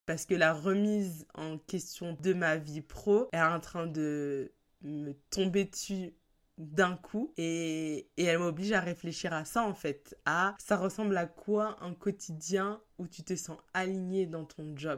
parce 0.06 0.26
que 0.26 0.36
la 0.36 0.54
remise 0.54 1.26
en 1.34 1.58
question 1.58 2.18
de 2.22 2.34
ma 2.34 2.58
vie 2.58 2.82
pro 2.82 3.30
est 3.32 3.42
en 3.42 3.60
train 3.60 3.88
de 3.88 4.52
me 4.82 5.14
tomber 5.30 5.66
dessus 5.66 6.14
d'un 6.58 6.96
coup 6.96 7.34
et, 7.38 8.10
elle 8.18 8.40
m'oblige 8.40 8.72
à 8.72 8.80
réfléchir 8.80 9.34
à 9.34 9.46
ça 9.46 9.64
en 9.64 9.74
fait, 9.74 10.18
à 10.26 10.56
ça 10.60 10.78
ressemble 10.78 11.18
à 11.18 11.26
quoi 11.26 11.78
un 11.84 11.94
quotidien 11.94 12.82
où 12.98 13.08
tu 13.08 13.24
te 13.24 13.36
sens 13.36 13.58
aligné 13.74 14.26
dans 14.26 14.46
ton 14.46 14.76
job? 14.76 14.98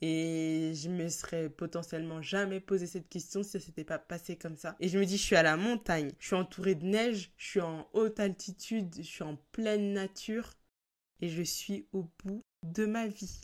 Et 0.00 0.72
je 0.74 0.88
me 0.88 1.08
serais 1.08 1.48
potentiellement 1.48 2.22
jamais 2.22 2.60
posé 2.60 2.86
cette 2.86 3.08
question 3.08 3.42
si 3.42 3.50
ça 3.50 3.60
s'était 3.60 3.84
pas 3.84 3.98
passé 3.98 4.36
comme 4.36 4.56
ça. 4.56 4.76
Et 4.78 4.88
je 4.88 4.96
me 4.96 5.04
dis, 5.04 5.16
je 5.16 5.22
suis 5.22 5.34
à 5.34 5.42
la 5.42 5.56
montagne, 5.56 6.12
je 6.20 6.26
suis 6.26 6.36
entourée 6.36 6.76
de 6.76 6.84
neige, 6.84 7.32
je 7.36 7.46
suis 7.48 7.60
en 7.60 7.88
haute 7.94 8.20
altitude, 8.20 8.94
je 8.96 9.02
suis 9.02 9.24
en 9.24 9.36
pleine 9.50 9.92
nature 9.92 10.54
et 11.20 11.28
je 11.28 11.42
suis 11.42 11.88
au 11.92 12.08
bout 12.22 12.44
de 12.62 12.86
ma 12.86 13.08
vie. 13.08 13.40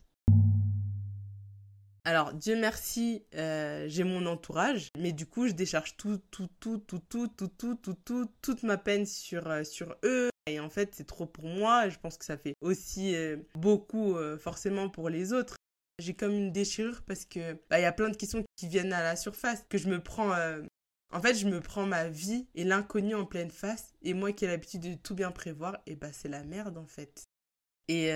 Alors, 2.07 2.35
Dieu 2.35 2.55
merci, 2.55 3.25
euh, 3.35 3.87
j'ai 3.89 4.05
mon 4.05 4.27
entourage, 4.27 4.91
mais 4.99 5.13
du 5.13 5.25
coup, 5.25 5.49
je 5.49 5.53
décharge 5.53 5.97
tout, 5.97 6.19
tout, 6.31 6.49
tout, 6.61 6.77
tout, 6.77 7.01
tout, 7.09 7.29
tout, 7.29 7.49
tout, 7.49 7.75
tout, 7.77 7.95
tout, 8.05 8.31
toute 8.43 8.63
ma 8.63 8.77
peine 8.77 9.07
sur, 9.07 9.47
euh, 9.47 9.65
sur 9.65 9.97
eux. 10.05 10.29
Et 10.47 10.61
en 10.61 10.69
fait, 10.69 10.95
c'est 10.95 11.07
trop 11.07 11.25
pour 11.25 11.47
moi. 11.47 11.89
Je 11.89 11.99
pense 11.99 12.19
que 12.19 12.27
ça 12.27 12.37
fait 12.37 12.53
aussi 12.61 13.17
euh, 13.17 13.39
beaucoup, 13.55 14.17
forcément, 14.39 14.91
pour 14.91 15.09
les 15.09 15.33
autres. 15.33 15.57
J'ai 15.99 16.13
comme 16.13 16.33
une 16.33 16.53
déchirure 16.53 17.03
parce 17.07 17.25
que 17.25 17.55
bah, 17.71 17.79
il 17.79 17.83
y 17.83 17.87
a 17.87 17.93
plein 17.93 18.11
de 18.11 18.17
questions 18.17 18.45
qui 18.57 18.69
viennent 18.69 18.93
à 18.93 19.03
la 19.03 19.17
surface, 19.17 19.65
que 19.71 19.79
je 19.79 19.89
me 19.89 20.03
prends. 20.03 20.35
En 21.13 21.23
fait, 21.23 21.35
je 21.35 21.47
me 21.47 21.61
prends 21.61 21.87
ma 21.87 22.09
vie 22.09 22.47
et 22.55 22.65
l'inconnu 22.65 23.15
en 23.15 23.25
pleine 23.25 23.51
face. 23.51 23.95
Et 24.03 24.13
moi 24.13 24.33
qui 24.33 24.45
ai 24.45 24.49
l'habitude 24.49 24.83
de 24.83 24.95
tout 24.95 25.15
bien 25.15 25.31
prévoir, 25.31 25.79
et 25.87 25.97
bah, 25.97 26.13
c'est 26.13 26.29
la 26.29 26.45
merde, 26.45 26.77
en 26.77 26.87
fait. 26.87 27.25
Et 27.89 28.11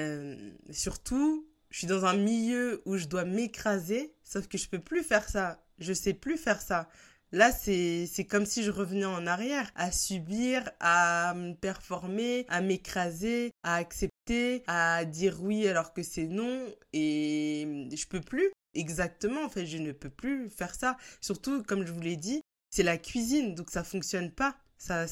surtout, 0.70 1.47
je 1.70 1.78
suis 1.78 1.86
dans 1.86 2.04
un 2.04 2.16
milieu 2.16 2.82
où 2.86 2.96
je 2.96 3.06
dois 3.06 3.24
m'écraser, 3.24 4.14
sauf 4.24 4.48
que 4.48 4.58
je 4.58 4.68
peux 4.68 4.78
plus 4.78 5.02
faire 5.02 5.28
ça. 5.28 5.62
Je 5.78 5.92
sais 5.92 6.14
plus 6.14 6.36
faire 6.36 6.60
ça. 6.60 6.88
Là, 7.30 7.52
c'est, 7.52 8.26
comme 8.28 8.46
si 8.46 8.62
je 8.62 8.70
revenais 8.70 9.04
en 9.04 9.26
arrière, 9.26 9.70
à 9.74 9.92
subir, 9.92 10.70
à 10.80 11.34
performer, 11.60 12.46
à 12.48 12.62
m'écraser, 12.62 13.50
à 13.62 13.74
accepter, 13.76 14.62
à 14.66 15.04
dire 15.04 15.42
oui 15.42 15.68
alors 15.68 15.92
que 15.92 16.02
c'est 16.02 16.26
non. 16.26 16.66
Et 16.94 17.88
je 17.92 18.06
peux 18.06 18.22
plus. 18.22 18.50
Exactement, 18.74 19.44
en 19.44 19.50
fait, 19.50 19.66
je 19.66 19.76
ne 19.78 19.92
peux 19.92 20.10
plus 20.10 20.48
faire 20.48 20.74
ça. 20.74 20.96
Surtout, 21.20 21.62
comme 21.62 21.86
je 21.86 21.92
vous 21.92 22.00
l'ai 22.00 22.16
dit, 22.16 22.40
c'est 22.70 22.82
la 22.82 22.96
cuisine, 22.96 23.54
donc 23.54 23.70
ça 23.70 23.84
fonctionne 23.84 24.30
pas. 24.30 24.56
Ça, 24.78 25.06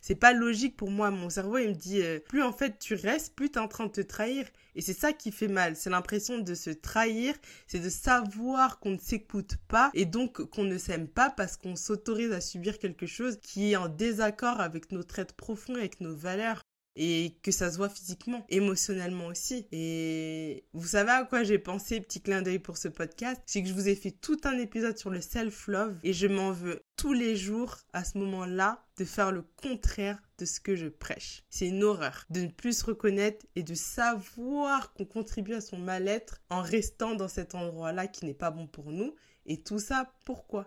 c'est 0.00 0.16
pas 0.16 0.32
logique 0.32 0.76
pour 0.76 0.90
moi. 0.90 1.10
Mon 1.12 1.30
cerveau, 1.30 1.58
il 1.58 1.68
me 1.68 1.74
dit, 1.74 2.02
euh, 2.02 2.18
plus 2.18 2.42
en 2.42 2.52
fait 2.52 2.78
tu 2.80 2.94
restes, 2.94 3.34
plus 3.34 3.50
tu 3.50 3.58
es 3.58 3.62
en 3.62 3.68
train 3.68 3.86
de 3.86 3.92
te 3.92 4.00
trahir. 4.00 4.46
Et 4.74 4.80
c'est 4.80 4.94
ça 4.94 5.12
qui 5.12 5.30
fait 5.30 5.48
mal. 5.48 5.76
C'est 5.76 5.90
l'impression 5.90 6.38
de 6.38 6.54
se 6.54 6.70
trahir. 6.70 7.34
C'est 7.66 7.78
de 7.78 7.88
savoir 7.88 8.80
qu'on 8.80 8.90
ne 8.90 8.98
s'écoute 8.98 9.56
pas 9.68 9.90
et 9.94 10.06
donc 10.06 10.42
qu'on 10.50 10.64
ne 10.64 10.76
s'aime 10.76 11.06
pas 11.06 11.30
parce 11.30 11.56
qu'on 11.56 11.76
s'autorise 11.76 12.32
à 12.32 12.40
subir 12.40 12.78
quelque 12.78 13.06
chose 13.06 13.38
qui 13.40 13.72
est 13.72 13.76
en 13.76 13.88
désaccord 13.88 14.60
avec 14.60 14.90
notre 14.90 15.18
être 15.18 15.34
profond, 15.34 15.76
avec 15.76 16.00
nos 16.00 16.14
valeurs 16.14 16.61
et 16.96 17.38
que 17.42 17.50
ça 17.50 17.70
se 17.70 17.76
voit 17.76 17.88
physiquement, 17.88 18.44
émotionnellement 18.48 19.26
aussi. 19.26 19.66
Et 19.72 20.64
vous 20.72 20.86
savez 20.86 21.10
à 21.10 21.24
quoi 21.24 21.42
j'ai 21.42 21.58
pensé, 21.58 22.00
petit 22.00 22.20
clin 22.20 22.42
d'œil 22.42 22.58
pour 22.58 22.76
ce 22.76 22.88
podcast, 22.88 23.40
c'est 23.46 23.62
que 23.62 23.68
je 23.68 23.74
vous 23.74 23.88
ai 23.88 23.94
fait 23.94 24.10
tout 24.10 24.38
un 24.44 24.58
épisode 24.58 24.98
sur 24.98 25.10
le 25.10 25.20
self-love 25.20 25.98
et 26.02 26.12
je 26.12 26.26
m'en 26.26 26.52
veux 26.52 26.82
tous 26.96 27.12
les 27.12 27.36
jours 27.36 27.78
à 27.92 28.04
ce 28.04 28.18
moment-là 28.18 28.84
de 28.98 29.04
faire 29.04 29.32
le 29.32 29.42
contraire 29.62 30.20
de 30.38 30.44
ce 30.44 30.60
que 30.60 30.76
je 30.76 30.88
prêche. 30.88 31.42
C'est 31.50 31.68
une 31.68 31.82
horreur 31.82 32.24
de 32.30 32.42
ne 32.42 32.48
plus 32.48 32.78
se 32.78 32.84
reconnaître 32.84 33.46
et 33.56 33.62
de 33.62 33.74
savoir 33.74 34.92
qu'on 34.92 35.04
contribue 35.04 35.54
à 35.54 35.60
son 35.60 35.78
mal-être 35.78 36.40
en 36.50 36.62
restant 36.62 37.14
dans 37.14 37.28
cet 37.28 37.54
endroit-là 37.54 38.06
qui 38.06 38.26
n'est 38.26 38.34
pas 38.34 38.50
bon 38.50 38.66
pour 38.66 38.92
nous. 38.92 39.14
Et 39.46 39.62
tout 39.62 39.78
ça, 39.78 40.12
pourquoi? 40.24 40.66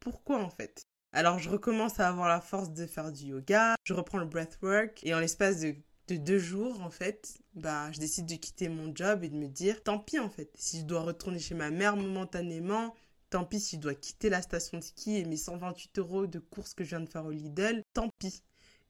Pourquoi 0.00 0.42
en 0.42 0.50
fait? 0.50 0.86
Alors 1.12 1.38
je 1.38 1.50
recommence 1.50 2.00
à 2.00 2.08
avoir 2.08 2.28
la 2.28 2.40
force 2.40 2.72
de 2.72 2.86
faire 2.86 3.12
du 3.12 3.26
yoga, 3.26 3.74
je 3.84 3.92
reprends 3.92 4.18
le 4.18 4.26
breathwork 4.26 5.00
et 5.04 5.14
en 5.14 5.20
l'espace 5.20 5.60
de, 5.60 5.74
deux 6.08 6.38
jours 6.38 6.82
en 6.82 6.90
fait, 6.90 7.38
bah 7.54 7.90
je 7.92 7.98
décide 7.98 8.26
de 8.26 8.34
quitter 8.34 8.68
mon 8.68 8.94
job 8.94 9.24
et 9.24 9.30
de 9.30 9.36
me 9.36 9.48
dire 9.48 9.82
tant 9.82 9.98
pis 9.98 10.18
en 10.18 10.28
fait, 10.28 10.50
si 10.58 10.80
je 10.80 10.84
dois 10.84 11.00
retourner 11.00 11.38
chez 11.38 11.54
ma 11.54 11.70
mère 11.70 11.96
momentanément, 11.96 12.94
tant 13.30 13.44
pis 13.44 13.60
si 13.60 13.76
je 13.76 13.80
dois 13.80 13.94
quitter 13.94 14.28
la 14.28 14.42
station 14.42 14.78
de 14.78 14.82
ski 14.84 15.16
et 15.16 15.24
mes 15.24 15.38
128 15.38 15.98
euros 15.98 16.26
de 16.26 16.38
courses 16.38 16.74
que 16.74 16.84
je 16.84 16.90
viens 16.90 17.00
de 17.00 17.08
faire 17.08 17.24
au 17.24 17.30
Lidl, 17.30 17.82
tant 17.94 18.10
pis. 18.18 18.42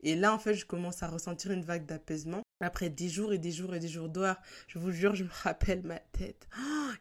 Et 0.02 0.16
là, 0.16 0.34
en 0.34 0.38
fait, 0.38 0.54
je 0.54 0.66
commence 0.66 1.02
à 1.02 1.08
ressentir 1.08 1.52
une 1.52 1.62
vague 1.62 1.86
d'apaisement. 1.86 2.41
Après 2.62 2.90
des 2.90 3.08
jours 3.08 3.32
et 3.32 3.38
des 3.38 3.50
jours 3.50 3.74
et 3.74 3.80
des 3.80 3.88
jours 3.88 4.08
d'or, 4.08 4.36
je 4.68 4.78
vous 4.78 4.92
jure, 4.92 5.16
je 5.16 5.24
me 5.24 5.30
rappelle 5.42 5.82
ma 5.82 5.98
tête. 5.98 6.46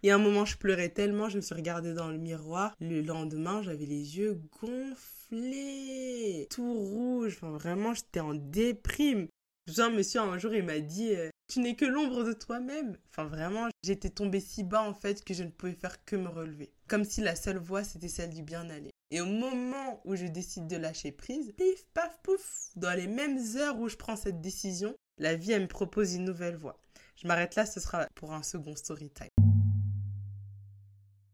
il 0.02 0.08
y 0.08 0.10
a 0.10 0.16
un 0.16 0.18
moment, 0.18 0.44
je 0.44 0.58
pleurais 0.58 0.90
tellement, 0.90 1.30
je 1.30 1.38
me 1.38 1.42
suis 1.42 1.54
regardée 1.54 1.94
dans 1.94 2.10
le 2.10 2.18
miroir. 2.18 2.76
Le 2.80 3.02
lendemain, 3.02 3.62
j'avais 3.62 3.86
les 3.86 4.18
yeux 4.18 4.42
gonflés, 4.60 6.48
tout 6.50 6.74
rouge. 6.74 7.38
Enfin, 7.38 7.52
vraiment, 7.52 7.94
j'étais 7.94 8.22
en 8.22 8.34
déprime. 8.34 9.28
Un 9.78 9.92
monsieur, 9.92 10.22
un 10.22 10.40
jour, 10.40 10.56
il 10.56 10.64
m'a 10.64 10.80
dit 10.80 11.14
euh, 11.14 11.30
Tu 11.48 11.60
n'es 11.60 11.76
que 11.76 11.86
l'ombre 11.86 12.24
de 12.24 12.34
toi-même. 12.34 12.98
Enfin, 13.12 13.26
vraiment, 13.26 13.70
j'étais 13.84 14.10
tombée 14.10 14.40
si 14.40 14.64
bas, 14.64 14.82
en 14.82 14.96
fait, 14.96 15.24
que 15.24 15.36
je 15.36 15.44
ne 15.44 15.50
pouvais 15.50 15.74
faire 15.74 16.04
que 16.06 16.16
me 16.16 16.28
relever. 16.28 16.74
Comme 16.88 17.06
si 17.06 17.22
la 17.22 17.36
seule 17.36 17.60
voie, 17.60 17.84
c'était 17.84 18.08
celle 18.08 18.34
du 18.34 18.42
bien-aller. 18.42 18.90
Et 19.12 19.22
au 19.22 19.26
moment 19.26 20.02
où 20.06 20.16
je 20.16 20.26
décide 20.26 20.68
de 20.68 20.78
lâcher 20.78 21.12
prise, 21.12 21.52
pif, 21.56 21.86
paf, 21.94 22.18
pouf, 22.24 22.70
dans 22.78 22.98
les 22.98 23.08
mêmes 23.08 23.40
heures 23.58 23.78
où 23.78 23.90
je 23.90 23.98
prends 23.98 24.16
cette 24.16 24.42
décision, 24.42 24.96
la 25.18 25.36
vie, 25.36 25.52
elle 25.52 25.64
me 25.64 25.68
propose 25.68 26.16
une 26.16 26.26
nouvelle 26.26 26.56
voie. 26.56 26.80
Je 27.22 27.28
m'arrête 27.28 27.56
là, 27.56 27.66
ce 27.66 27.80
sera 27.80 28.08
pour 28.16 28.34
un 28.34 28.44
second 28.44 28.76
story 28.76 29.10
time. 29.10 29.30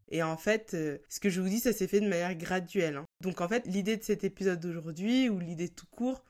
Et 0.10 0.24
en 0.24 0.38
fait, 0.38 0.74
euh, 0.74 0.98
ce 1.10 1.20
que 1.20 1.30
je 1.30 1.42
vous 1.42 1.50
dis, 1.50 1.60
ça 1.60 1.74
s'est 1.74 1.88
fait 1.88 2.00
de 2.00 2.08
manière 2.08 2.36
graduelle. 2.36 2.98
Hein. 2.98 3.06
Donc 3.22 3.42
en 3.42 3.48
fait, 3.48 3.66
l'idée 3.66 3.98
de 3.98 4.04
cet 4.04 4.24
épisode 4.24 4.60
d'aujourd'hui, 4.60 5.30
ou 5.30 5.40
l'idée 5.40 5.70
tout 5.70 5.88
court, 5.88 6.24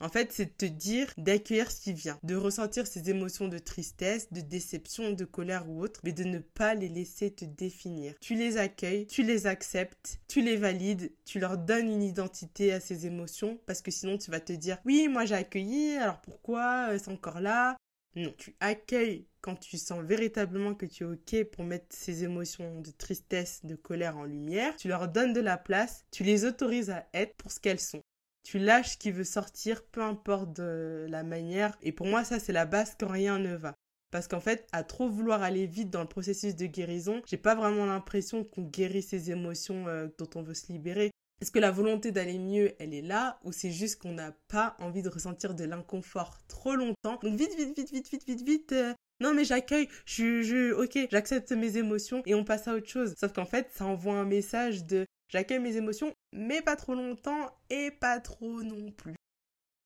en 0.00 0.08
fait, 0.08 0.32
c'est 0.32 0.46
de 0.46 0.50
te 0.50 0.66
dire 0.66 1.12
d'accueillir 1.16 1.70
ce 1.70 1.80
qui 1.80 1.92
vient, 1.92 2.18
de 2.22 2.36
ressentir 2.36 2.86
ces 2.86 3.10
émotions 3.10 3.48
de 3.48 3.58
tristesse, 3.58 4.32
de 4.32 4.40
déception, 4.40 5.12
de 5.12 5.24
colère 5.24 5.68
ou 5.68 5.82
autre, 5.82 6.00
mais 6.04 6.12
de 6.12 6.24
ne 6.24 6.38
pas 6.38 6.74
les 6.74 6.88
laisser 6.88 7.30
te 7.30 7.44
définir. 7.44 8.14
Tu 8.20 8.34
les 8.34 8.58
accueilles, 8.58 9.06
tu 9.06 9.22
les 9.22 9.46
acceptes, 9.46 10.20
tu 10.28 10.42
les 10.42 10.56
valides, 10.56 11.12
tu 11.24 11.38
leur 11.38 11.56
donnes 11.58 11.88
une 11.88 12.02
identité 12.02 12.72
à 12.72 12.80
ces 12.80 13.06
émotions, 13.06 13.58
parce 13.66 13.82
que 13.82 13.90
sinon 13.90 14.18
tu 14.18 14.30
vas 14.30 14.40
te 14.40 14.52
dire 14.52 14.78
oui, 14.84 15.08
moi 15.08 15.24
j'ai 15.24 15.34
accueilli, 15.34 15.96
alors 15.96 16.20
pourquoi 16.20 16.90
euh, 16.90 16.98
c'est 17.02 17.10
encore 17.10 17.40
là? 17.40 17.76
Non, 18.16 18.32
tu 18.38 18.56
accueilles 18.60 19.26
quand 19.42 19.56
tu 19.56 19.76
sens 19.76 20.02
véritablement 20.02 20.74
que 20.74 20.86
tu 20.86 21.04
es 21.04 21.06
OK 21.06 21.44
pour 21.52 21.64
mettre 21.64 21.86
ces 21.90 22.24
émotions 22.24 22.80
de 22.80 22.90
tristesse, 22.90 23.60
de 23.64 23.76
colère 23.76 24.16
en 24.16 24.24
lumière. 24.24 24.74
Tu 24.76 24.88
leur 24.88 25.08
donnes 25.08 25.34
de 25.34 25.40
la 25.40 25.58
place, 25.58 26.06
tu 26.10 26.24
les 26.24 26.46
autorises 26.46 26.88
à 26.88 27.06
être 27.12 27.36
pour 27.36 27.52
ce 27.52 27.60
qu'elles 27.60 27.78
sont 27.78 28.02
tu 28.46 28.60
lâches 28.60 28.96
qui 28.98 29.10
veut 29.10 29.24
sortir, 29.24 29.84
peu 29.86 30.00
importe 30.00 30.60
la 30.60 31.24
manière. 31.24 31.76
Et 31.82 31.90
pour 31.90 32.06
moi, 32.06 32.22
ça, 32.22 32.38
c'est 32.38 32.52
la 32.52 32.64
base 32.64 32.94
quand 32.98 33.08
rien 33.08 33.40
ne 33.40 33.56
va. 33.56 33.74
Parce 34.12 34.28
qu'en 34.28 34.38
fait, 34.38 34.68
à 34.70 34.84
trop 34.84 35.08
vouloir 35.08 35.42
aller 35.42 35.66
vite 35.66 35.90
dans 35.90 36.00
le 36.00 36.06
processus 36.06 36.54
de 36.54 36.66
guérison, 36.66 37.22
j'ai 37.26 37.38
pas 37.38 37.56
vraiment 37.56 37.86
l'impression 37.86 38.44
qu'on 38.44 38.62
guérit 38.62 39.02
ces 39.02 39.32
émotions 39.32 39.88
euh, 39.88 40.06
dont 40.16 40.30
on 40.36 40.42
veut 40.42 40.54
se 40.54 40.70
libérer. 40.70 41.10
Est-ce 41.40 41.50
que 41.50 41.58
la 41.58 41.72
volonté 41.72 42.12
d'aller 42.12 42.38
mieux, 42.38 42.72
elle 42.78 42.94
est 42.94 43.02
là 43.02 43.40
ou 43.42 43.50
c'est 43.50 43.72
juste 43.72 44.00
qu'on 44.00 44.12
n'a 44.12 44.30
pas 44.46 44.76
envie 44.78 45.02
de 45.02 45.08
ressentir 45.08 45.54
de 45.54 45.64
l'inconfort 45.64 46.38
trop 46.46 46.76
longtemps? 46.76 47.18
Donc 47.20 47.34
vite, 47.34 47.54
vite, 47.58 47.76
vite, 47.76 47.92
vite, 47.92 48.10
vite, 48.10 48.26
vite, 48.26 48.42
vite. 48.42 48.72
Euh, 48.72 48.94
non 49.18 49.34
mais 49.34 49.44
j'accueille, 49.44 49.88
je, 50.04 50.42
je, 50.42 50.72
ok, 50.72 51.08
j'accepte 51.10 51.50
mes 51.52 51.78
émotions 51.78 52.22
et 52.26 52.34
on 52.34 52.44
passe 52.44 52.68
à 52.68 52.74
autre 52.74 52.88
chose. 52.88 53.14
Sauf 53.18 53.32
qu'en 53.32 53.44
fait, 53.44 53.70
ça 53.72 53.86
envoie 53.86 54.14
un 54.14 54.24
message 54.24 54.84
de 54.84 55.05
J'accueille 55.28 55.58
mes 55.58 55.76
émotions, 55.76 56.14
mais 56.32 56.62
pas 56.62 56.76
trop 56.76 56.94
longtemps 56.94 57.50
et 57.68 57.90
pas 57.90 58.20
trop 58.20 58.62
non 58.62 58.92
plus. 58.92 59.16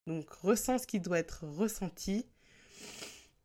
Donc 0.07 0.31
ressens 0.31 0.79
ce 0.79 0.87
qui 0.87 1.01
doit 1.01 1.19
être 1.19 1.47
ressenti. 1.47 2.27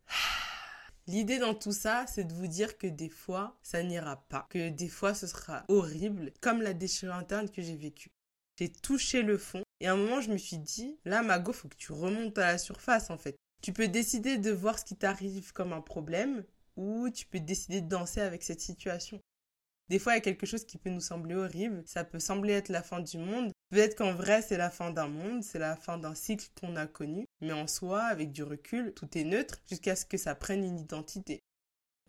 L'idée 1.08 1.38
dans 1.38 1.54
tout 1.54 1.72
ça, 1.72 2.06
c'est 2.08 2.24
de 2.24 2.34
vous 2.34 2.48
dire 2.48 2.78
que 2.78 2.88
des 2.88 3.10
fois, 3.10 3.58
ça 3.62 3.84
n'ira 3.84 4.18
pas, 4.28 4.48
que 4.50 4.70
des 4.70 4.90
fois, 4.90 5.14
ce 5.14 5.28
sera 5.28 5.64
horrible, 5.68 6.32
comme 6.42 6.62
la 6.62 6.74
déchirure 6.74 7.16
interne 7.16 7.50
que 7.50 7.62
j'ai 7.62 7.76
vécue. 7.76 8.10
J'ai 8.58 8.72
touché 8.72 9.22
le 9.22 9.38
fond 9.38 9.64
et 9.80 9.88
à 9.88 9.94
un 9.94 9.98
moment, 9.98 10.22
je 10.22 10.32
me 10.32 10.38
suis 10.38 10.58
dit, 10.58 10.98
là, 11.06 11.22
Mago, 11.22 11.54
faut 11.54 11.68
que 11.68 11.76
tu 11.76 11.92
remontes 11.92 12.38
à 12.38 12.54
la 12.54 12.58
surface, 12.58 13.10
en 13.10 13.18
fait. 13.18 13.36
Tu 13.62 13.74
peux 13.74 13.88
décider 13.88 14.38
de 14.38 14.52
voir 14.52 14.80
ce 14.80 14.86
qui 14.86 14.96
t'arrive 14.96 15.54
comme 15.54 15.74
un 15.74 15.82
problème 15.82 16.44
ou 16.76 17.10
tu 17.10 17.26
peux 17.26 17.40
décider 17.40 17.82
de 17.82 17.88
danser 17.88 18.22
avec 18.22 18.44
cette 18.44 18.62
situation. 18.62 19.20
Des 19.90 20.00
fois, 20.00 20.14
il 20.14 20.16
y 20.16 20.20
a 20.20 20.22
quelque 20.22 20.46
chose 20.46 20.66
qui 20.66 20.78
peut 20.78 20.90
nous 20.90 21.00
sembler 21.00 21.36
horrible. 21.36 21.84
Ça 21.86 22.04
peut 22.04 22.20
sembler 22.20 22.54
être 22.54 22.70
la 22.70 22.82
fin 22.82 23.00
du 23.00 23.18
monde. 23.18 23.52
Peut-être 23.70 23.96
qu'en 23.96 24.14
vrai, 24.14 24.42
c'est 24.42 24.58
la 24.58 24.70
fin 24.70 24.92
d'un 24.92 25.08
monde, 25.08 25.44
c'est 25.44 25.60
la 25.60 25.76
fin 25.76 25.98
d'un 25.98 26.16
cycle 26.16 26.48
qu'on 26.60 26.76
a 26.76 26.88
connu. 26.88 27.26
Mais 27.42 27.54
en 27.54 27.68
soi, 27.68 28.04
avec 28.04 28.32
du 28.32 28.44
recul, 28.44 28.94
tout 28.94 29.18
est 29.18 29.24
neutre 29.24 29.62
jusqu'à 29.70 29.96
ce 29.96 30.06
que 30.06 30.18
ça 30.18 30.34
prenne 30.36 30.64
une 30.64 30.80
identité. 30.80 31.44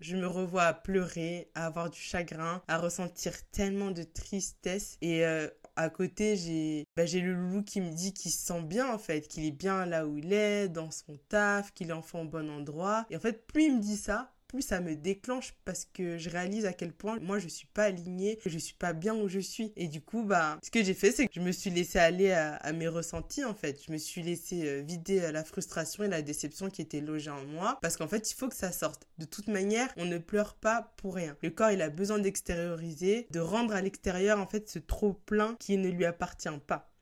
Je 0.01 0.17
me 0.17 0.27
revois 0.27 0.65
à 0.65 0.75
pleurer, 0.75 1.51
à 1.55 1.67
avoir 1.67 1.89
du 1.89 1.99
chagrin, 1.99 2.63
à 2.69 2.79
ressentir 2.79 3.33
tellement 3.51 3.91
de 3.91 4.03
tristesse. 4.03 4.99
Et 5.01 5.25
euh, 5.25 5.49
à 5.75 5.89
côté, 5.89 6.37
j'ai 6.37 6.85
bah, 6.97 7.07
j'ai 7.07 7.21
le 7.21 7.33
loulou 7.35 7.63
qui 7.63 7.81
me 7.81 7.91
dit 7.91 8.13
qu'il 8.13 8.31
se 8.31 8.45
sent 8.47 8.63
bien 8.63 8.93
en 8.93 8.99
fait, 8.99 9.27
qu'il 9.29 9.45
est 9.45 9.53
bien 9.53 9.87
là 9.87 10.07
où 10.07 10.19
il 10.19 10.33
est, 10.35 10.69
dans 10.69 10.91
son 10.91 11.19
taf, 11.29 11.73
qu'il 11.73 11.91
est 11.91 11.95
enfin 11.95 12.21
au 12.21 12.25
bon 12.25 12.51
endroit. 12.51 13.07
Et 13.11 13.17
en 13.17 13.21
fait, 13.21 13.47
plus 13.47 13.65
il 13.65 13.77
me 13.77 13.81
dit 13.81 13.97
ça, 13.97 14.35
ça 14.63 14.81
me 14.81 14.95
déclenche 14.95 15.55
parce 15.65 15.85
que 15.85 16.19
je 16.19 16.31
réalise 16.31 16.67
à 16.67 16.73
quel 16.73 16.93
point 16.93 17.19
moi 17.21 17.39
je 17.39 17.49
suis 17.49 17.67
pas 17.67 17.85
alignée, 17.85 18.37
que 18.37 18.51
je 18.51 18.59
suis 18.59 18.75
pas 18.75 18.93
bien 18.93 19.15
où 19.15 19.29
je 19.29 19.39
suis. 19.39 19.73
Et 19.77 19.89
du 19.89 20.01
coup, 20.01 20.23
bah, 20.23 20.59
ce 20.63 20.71
que 20.71 20.83
j'ai 20.83 20.95
fait, 20.95 21.13
c'est 21.13 21.27
que 21.27 21.33
je 21.35 21.41
me 21.41 21.53
suis 21.53 21.71
laissé 21.71 21.99
aller 21.99 22.33
à, 22.33 22.73
mes 22.73 22.89
ressentis 22.89 23.45
en 23.45 23.55
fait. 23.55 23.81
Je 23.87 23.93
me 23.93 23.99
suis 23.99 24.23
laissé 24.23 24.69
euh, 24.69 24.83
vider 24.83 25.21
euh, 25.21 25.33
la 25.33 25.45
frustration 25.45 26.05
et 26.05 26.09
la 26.09 26.23
déception 26.23 26.69
qui 26.69 26.83
étaient 26.83 27.01
logées 27.01 27.31
en 27.31 27.45
moi 27.45 27.79
parce 27.81 27.97
qu'en 27.97 28.09
fait, 28.09 28.31
il 28.31 28.35
faut 28.35 28.49
que 28.49 28.57
ça 28.57 28.73
sorte. 28.73 29.07
De 29.19 29.25
toute 29.25 29.49
manière, 29.49 29.89
on 29.97 30.05
ne 30.05 30.19
pleure 30.19 30.55
pas 30.55 30.95
pour 30.97 31.15
rien. 31.15 31.37
Le 31.43 31.51
corps, 31.51 31.71
il 31.71 31.81
a 31.83 31.89
besoin 31.89 32.19
d'extérioriser, 32.19 33.27
de 33.31 33.41
rendre 33.41 33.75
à 33.75 33.81
l'extérieur 33.81 34.39
en 34.39 34.47
fait 34.47 34.69
ce 34.69 34.79
trop 34.79 35.13
plein 35.13 35.57
qui 35.59 35.79
ne 35.79 35.89
lui 35.89 36.05
appartient 36.05 36.49
pas 36.67 36.93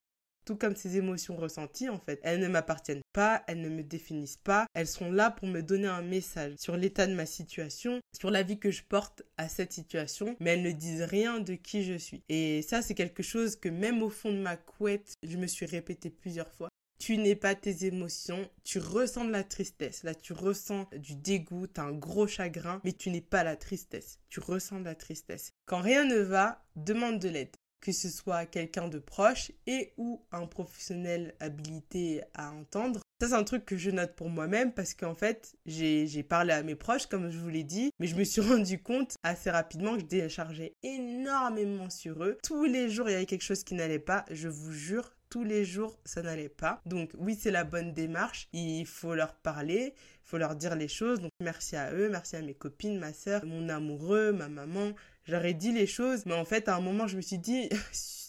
tout 0.45 0.57
comme 0.57 0.76
ces 0.76 0.97
émotions 0.97 1.36
ressenties 1.36 1.88
en 1.88 1.99
fait. 1.99 2.20
Elles 2.22 2.40
ne 2.40 2.49
m'appartiennent 2.49 3.03
pas, 3.12 3.42
elles 3.47 3.61
ne 3.61 3.68
me 3.68 3.82
définissent 3.82 4.36
pas, 4.36 4.66
elles 4.74 4.86
sont 4.86 5.11
là 5.11 5.30
pour 5.30 5.49
me 5.49 5.62
donner 5.62 5.88
un 5.88 6.03
message 6.03 6.55
sur 6.59 6.76
l'état 6.76 7.07
de 7.07 7.14
ma 7.14 7.26
situation, 7.26 8.01
sur 8.18 8.30
la 8.30 8.42
vie 8.42 8.59
que 8.59 8.70
je 8.70 8.82
porte 8.82 9.22
à 9.36 9.49
cette 9.49 9.72
situation, 9.72 10.36
mais 10.40 10.51
elles 10.51 10.62
ne 10.62 10.72
disent 10.72 11.03
rien 11.03 11.40
de 11.40 11.55
qui 11.55 11.84
je 11.84 11.95
suis. 11.95 12.22
Et 12.28 12.62
ça 12.62 12.82
c'est 12.82 12.95
quelque 12.95 13.22
chose 13.22 13.57
que 13.57 13.68
même 13.68 14.03
au 14.03 14.11
fond 14.11 14.32
de 14.32 14.38
ma 14.38 14.57
couette, 14.57 15.14
je 15.22 15.36
me 15.36 15.47
suis 15.47 15.66
répété 15.66 16.11
plusieurs 16.11 16.53
fois. 16.53 16.68
Tu 16.99 17.18
n'es 17.18 17.34
pas 17.34 17.55
tes 17.55 17.86
émotions, 17.86 18.49
tu 18.62 18.78
ressens 18.78 19.24
de 19.24 19.32
la 19.32 19.45
tristesse, 19.45 20.05
là 20.05 20.14
tu 20.14 20.32
ressens 20.32 20.88
du 20.97 21.16
dégoût, 21.16 21.66
as 21.76 21.82
un 21.82 21.92
gros 21.92 22.26
chagrin, 22.26 22.80
mais 22.84 22.92
tu 22.92 23.11
n'es 23.11 23.20
pas 23.20 23.42
la 23.42 23.57
tristesse, 23.57 24.20
tu 24.28 24.40
ressens 24.40 24.80
de 24.80 24.84
la 24.84 24.95
tristesse. 24.95 25.51
Quand 25.66 25.80
rien 25.80 26.05
ne 26.05 26.18
va, 26.18 26.64
demande 26.76 27.18
de 27.18 27.28
l'aide 27.28 27.57
que 27.85 27.93
ce 27.93 28.09
soit 28.09 28.47
quelqu'un 28.47 28.89
de 28.89 28.99
proche 28.99 29.53
et 29.66 29.93
ou 29.99 30.22
un 30.32 30.47
professionnel 30.47 31.35
habilité 31.39 32.22
à 32.35 32.51
entendre. 32.51 33.01
Ça, 33.20 33.28
c'est 33.28 33.35
un 33.35 33.45
truc 33.45 33.66
que 33.66 33.76
je 33.76 33.91
note 33.91 34.16
pour 34.16 34.30
moi-même 34.30 34.72
parce 34.72 34.95
qu'en 34.95 35.14
fait, 35.14 35.55
j'ai 35.66 36.22
parlé 36.22 36.55
à 36.55 36.62
mes 36.62 36.74
proches, 36.74 37.07
comme 37.07 37.30
je 37.30 37.39
vous 37.39 37.51
l'ai 37.51 37.62
dit, 37.62 37.91
mais 38.01 38.07
je 38.07 38.16
me 38.16 38.24
suis 38.24 38.41
rendu 38.41 38.82
compte 38.82 39.16
assez 39.22 39.51
rapidement 39.51 39.95
que 39.95 40.01
je 40.01 40.07
déchargeais 40.07 40.72
énormément 40.82 41.91
sur 41.91 42.24
eux. 42.24 42.39
Tous 42.43 42.64
les 42.64 42.89
jours, 42.89 43.09
il 43.09 43.12
y 43.12 43.16
avait 43.16 43.26
quelque 43.26 43.45
chose 43.45 43.64
qui 43.64 43.74
n'allait 43.74 43.99
pas. 43.99 44.24
Je 44.30 44.49
vous 44.49 44.72
jure, 44.72 45.12
tous 45.28 45.45
les 45.45 45.66
jours, 45.66 45.99
ça 46.07 46.22
n'allait 46.22 46.49
pas. 46.49 46.80
Donc 46.87 47.11
oui, 47.18 47.37
c'est 47.39 47.51
la 47.51 47.64
bonne 47.64 47.93
démarche. 47.93 48.49
Il 48.55 48.87
faut 48.87 49.14
leur 49.14 49.35
parler, 49.35 49.93
il 49.97 50.28
faut 50.28 50.39
leur 50.39 50.57
dire 50.57 50.74
les 50.74 50.89
choses. 50.89 51.20
Donc 51.20 51.32
merci 51.41 51.76
à 51.76 51.93
eux, 51.93 52.09
merci 52.09 52.37
à 52.37 52.41
mes 52.41 52.55
copines, 52.55 52.99
ma 52.99 53.12
soeur, 53.12 53.45
mon 53.45 53.68
amoureux, 53.68 54.32
ma 54.32 54.49
maman, 54.49 54.93
j'aurais 55.25 55.55
dit 55.55 55.72
les 55.72 55.87
choses, 55.87 56.27
mais 56.27 56.35
en 56.35 56.45
fait, 56.45 56.68
à 56.68 56.77
un 56.77 56.81
moment, 56.81 57.07
je 57.07 57.16
me 57.16 57.22
suis 57.22 57.39
dit, 57.39 57.68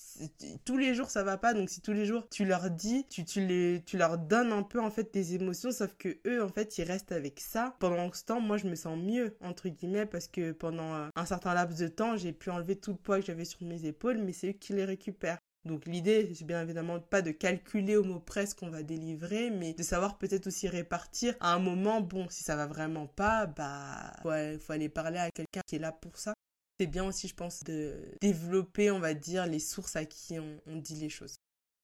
tous 0.65 0.77
les 0.77 0.93
jours 0.93 1.09
ça 1.09 1.23
va 1.23 1.37
pas 1.37 1.53
donc 1.53 1.69
si 1.69 1.81
tous 1.81 1.91
les 1.91 2.05
jours 2.05 2.27
tu 2.29 2.45
leur 2.45 2.69
dis 2.69 3.05
tu, 3.07 3.23
les, 3.41 3.83
tu 3.85 3.97
leur 3.97 4.17
donnes 4.17 4.53
un 4.53 4.63
peu 4.63 4.79
en 4.79 4.89
fait 4.89 5.03
tes 5.03 5.33
émotions 5.33 5.71
sauf 5.71 5.93
que 5.97 6.17
eux 6.25 6.41
en 6.41 6.47
fait 6.47 6.77
ils 6.77 6.83
restent 6.83 7.11
avec 7.11 7.39
ça 7.39 7.75
pendant 7.79 8.11
ce 8.13 8.23
temps 8.23 8.39
moi 8.39 8.57
je 8.57 8.67
me 8.67 8.75
sens 8.75 8.97
mieux 8.97 9.35
entre 9.41 9.67
guillemets 9.67 10.05
parce 10.05 10.27
que 10.27 10.51
pendant 10.53 10.93
euh, 10.95 11.07
un 11.15 11.25
certain 11.25 11.53
laps 11.53 11.79
de 11.79 11.87
temps 11.87 12.15
j'ai 12.15 12.31
pu 12.31 12.49
enlever 12.49 12.77
tout 12.77 12.91
le 12.91 12.97
poids 12.97 13.19
que 13.19 13.25
j'avais 13.25 13.45
sur 13.45 13.61
mes 13.63 13.85
épaules 13.85 14.19
mais 14.19 14.31
c'est 14.31 14.49
eux 14.49 14.53
qui 14.53 14.73
les 14.73 14.85
récupèrent 14.85 15.39
donc 15.65 15.87
l'idée, 15.87 16.31
c'est 16.35 16.45
bien 16.45 16.61
évidemment 16.61 16.99
pas 16.99 17.23
de 17.23 17.31
calculer 17.31 17.97
au 17.97 18.03
mot 18.03 18.19
près 18.19 18.45
qu'on 18.55 18.69
va 18.69 18.83
délivrer, 18.83 19.49
mais 19.49 19.73
de 19.73 19.81
savoir 19.81 20.19
peut-être 20.19 20.45
aussi 20.45 20.67
répartir 20.67 21.33
à 21.39 21.55
un 21.55 21.59
moment, 21.59 22.01
bon, 22.01 22.27
si 22.29 22.43
ça 22.43 22.55
va 22.55 22.67
vraiment 22.67 23.07
pas, 23.07 23.47
bah, 23.47 24.13
il 24.23 24.59
faut 24.59 24.73
aller 24.73 24.89
parler 24.89 25.17
à 25.17 25.31
quelqu'un 25.31 25.61
qui 25.65 25.77
est 25.77 25.79
là 25.79 25.91
pour 25.91 26.17
ça. 26.17 26.35
C'est 26.79 26.87
bien 26.87 27.05
aussi, 27.05 27.27
je 27.27 27.35
pense, 27.35 27.63
de 27.63 27.95
développer, 28.21 28.91
on 28.91 28.99
va 28.99 29.13
dire, 29.13 29.45
les 29.45 29.59
sources 29.59 29.95
à 29.95 30.05
qui 30.05 30.37
on, 30.39 30.75
dit 30.75 30.95
les 30.95 31.09
choses. 31.09 31.37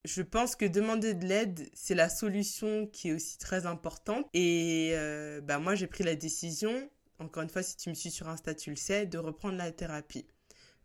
Je 0.03 0.21
pense 0.21 0.55
que 0.55 0.65
demander 0.65 1.13
de 1.13 1.25
l'aide, 1.25 1.69
c'est 1.73 1.95
la 1.95 2.09
solution 2.09 2.87
qui 2.87 3.09
est 3.09 3.13
aussi 3.13 3.37
très 3.37 3.65
importante. 3.65 4.27
Et 4.33 4.91
euh, 4.93 5.39
bah 5.39 5.59
moi, 5.59 5.75
j'ai 5.75 5.87
pris 5.87 6.03
la 6.03 6.15
décision, 6.15 6.89
encore 7.19 7.43
une 7.43 7.49
fois, 7.49 7.63
si 7.63 7.77
tu 7.77 7.89
me 7.89 7.93
suis 7.93 8.11
sur 8.11 8.27
Insta, 8.27 8.53
tu 8.53 8.71
le 8.71 8.75
sais, 8.75 9.05
de 9.05 9.17
reprendre 9.17 9.57
la 9.57 9.71
thérapie. 9.71 10.25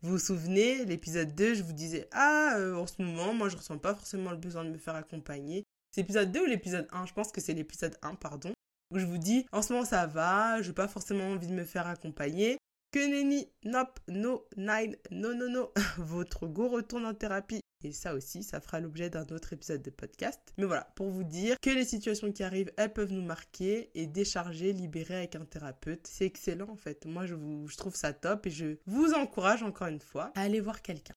Vous 0.02 0.12
vous 0.12 0.18
souvenez, 0.18 0.84
l'épisode 0.84 1.34
2, 1.34 1.54
je 1.54 1.62
vous 1.62 1.72
disais, 1.72 2.09
ah, 2.12 2.57
euh, 2.59 2.76
en 2.76 2.86
ce 2.86 3.02
moment, 3.02 3.34
moi, 3.34 3.48
je 3.48 3.57
ressens 3.57 3.78
pas 3.78 3.94
forcément 3.94 4.30
le 4.30 4.36
besoin 4.36 4.64
de 4.64 4.70
me 4.70 4.78
faire 4.78 4.94
accompagner. 4.94 5.64
C'est 5.90 6.02
l'épisode 6.02 6.30
2 6.30 6.42
ou 6.42 6.46
l'épisode 6.46 6.86
1 6.92 7.07
Je 7.07 7.12
pense 7.14 7.32
que 7.32 7.40
c'est 7.40 7.54
l'épisode 7.54 7.96
1, 8.02 8.14
pardon. 8.16 8.52
Où 8.92 8.98
je 8.98 9.07
vous 9.07 9.18
dis, 9.18 9.46
en 9.50 9.62
ce 9.62 9.72
moment, 9.72 9.84
ça 9.84 10.07
va, 10.07 10.62
je 10.62 10.68
n'ai 10.68 10.74
pas 10.74 10.86
forcément 10.86 11.30
envie 11.30 11.48
de 11.48 11.54
me 11.54 11.64
faire 11.64 11.86
accompagner. 11.86 12.59
Que 12.93 13.07
nenni, 13.07 13.49
nope, 13.64 14.01
no, 14.09 14.47
nine, 14.57 14.97
no, 15.11 15.34
no, 15.34 15.49
no. 15.49 15.72
Votre 15.99 16.47
go 16.47 16.68
retourne 16.68 17.05
en 17.05 17.14
thérapie. 17.14 17.61
Et 17.84 17.93
ça 17.93 18.14
aussi, 18.14 18.43
ça 18.43 18.61
fera 18.61 18.80
l'objet 18.80 19.11
d'un 19.11 19.26
autre 19.26 19.53
épisode 19.53 19.82
de 19.82 19.91
podcast. 19.91 20.41
Mais 20.57 20.64
voilà, 20.64 20.93
pour 20.97 21.11
vous 21.11 21.24
dire 21.24 21.57
que 21.61 21.70
les 21.70 21.84
situations 21.84 22.32
qui 22.32 22.43
arrivent, 22.43 22.72
elles 22.78 22.93
peuvent 22.93 23.12
nous 23.12 23.22
marquer 23.22 23.91
et 23.95 24.07
décharger, 24.07 24.72
libérer 24.72 25.16
avec 25.16 25.37
un 25.37 25.45
thérapeute. 25.45 26.07
C'est 26.07 26.24
excellent 26.24 26.70
en 26.70 26.76
fait. 26.76 27.05
Moi, 27.05 27.26
je, 27.26 27.34
vous, 27.34 27.68
je 27.68 27.76
trouve 27.76 27.95
ça 27.95 28.12
top 28.12 28.47
et 28.47 28.51
je 28.51 28.78
vous 28.87 29.12
encourage 29.12 29.62
encore 29.62 29.89
une 29.89 30.01
fois 30.01 30.32
à 30.34 30.43
aller 30.43 30.61
voir 30.61 30.80
quelqu'un. 30.80 31.15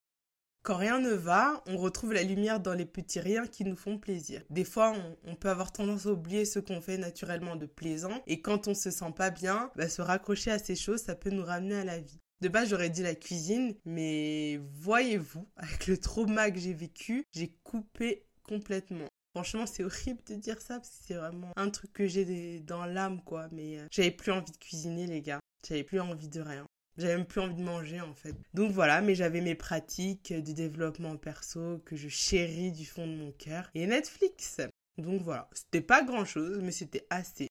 Quand 0.70 0.78
rien 0.78 1.00
ne 1.00 1.14
va, 1.14 1.64
on 1.66 1.78
retrouve 1.78 2.14
la 2.14 2.22
lumière 2.22 2.60
dans 2.60 2.76
les 2.76 2.86
petits 2.86 3.20
riens 3.20 3.48
qui 3.48 3.64
nous 3.64 3.76
font 3.76 3.98
plaisir. 3.98 4.44
Des 4.52 4.64
fois, 4.64 4.94
on, 5.26 5.34
peut 5.34 5.50
avoir 5.50 5.72
tendance 5.72 6.06
à 6.06 6.12
oublier 6.12 6.46
ce 6.46 6.60
qu'on 6.60 6.80
fait 6.80 7.00
naturellement 7.00 7.56
de 7.56 7.66
plaisant, 7.66 8.22
et 8.28 8.40
quand 8.40 8.68
on 8.68 8.76
se 8.76 8.92
sent 8.92 9.12
pas 9.16 9.32
bien, 9.32 9.72
bah, 9.76 9.90
se 9.90 10.04
raccrocher 10.04 10.52
à 10.52 10.60
ces 10.60 10.76
choses, 10.76 11.02
ça 11.02 11.16
peut 11.16 11.32
nous 11.32 11.44
ramener 11.44 11.74
à 11.74 11.86
la 11.86 12.00
vie. 12.00 12.20
De 12.42 12.50
base, 12.50 12.70
j'aurais 12.70 12.92
dit 12.92 13.02
la 13.02 13.16
cuisine, 13.16 13.74
mais 13.84 14.62
voyez-vous, 14.74 15.48
avec 15.56 15.88
le 15.88 15.98
trauma 15.98 16.52
que 16.52 16.60
j'ai 16.60 16.76
vécu, 16.76 17.24
j'ai 17.34 17.52
coupé 17.64 18.28
complètement. 18.44 19.08
Franchement, 19.34 19.66
c'est 19.66 19.84
horrible 19.84 20.22
de 20.28 20.36
dire 20.36 20.62
ça 20.62 20.76
parce 20.76 20.90
que 20.90 21.04
c'est 21.08 21.16
vraiment 21.16 21.52
un 21.56 21.72
truc 21.72 21.94
que 21.94 22.06
j'ai 22.06 22.60
dans 22.60 22.86
l'âme, 22.86 23.24
quoi. 23.24 23.48
Mais 23.52 23.80
euh, 23.80 23.88
j'avais 23.90 24.12
plus 24.12 24.32
envie 24.32 24.52
de 24.52 24.58
cuisiner, 24.58 25.08
les 25.08 25.24
gars. 25.24 25.40
J'avais 25.68 25.84
plus 25.84 26.00
envie 26.00 26.30
de 26.30 26.42
rien. 26.42 26.68
J'avais 27.00 27.16
même 27.16 27.26
plus 27.26 27.40
envie 27.40 27.56
de 27.56 27.62
manger 27.62 28.02
en 28.02 28.14
fait. 28.14 28.36
Donc 28.54 28.74
voilà, 28.74 29.00
mais 29.00 29.16
j'avais 29.16 29.40
mes 29.40 29.56
pratiques 29.56 30.34
de 30.34 30.52
développement 30.52 31.16
perso 31.16 31.82
que 31.86 31.96
je 31.96 32.10
chéris 32.10 32.74
du 32.74 32.86
fond 32.86 33.08
de 33.08 33.16
mon 33.16 33.32
cœur. 33.32 33.70
Et 33.74 33.88
Netflix. 33.88 34.60
Donc 34.98 35.22
voilà, 35.22 35.50
c'était 35.54 35.80
pas 35.80 36.04
grand 36.04 36.26
chose, 36.26 36.60
mais 36.62 36.74
c'était 36.74 37.08
assez. 37.10 37.48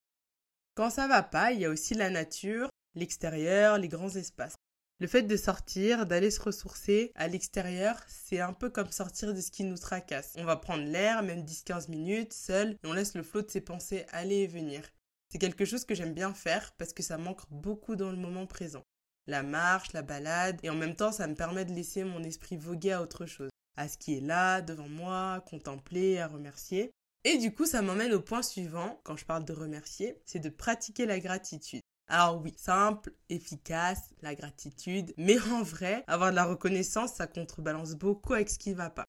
Quand 0.75 0.91
ça 0.91 1.09
va 1.09 1.23
pas, 1.23 1.53
il 1.53 1.61
y 1.61 1.65
a 1.65 1.71
aussi 1.71 1.95
la 1.95 2.11
nature, 2.11 2.69
l'extérieur, 2.95 3.79
les 3.79 3.89
grands 3.89 4.15
espaces. 4.15 4.55
Le 5.01 5.07
fait 5.07 5.23
de 5.23 5.37
sortir, 5.37 6.05
d'aller 6.05 6.31
se 6.31 6.43
ressourcer 6.43 7.11
à 7.15 7.27
l'extérieur, 7.27 7.99
c'est 8.07 8.41
un 8.41 8.53
peu 8.53 8.69
comme 8.69 8.91
sortir 8.91 9.33
de 9.33 9.41
ce 9.41 9.51
qui 9.51 9.65
nous 9.65 9.79
tracasse. 9.79 10.35
On 10.37 10.45
va 10.45 10.57
prendre 10.57 10.85
l'air, 10.85 11.23
même 11.23 11.45
10-15 11.45 11.89
minutes, 11.89 12.35
seul, 12.35 12.73
et 12.73 12.87
on 12.87 12.93
laisse 12.93 13.15
le 13.15 13.23
flot 13.23 13.41
de 13.41 13.51
ses 13.51 13.63
pensées 13.63 14.05
aller 14.11 14.41
et 14.41 14.47
venir. 14.47 14.83
C'est 15.31 15.39
quelque 15.39 15.65
chose 15.65 15.87
que 15.87 15.95
j'aime 15.95 16.13
bien 16.13 16.35
faire 16.35 16.75
parce 16.77 16.93
que 16.93 17.03
ça 17.03 17.17
manque 17.17 17.43
beaucoup 17.51 17.97
dans 17.97 18.11
le 18.11 18.17
moment 18.19 18.47
présent 18.47 18.85
la 19.29 19.43
marche, 19.43 19.93
la 19.93 20.03
balade, 20.03 20.59
et 20.65 20.71
en 20.71 20.75
même 20.75 20.97
temps 20.97 21.13
ça 21.13 21.29
me 21.29 21.35
permet 21.35 21.65
de 21.65 21.73
laisser 21.73 22.03
mon 22.03 22.25
esprit 22.25 22.57
voguer 22.57 22.93
à 22.93 23.03
autre 23.03 23.27
chose, 23.27 23.51
à 23.77 23.87
ce 23.87 23.99
qui 23.99 24.17
est 24.17 24.21
là, 24.21 24.61
devant 24.63 24.89
moi, 24.89 25.45
contempler, 25.49 26.19
à 26.19 26.27
remercier. 26.27 26.91
Et 27.25 27.39
du 27.39 27.55
coup 27.55 27.67
ça 27.67 27.83
m'emmène 27.83 28.15
au 28.15 28.21
point 28.21 28.43
suivant, 28.43 29.01
quand 29.05 29.17
je 29.17 29.27
parle 29.27 29.45
de 29.45 29.53
remercier, 29.53 30.21
c'est 30.25 30.39
de 30.41 30.49
pratiquer 30.49 31.07
la 31.07 31.21
gratitude. 31.21 31.83
Alors 32.09 32.41
oui, 32.43 32.55
simple, 32.57 33.13
efficace, 33.29 34.15
la 34.23 34.35
gratitude, 34.35 35.13
mais 35.19 35.39
en 35.51 35.63
vrai, 35.63 36.05
avoir 36.07 36.31
de 36.31 36.37
la 36.37 36.47
reconnaissance, 36.47 37.13
ça 37.13 37.27
contrebalance 37.27 37.95
beaucoup 37.95 38.33
avec 38.33 38.49
ce 38.49 38.59
qui 38.59 38.73
va 38.73 38.89
pas. 38.89 39.05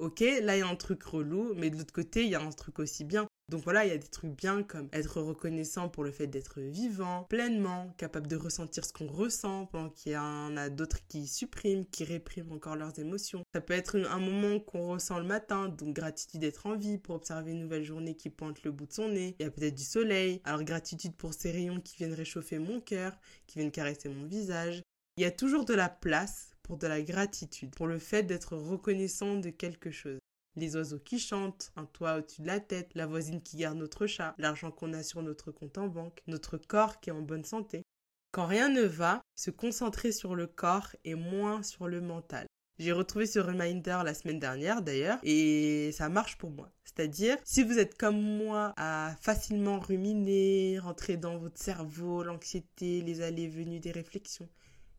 Ok, 0.00 0.20
là 0.20 0.56
il 0.56 0.60
y 0.60 0.62
a 0.62 0.66
un 0.66 0.76
truc 0.76 1.02
relou, 1.02 1.52
mais 1.56 1.68
de 1.68 1.76
l'autre 1.76 1.92
côté, 1.92 2.24
il 2.24 2.30
y 2.30 2.34
a 2.34 2.40
un 2.40 2.52
truc 2.52 2.78
aussi 2.78 3.04
bien. 3.04 3.26
Donc 3.50 3.62
voilà, 3.64 3.84
il 3.84 3.90
y 3.90 3.94
a 3.94 3.98
des 3.98 4.08
trucs 4.08 4.34
bien 4.34 4.62
comme 4.62 4.88
être 4.94 5.20
reconnaissant 5.20 5.90
pour 5.90 6.04
le 6.04 6.10
fait 6.10 6.26
d'être 6.26 6.62
vivant, 6.62 7.24
pleinement, 7.24 7.92
capable 7.98 8.26
de 8.26 8.36
ressentir 8.36 8.86
ce 8.86 8.94
qu'on 8.94 9.08
ressent, 9.08 9.66
pendant 9.66 9.90
qu'il 9.90 10.12
y 10.12 10.16
en 10.16 10.56
a 10.56 10.70
d'autres 10.70 11.06
qui 11.06 11.26
suppriment, 11.26 11.84
qui 11.84 12.04
répriment 12.04 12.52
encore 12.52 12.76
leurs 12.76 12.98
émotions. 12.98 13.42
Ça 13.54 13.60
peut 13.60 13.74
être 13.74 13.98
un 13.98 14.20
moment 14.20 14.58
qu'on 14.58 14.88
ressent 14.88 15.18
le 15.18 15.26
matin, 15.26 15.68
donc 15.68 15.92
gratitude 15.94 16.40
d'être 16.40 16.64
en 16.64 16.76
vie 16.76 16.96
pour 16.96 17.16
observer 17.16 17.50
une 17.50 17.60
nouvelle 17.60 17.84
journée 17.84 18.14
qui 18.14 18.30
pointe 18.30 18.62
le 18.62 18.70
bout 18.70 18.86
de 18.86 18.94
son 18.94 19.10
nez. 19.10 19.36
Il 19.38 19.42
y 19.42 19.46
a 19.46 19.50
peut-être 19.50 19.74
du 19.74 19.84
soleil, 19.84 20.40
alors 20.44 20.62
gratitude 20.62 21.14
pour 21.14 21.34
ces 21.34 21.50
rayons 21.50 21.78
qui 21.78 21.96
viennent 21.96 22.14
réchauffer 22.14 22.58
mon 22.58 22.80
cœur, 22.80 23.12
qui 23.46 23.58
viennent 23.58 23.70
caresser 23.70 24.08
mon 24.08 24.24
visage. 24.24 24.80
Il 25.18 25.24
y 25.24 25.26
a 25.26 25.30
toujours 25.30 25.66
de 25.66 25.74
la 25.74 25.90
place 25.90 26.56
pour 26.70 26.78
de 26.78 26.86
la 26.86 27.02
gratitude, 27.02 27.74
pour 27.74 27.88
le 27.88 27.98
fait 27.98 28.22
d'être 28.22 28.56
reconnaissant 28.56 29.34
de 29.34 29.50
quelque 29.50 29.90
chose 29.90 30.20
les 30.54 30.76
oiseaux 30.76 31.00
qui 31.00 31.18
chantent, 31.18 31.72
un 31.74 31.84
toit 31.84 32.18
au-dessus 32.18 32.42
de 32.42 32.46
la 32.46 32.60
tête, 32.60 32.92
la 32.94 33.06
voisine 33.06 33.42
qui 33.42 33.56
garde 33.56 33.76
notre 33.76 34.06
chat, 34.06 34.36
l'argent 34.38 34.70
qu'on 34.70 34.92
a 34.92 35.02
sur 35.02 35.20
notre 35.20 35.50
compte 35.50 35.78
en 35.78 35.88
banque, 35.88 36.22
notre 36.28 36.58
corps 36.58 37.00
qui 37.00 37.10
est 37.10 37.12
en 37.12 37.22
bonne 37.22 37.42
santé. 37.42 37.82
Quand 38.30 38.46
rien 38.46 38.68
ne 38.68 38.82
va, 38.82 39.20
se 39.34 39.50
concentrer 39.50 40.12
sur 40.12 40.36
le 40.36 40.46
corps 40.46 40.94
et 41.04 41.16
moins 41.16 41.64
sur 41.64 41.88
le 41.88 42.00
mental. 42.00 42.46
J'ai 42.78 42.92
retrouvé 42.92 43.26
ce 43.26 43.40
reminder 43.40 44.02
la 44.04 44.14
semaine 44.14 44.38
dernière 44.38 44.80
d'ailleurs 44.80 45.18
et 45.24 45.90
ça 45.92 46.08
marche 46.08 46.38
pour 46.38 46.50
moi. 46.50 46.70
C'est-à-dire, 46.84 47.36
si 47.44 47.64
vous 47.64 47.80
êtes 47.80 47.98
comme 47.98 48.20
moi 48.20 48.74
à 48.76 49.16
facilement 49.20 49.80
ruminer, 49.80 50.78
rentrer 50.78 51.16
dans 51.16 51.36
votre 51.36 51.60
cerveau, 51.60 52.22
l'anxiété, 52.22 53.02
les 53.02 53.22
allées 53.22 53.48
venues 53.48 53.80
des 53.80 53.90
réflexions, 53.90 54.48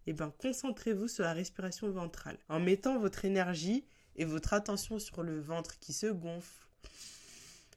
eh 0.07 0.13
bien 0.13 0.33
concentrez-vous 0.39 1.07
sur 1.07 1.23
la 1.23 1.33
respiration 1.33 1.89
ventrale 1.91 2.37
en 2.49 2.59
mettant 2.59 2.99
votre 2.99 3.25
énergie 3.25 3.85
et 4.15 4.25
votre 4.25 4.53
attention 4.53 4.99
sur 4.99 5.23
le 5.23 5.39
ventre 5.39 5.79
qui 5.79 5.93
se 5.93 6.07
gonfle, 6.07 6.67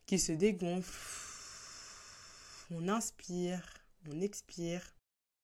qui 0.06 0.18
se 0.18 0.32
dégonfle. 0.32 1.20
On 2.70 2.88
inspire, 2.88 3.62
on 4.10 4.20
expire. 4.20 4.82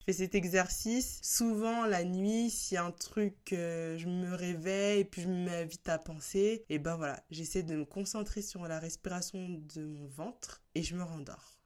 Je 0.00 0.06
fais 0.06 0.12
cet 0.14 0.34
exercice 0.34 1.20
souvent 1.22 1.84
la 1.84 2.04
nuit, 2.04 2.50
si 2.50 2.76
un 2.76 2.90
truc, 2.90 3.52
euh, 3.52 3.98
je 3.98 4.08
me 4.08 4.34
réveille 4.34 5.00
et 5.00 5.04
puis 5.04 5.22
je 5.22 5.28
me 5.28 5.44
mets 5.44 5.66
vite 5.66 5.88
à 5.90 5.98
penser, 5.98 6.64
et 6.70 6.78
ben 6.78 6.96
voilà, 6.96 7.22
j'essaie 7.30 7.62
de 7.62 7.76
me 7.76 7.84
concentrer 7.84 8.40
sur 8.40 8.66
la 8.66 8.78
respiration 8.78 9.60
de 9.74 9.84
mon 9.84 10.06
ventre 10.06 10.62
et 10.74 10.82
je 10.82 10.96
me 10.96 11.02
rendors. 11.02 11.59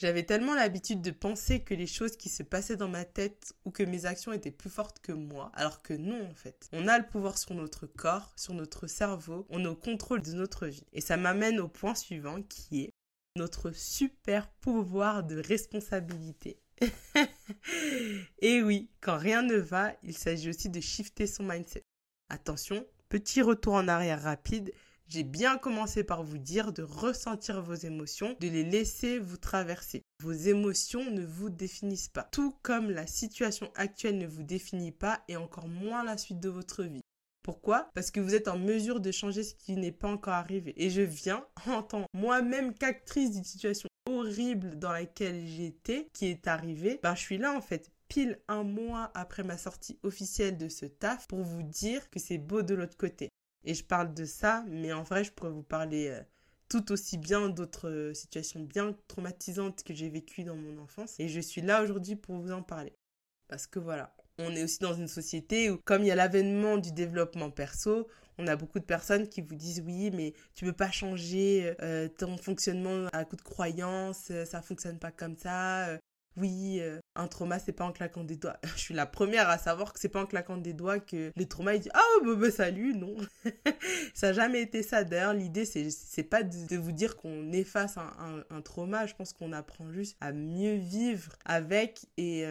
J'avais 0.00 0.22
tellement 0.22 0.54
l'habitude 0.54 1.02
de 1.02 1.10
penser 1.10 1.60
que 1.60 1.74
les 1.74 1.86
choses 1.86 2.16
qui 2.16 2.30
se 2.30 2.42
passaient 2.42 2.78
dans 2.78 2.88
ma 2.88 3.04
tête 3.04 3.52
ou 3.66 3.70
que 3.70 3.82
mes 3.82 4.06
actions 4.06 4.32
étaient 4.32 4.50
plus 4.50 4.70
fortes 4.70 4.98
que 5.00 5.12
moi, 5.12 5.52
alors 5.52 5.82
que 5.82 5.92
non 5.92 6.26
en 6.26 6.34
fait. 6.34 6.70
On 6.72 6.88
a 6.88 6.98
le 6.98 7.04
pouvoir 7.06 7.36
sur 7.36 7.54
notre 7.54 7.86
corps, 7.86 8.32
sur 8.34 8.54
notre 8.54 8.86
cerveau, 8.86 9.46
on 9.50 9.62
est 9.62 9.68
au 9.68 9.76
contrôle 9.76 10.22
de 10.22 10.32
notre 10.32 10.66
vie. 10.66 10.86
Et 10.94 11.02
ça 11.02 11.18
m'amène 11.18 11.60
au 11.60 11.68
point 11.68 11.94
suivant 11.94 12.40
qui 12.40 12.84
est 12.84 12.90
notre 13.36 13.72
super 13.72 14.48
pouvoir 14.48 15.22
de 15.22 15.36
responsabilité. 15.36 16.58
Et 18.38 18.62
oui, 18.62 18.88
quand 19.02 19.18
rien 19.18 19.42
ne 19.42 19.56
va, 19.56 19.92
il 20.02 20.16
s'agit 20.16 20.48
aussi 20.48 20.70
de 20.70 20.80
shifter 20.80 21.26
son 21.26 21.42
mindset. 21.42 21.84
Attention, 22.30 22.86
petit 23.10 23.42
retour 23.42 23.74
en 23.74 23.86
arrière 23.86 24.22
rapide. 24.22 24.72
J'ai 25.12 25.24
bien 25.24 25.58
commencé 25.58 26.04
par 26.04 26.22
vous 26.22 26.38
dire 26.38 26.72
de 26.72 26.84
ressentir 26.84 27.60
vos 27.62 27.74
émotions, 27.74 28.36
de 28.38 28.46
les 28.46 28.62
laisser 28.62 29.18
vous 29.18 29.38
traverser. 29.38 30.04
Vos 30.22 30.30
émotions 30.30 31.10
ne 31.10 31.26
vous 31.26 31.50
définissent 31.50 32.08
pas, 32.08 32.28
tout 32.30 32.54
comme 32.62 32.92
la 32.92 33.08
situation 33.08 33.72
actuelle 33.74 34.18
ne 34.18 34.26
vous 34.28 34.44
définit 34.44 34.92
pas 34.92 35.24
et 35.26 35.34
encore 35.34 35.66
moins 35.66 36.04
la 36.04 36.16
suite 36.16 36.38
de 36.38 36.48
votre 36.48 36.84
vie. 36.84 37.00
Pourquoi? 37.42 37.90
Parce 37.96 38.12
que 38.12 38.20
vous 38.20 38.36
êtes 38.36 38.46
en 38.46 38.56
mesure 38.56 39.00
de 39.00 39.10
changer 39.10 39.42
ce 39.42 39.56
qui 39.56 39.74
n'est 39.74 39.90
pas 39.90 40.06
encore 40.06 40.34
arrivé. 40.34 40.74
Et 40.76 40.90
je 40.90 41.02
viens, 41.02 41.44
en 41.66 41.82
tant 41.82 42.04
moi-même 42.14 42.72
qu'actrice 42.72 43.32
d'une 43.32 43.42
situation 43.42 43.88
horrible 44.08 44.78
dans 44.78 44.92
laquelle 44.92 45.44
j'étais, 45.44 46.06
qui 46.12 46.26
est 46.26 46.46
arrivée, 46.46 47.00
ben 47.02 47.16
je 47.16 47.20
suis 47.20 47.38
là 47.38 47.52
en 47.52 47.60
fait 47.60 47.90
pile 48.06 48.38
un 48.46 48.62
mois 48.62 49.10
après 49.14 49.42
ma 49.42 49.58
sortie 49.58 49.98
officielle 50.04 50.56
de 50.56 50.68
ce 50.68 50.86
taf 50.86 51.26
pour 51.26 51.42
vous 51.42 51.64
dire 51.64 52.08
que 52.10 52.20
c'est 52.20 52.38
beau 52.38 52.62
de 52.62 52.74
l'autre 52.74 52.96
côté. 52.96 53.28
Et 53.64 53.74
je 53.74 53.84
parle 53.84 54.14
de 54.14 54.24
ça, 54.24 54.64
mais 54.68 54.92
en 54.92 55.02
vrai, 55.02 55.24
je 55.24 55.32
pourrais 55.32 55.50
vous 55.50 55.62
parler 55.62 56.08
euh, 56.08 56.22
tout 56.68 56.92
aussi 56.92 57.18
bien 57.18 57.48
d'autres 57.48 57.88
euh, 57.90 58.14
situations 58.14 58.60
bien 58.60 58.96
traumatisantes 59.08 59.82
que 59.82 59.92
j'ai 59.92 60.08
vécues 60.08 60.44
dans 60.44 60.56
mon 60.56 60.78
enfance. 60.78 61.18
Et 61.18 61.28
je 61.28 61.40
suis 61.40 61.60
là 61.60 61.82
aujourd'hui 61.82 62.16
pour 62.16 62.36
vous 62.36 62.52
en 62.52 62.62
parler. 62.62 62.94
Parce 63.48 63.66
que 63.66 63.78
voilà, 63.78 64.14
on 64.38 64.54
est 64.54 64.62
aussi 64.62 64.78
dans 64.78 64.94
une 64.94 65.08
société 65.08 65.70
où, 65.70 65.76
comme 65.78 66.02
il 66.02 66.06
y 66.06 66.10
a 66.10 66.14
l'avènement 66.14 66.78
du 66.78 66.92
développement 66.92 67.50
perso, 67.50 68.06
on 68.38 68.46
a 68.46 68.56
beaucoup 68.56 68.78
de 68.78 68.84
personnes 68.84 69.28
qui 69.28 69.42
vous 69.42 69.54
disent 69.54 69.82
oui, 69.84 70.10
mais 70.10 70.32
tu 70.54 70.64
peux 70.64 70.72
pas 70.72 70.90
changer 70.90 71.74
euh, 71.82 72.08
ton 72.08 72.38
fonctionnement 72.38 73.08
à 73.12 73.24
coup 73.26 73.36
de 73.36 73.42
croyance, 73.42 74.32
ça 74.46 74.62
fonctionne 74.62 74.98
pas 74.98 75.10
comme 75.10 75.36
ça. 75.36 75.99
Oui, 76.36 76.80
un 77.16 77.28
trauma, 77.28 77.58
c'est 77.58 77.72
pas 77.72 77.84
en 77.84 77.92
claquant 77.92 78.24
des 78.24 78.36
doigts. 78.36 78.56
Je 78.76 78.80
suis 78.80 78.94
la 78.94 79.06
première 79.06 79.48
à 79.48 79.58
savoir 79.58 79.92
que 79.92 80.00
c'est 80.00 80.08
pas 80.08 80.22
en 80.22 80.26
claquant 80.26 80.56
des 80.56 80.72
doigts 80.72 81.00
que 81.00 81.32
le 81.34 81.44
trauma, 81.46 81.74
il 81.74 81.80
dit 81.80 81.90
Ah, 81.92 82.00
oh, 82.16 82.24
bah, 82.24 82.34
bah, 82.36 82.50
salut, 82.50 82.94
non. 82.94 83.16
ça 84.14 84.28
n'a 84.28 84.32
jamais 84.32 84.62
été 84.62 84.82
ça. 84.82 85.04
D'ailleurs, 85.04 85.34
l'idée, 85.34 85.64
c'est, 85.64 86.22
pas 86.22 86.42
de, 86.42 86.76
vous 86.76 86.92
dire 86.92 87.16
qu'on 87.16 87.52
efface 87.52 87.96
un, 87.98 88.44
un, 88.48 88.60
trauma. 88.62 89.06
Je 89.06 89.14
pense 89.14 89.32
qu'on 89.32 89.52
apprend 89.52 89.90
juste 89.90 90.16
à 90.20 90.32
mieux 90.32 90.74
vivre 90.74 91.32
avec 91.44 92.06
et 92.16 92.46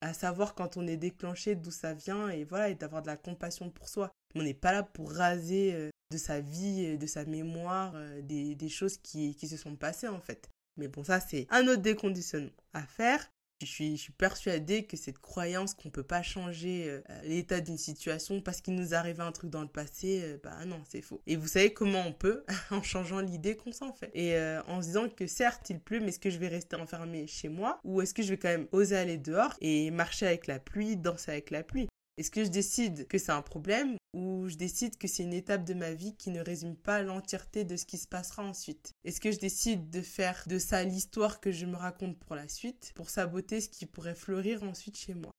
à 0.00 0.14
savoir 0.14 0.54
quand 0.54 0.76
on 0.76 0.86
est 0.86 0.96
déclenché 0.96 1.54
d'où 1.54 1.70
ça 1.70 1.94
vient 1.94 2.28
et 2.28 2.44
voilà 2.44 2.70
et 2.70 2.74
d'avoir 2.74 3.02
de 3.02 3.06
la 3.06 3.16
compassion 3.16 3.70
pour 3.70 3.88
soi. 3.88 4.10
On 4.34 4.42
n'est 4.42 4.54
pas 4.54 4.72
là 4.72 4.82
pour 4.82 5.12
raser 5.12 5.74
euh, 5.74 5.90
de 6.10 6.18
sa 6.18 6.40
vie, 6.40 6.96
de 6.96 7.06
sa 7.06 7.24
mémoire, 7.24 7.92
euh, 7.94 8.22
des, 8.22 8.54
des 8.54 8.68
choses 8.68 8.96
qui, 8.96 9.34
qui 9.34 9.48
se 9.48 9.56
sont 9.56 9.76
passées 9.76 10.08
en 10.08 10.20
fait. 10.20 10.48
Mais 10.80 10.88
bon, 10.88 11.04
ça 11.04 11.20
c'est 11.20 11.46
un 11.50 11.68
autre 11.68 11.82
déconditionnement 11.82 12.50
à 12.72 12.82
faire. 12.82 13.30
Je 13.60 13.66
suis, 13.66 13.98
je 13.98 14.02
suis 14.04 14.12
persuadée 14.12 14.84
que 14.84 14.96
cette 14.96 15.18
croyance 15.18 15.74
qu'on 15.74 15.90
peut 15.90 16.02
pas 16.02 16.22
changer 16.22 16.86
euh, 16.88 17.02
l'état 17.24 17.60
d'une 17.60 17.76
situation 17.76 18.40
parce 18.40 18.62
qu'il 18.62 18.74
nous 18.74 18.94
arrivait 18.94 19.22
un 19.22 19.32
truc 19.32 19.50
dans 19.50 19.60
le 19.60 19.68
passé, 19.68 20.22
euh, 20.24 20.38
bah 20.42 20.64
non, 20.64 20.80
c'est 20.88 21.02
faux. 21.02 21.20
Et 21.26 21.36
vous 21.36 21.46
savez 21.46 21.70
comment 21.74 22.02
on 22.06 22.14
peut 22.14 22.42
en 22.70 22.82
changeant 22.82 23.20
l'idée 23.20 23.58
qu'on 23.58 23.72
s'en 23.72 23.92
fait. 23.92 24.10
Et 24.14 24.34
euh, 24.34 24.62
en 24.62 24.80
se 24.80 24.86
disant 24.86 25.10
que 25.10 25.26
certes 25.26 25.68
il 25.68 25.78
pleut, 25.78 26.00
mais 26.00 26.08
est-ce 26.08 26.18
que 26.18 26.30
je 26.30 26.38
vais 26.38 26.48
rester 26.48 26.76
enfermé 26.76 27.26
chez 27.26 27.50
moi? 27.50 27.80
Ou 27.84 28.00
est-ce 28.00 28.14
que 28.14 28.22
je 28.22 28.30
vais 28.30 28.38
quand 28.38 28.48
même 28.48 28.66
oser 28.72 28.96
aller 28.96 29.18
dehors 29.18 29.54
et 29.60 29.90
marcher 29.90 30.26
avec 30.26 30.46
la 30.46 30.58
pluie, 30.58 30.96
danser 30.96 31.32
avec 31.32 31.50
la 31.50 31.62
pluie? 31.62 31.89
Est-ce 32.20 32.30
que 32.30 32.44
je 32.44 32.50
décide 32.50 33.08
que 33.08 33.16
c'est 33.16 33.32
un 33.32 33.40
problème 33.40 33.96
ou 34.12 34.46
je 34.46 34.56
décide 34.56 34.98
que 34.98 35.08
c'est 35.08 35.22
une 35.22 35.32
étape 35.32 35.64
de 35.64 35.72
ma 35.72 35.94
vie 35.94 36.14
qui 36.18 36.28
ne 36.28 36.42
résume 36.42 36.76
pas 36.76 37.00
l'entièreté 37.00 37.64
de 37.64 37.76
ce 37.76 37.86
qui 37.86 37.96
se 37.96 38.06
passera 38.06 38.42
ensuite? 38.42 38.92
Est-ce 39.06 39.22
que 39.22 39.32
je 39.32 39.38
décide 39.38 39.88
de 39.88 40.02
faire 40.02 40.44
de 40.46 40.58
ça 40.58 40.84
l'histoire 40.84 41.40
que 41.40 41.50
je 41.50 41.64
me 41.64 41.76
raconte 41.76 42.18
pour 42.18 42.36
la 42.36 42.46
suite 42.46 42.92
pour 42.94 43.08
saboter 43.08 43.62
ce 43.62 43.70
qui 43.70 43.86
pourrait 43.86 44.14
fleurir 44.14 44.62
ensuite 44.64 44.98
chez 44.98 45.14
moi? 45.14 45.30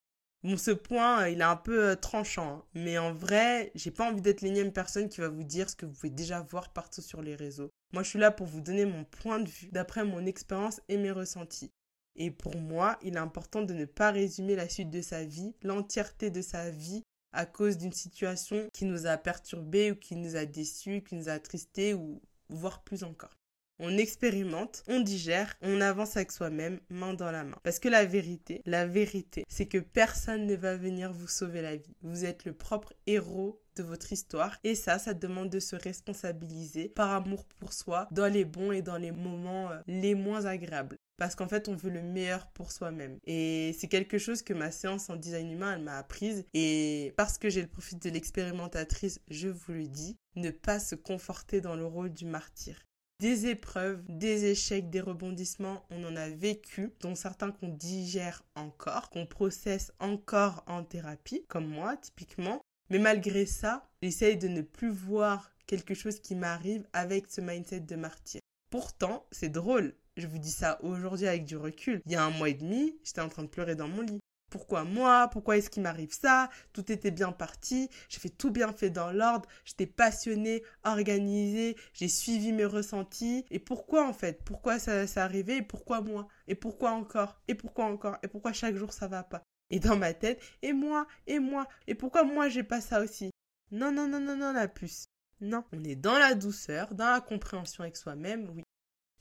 Bon, 0.44 0.58
ce 0.58 0.72
point, 0.72 1.28
il 1.28 1.42
est 1.42 1.44
un 1.44 1.56
peu 1.56 1.90
euh, 1.90 1.96
tranchant, 1.96 2.50
hein. 2.50 2.64
mais 2.74 2.98
en 2.98 3.14
vrai, 3.14 3.72
j'ai 3.76 3.92
pas 3.92 4.10
envie 4.10 4.22
d'être 4.22 4.42
l'énième 4.42 4.74
personne 4.74 5.08
qui 5.08 5.22
va 5.22 5.30
vous 5.30 5.44
dire 5.44 5.70
ce 5.70 5.76
que 5.76 5.86
vous 5.86 5.94
pouvez 5.94 6.10
déjà 6.10 6.42
voir 6.42 6.74
partout 6.74 7.04
sur 7.04 7.22
les 7.22 7.36
réseaux. 7.36 7.70
Moi, 7.94 8.02
je 8.02 8.10
suis 8.10 8.18
là 8.18 8.32
pour 8.32 8.48
vous 8.48 8.62
donner 8.62 8.86
mon 8.88 9.04
point 9.04 9.40
de 9.40 9.48
vue 9.48 9.70
d'après 9.72 10.04
mon 10.04 10.26
expérience 10.26 10.82
et 10.90 10.98
mes 10.98 11.12
ressentis. 11.12 11.72
Et 12.16 12.32
pour 12.32 12.56
moi, 12.58 12.98
il 13.02 13.16
est 13.16 13.20
important 13.20 13.62
de 13.62 13.74
ne 13.74 13.86
pas 13.86 14.12
résumer 14.12 14.56
la 14.56 14.70
suite 14.70 14.90
de 14.90 15.02
sa 15.02 15.24
vie, 15.24 15.56
l'entièreté 15.64 16.30
de 16.30 16.42
sa 16.42 16.70
vie, 16.70 17.04
à 17.34 17.46
cause 17.46 17.78
d'une 17.78 17.94
situation 17.94 18.70
qui 18.74 18.86
nous 18.86 19.06
a 19.06 19.18
perturbés 19.18 19.92
ou 19.92 19.96
qui 19.96 20.16
nous 20.16 20.36
a 20.36 20.46
déçus, 20.46 21.04
qui 21.08 21.16
nous 21.16 21.30
a 21.30 21.34
attristés 21.34 21.94
ou 21.94 22.22
voire 22.50 22.84
plus 22.84 23.04
encore. 23.04 23.38
On 23.84 23.98
expérimente, 23.98 24.84
on 24.88 25.00
digère, 25.00 25.56
on 25.64 25.82
avance 25.82 26.16
avec 26.16 26.32
soi-même, 26.32 26.80
main 26.90 27.16
dans 27.16 27.32
la 27.32 27.44
main. 27.44 27.58
Parce 27.64 27.80
que 27.80 27.90
la 27.90 28.06
vérité, 28.06 28.62
la 28.68 28.86
vérité, 28.86 29.44
c'est 29.50 29.66
que 29.66 29.80
personne 29.80 30.46
ne 30.46 30.56
va 30.56 30.76
venir 30.76 31.12
vous 31.12 31.28
sauver 31.28 31.64
la 31.64 31.78
vie. 31.78 31.96
Vous 32.04 32.24
êtes 32.24 32.46
le 32.46 32.54
propre 32.54 32.94
héros 33.08 33.60
de 33.76 33.82
votre 33.82 34.14
histoire. 34.14 34.56
Et 34.64 34.76
ça, 34.76 35.00
ça 35.00 35.16
demande 35.16 35.50
de 35.50 35.60
se 35.60 35.76
responsabiliser 35.76 36.90
par 36.90 37.10
amour 37.10 37.46
pour 37.60 37.74
soi 37.74 38.08
dans 38.12 38.32
les 38.32 38.46
bons 38.46 38.72
et 38.72 38.84
dans 38.84 38.98
les 38.98 39.12
moments 39.12 39.72
euh, 39.72 39.80
les 39.88 40.14
moins 40.14 40.46
agréables 40.46 40.98
parce 41.22 41.36
qu'en 41.36 41.48
fait 41.48 41.70
on 41.70 41.76
veut 41.76 41.92
le 41.92 42.02
meilleur 42.02 42.48
pour 42.48 42.72
soi-même 42.72 43.20
et 43.28 43.76
c'est 43.78 43.88
quelque 43.88 44.18
chose 44.18 44.42
que 44.42 44.56
ma 44.56 44.72
séance 44.72 45.08
en 45.12 45.16
design 45.16 45.52
humain 45.52 45.76
elle 45.76 45.84
m'a 45.84 46.00
apprise 46.00 46.46
et 46.56 47.14
parce 47.16 47.38
que 47.38 47.48
j'ai 47.48 47.62
le 47.62 47.68
profit 47.68 47.96
de 47.96 48.10
l'expérimentatrice 48.10 49.20
je 49.28 49.48
vous 49.48 49.74
le 49.74 49.88
dis 49.88 50.18
ne 50.36 50.50
pas 50.50 50.80
se 50.80 50.96
conforter 50.96 51.62
dans 51.62 51.76
le 51.76 51.86
rôle 51.86 52.12
du 52.12 52.26
martyr 52.26 52.88
des 53.20 53.46
épreuves, 53.46 54.02
des 54.10 54.46
échecs, 54.46 54.90
des 54.90 55.00
rebondissements, 55.00 55.86
on 55.92 56.04
en 56.06 56.16
a 56.16 56.28
vécu, 56.28 56.92
dont 57.02 57.14
certains 57.14 57.52
qu'on 57.52 57.68
digère 57.68 58.44
encore, 58.56 59.12
qu'on 59.12 59.28
processe 59.28 59.92
encore 60.00 60.64
en 60.66 60.84
thérapie, 60.84 61.46
comme 61.48 61.68
moi 61.68 61.98
typiquement. 61.98 62.64
Mais 62.90 62.98
malgré 62.98 63.46
ça, 63.46 63.88
j'essaye 64.02 64.38
de 64.38 64.48
ne 64.48 64.64
plus 64.64 64.90
voir 64.90 65.52
quelque 65.68 65.94
chose 65.94 66.20
qui 66.20 66.34
m'arrive 66.34 66.88
avec 66.94 67.30
ce 67.30 67.42
mindset 67.42 67.82
de 67.82 67.96
martyr. 67.96 68.42
Pourtant, 68.72 69.28
c'est 69.32 69.50
drôle, 69.50 69.94
je 70.22 70.28
vous 70.28 70.38
dis 70.38 70.52
ça 70.52 70.80
aujourd'hui 70.84 71.28
avec 71.28 71.46
du 71.46 71.58
recul. 71.58 72.02
Il 72.06 72.12
y 72.12 72.16
a 72.16 72.24
un 72.24 72.30
mois 72.30 72.50
et 72.50 72.54
demi, 72.54 72.96
j'étais 73.04 73.22
en 73.22 73.30
train 73.30 73.44
de 73.44 73.48
pleurer 73.48 73.76
dans 73.76 73.88
mon 73.88 74.02
lit. 74.02 74.20
Pourquoi 74.52 74.84
moi? 74.84 75.30
Pourquoi 75.30 75.58
est-ce 75.58 75.70
qu'il 75.70 75.82
m'arrive 75.82 76.14
ça? 76.14 76.50
Tout 76.74 76.92
était 76.92 77.10
bien 77.10 77.32
parti, 77.32 77.90
j'ai 78.10 78.20
fait 78.20 78.30
tout 78.30 78.52
bien 78.52 78.74
fait 78.74 78.90
dans 78.90 79.12
l'ordre, 79.12 79.48
j'étais 79.64 79.86
passionnée, 79.86 80.62
organisée, 80.84 81.78
j'ai 81.94 82.10
suivi 82.10 82.52
mes 82.52 82.66
ressentis. 82.66 83.46
Et 83.50 83.60
pourquoi 83.60 84.08
en 84.08 84.14
fait? 84.14 84.44
Pourquoi 84.44 84.78
ça, 84.78 85.08
ça 85.08 85.24
arrivé 85.24 85.58
et 85.58 85.62
pourquoi 85.62 86.02
moi? 86.02 86.28
Et 86.48 86.56
pourquoi 86.56 86.92
encore? 86.92 87.40
Et 87.48 87.56
pourquoi 87.56 87.86
encore? 87.86 88.18
Et 88.24 88.28
pourquoi 88.28 88.52
chaque 88.52 88.76
jour 88.76 88.92
ça 88.92 89.08
va 89.08 89.24
pas? 89.24 89.42
Et 89.70 89.80
dans 89.80 89.96
ma 89.96 90.14
tête, 90.14 90.44
et 90.62 90.74
moi? 90.74 91.08
Et 91.28 91.40
moi? 91.40 91.66
Et 91.88 91.96
pourquoi 91.96 92.26
moi 92.26 92.50
j'ai 92.50 92.64
pas 92.64 92.82
ça 92.82 93.02
aussi? 93.02 93.32
Non, 93.72 93.92
non, 93.92 94.08
non, 94.10 94.20
non, 94.20 94.36
non, 94.36 94.52
la 94.52 94.68
puce. 94.68 95.06
Non, 95.40 95.64
on 95.72 95.82
est 95.86 95.96
dans 95.96 96.20
la 96.20 96.36
douceur, 96.36 96.94
dans 96.94 97.10
la 97.10 97.22
compréhension 97.22 97.84
avec 97.84 97.96
soi-même, 97.96 98.50
oui. 98.50 98.64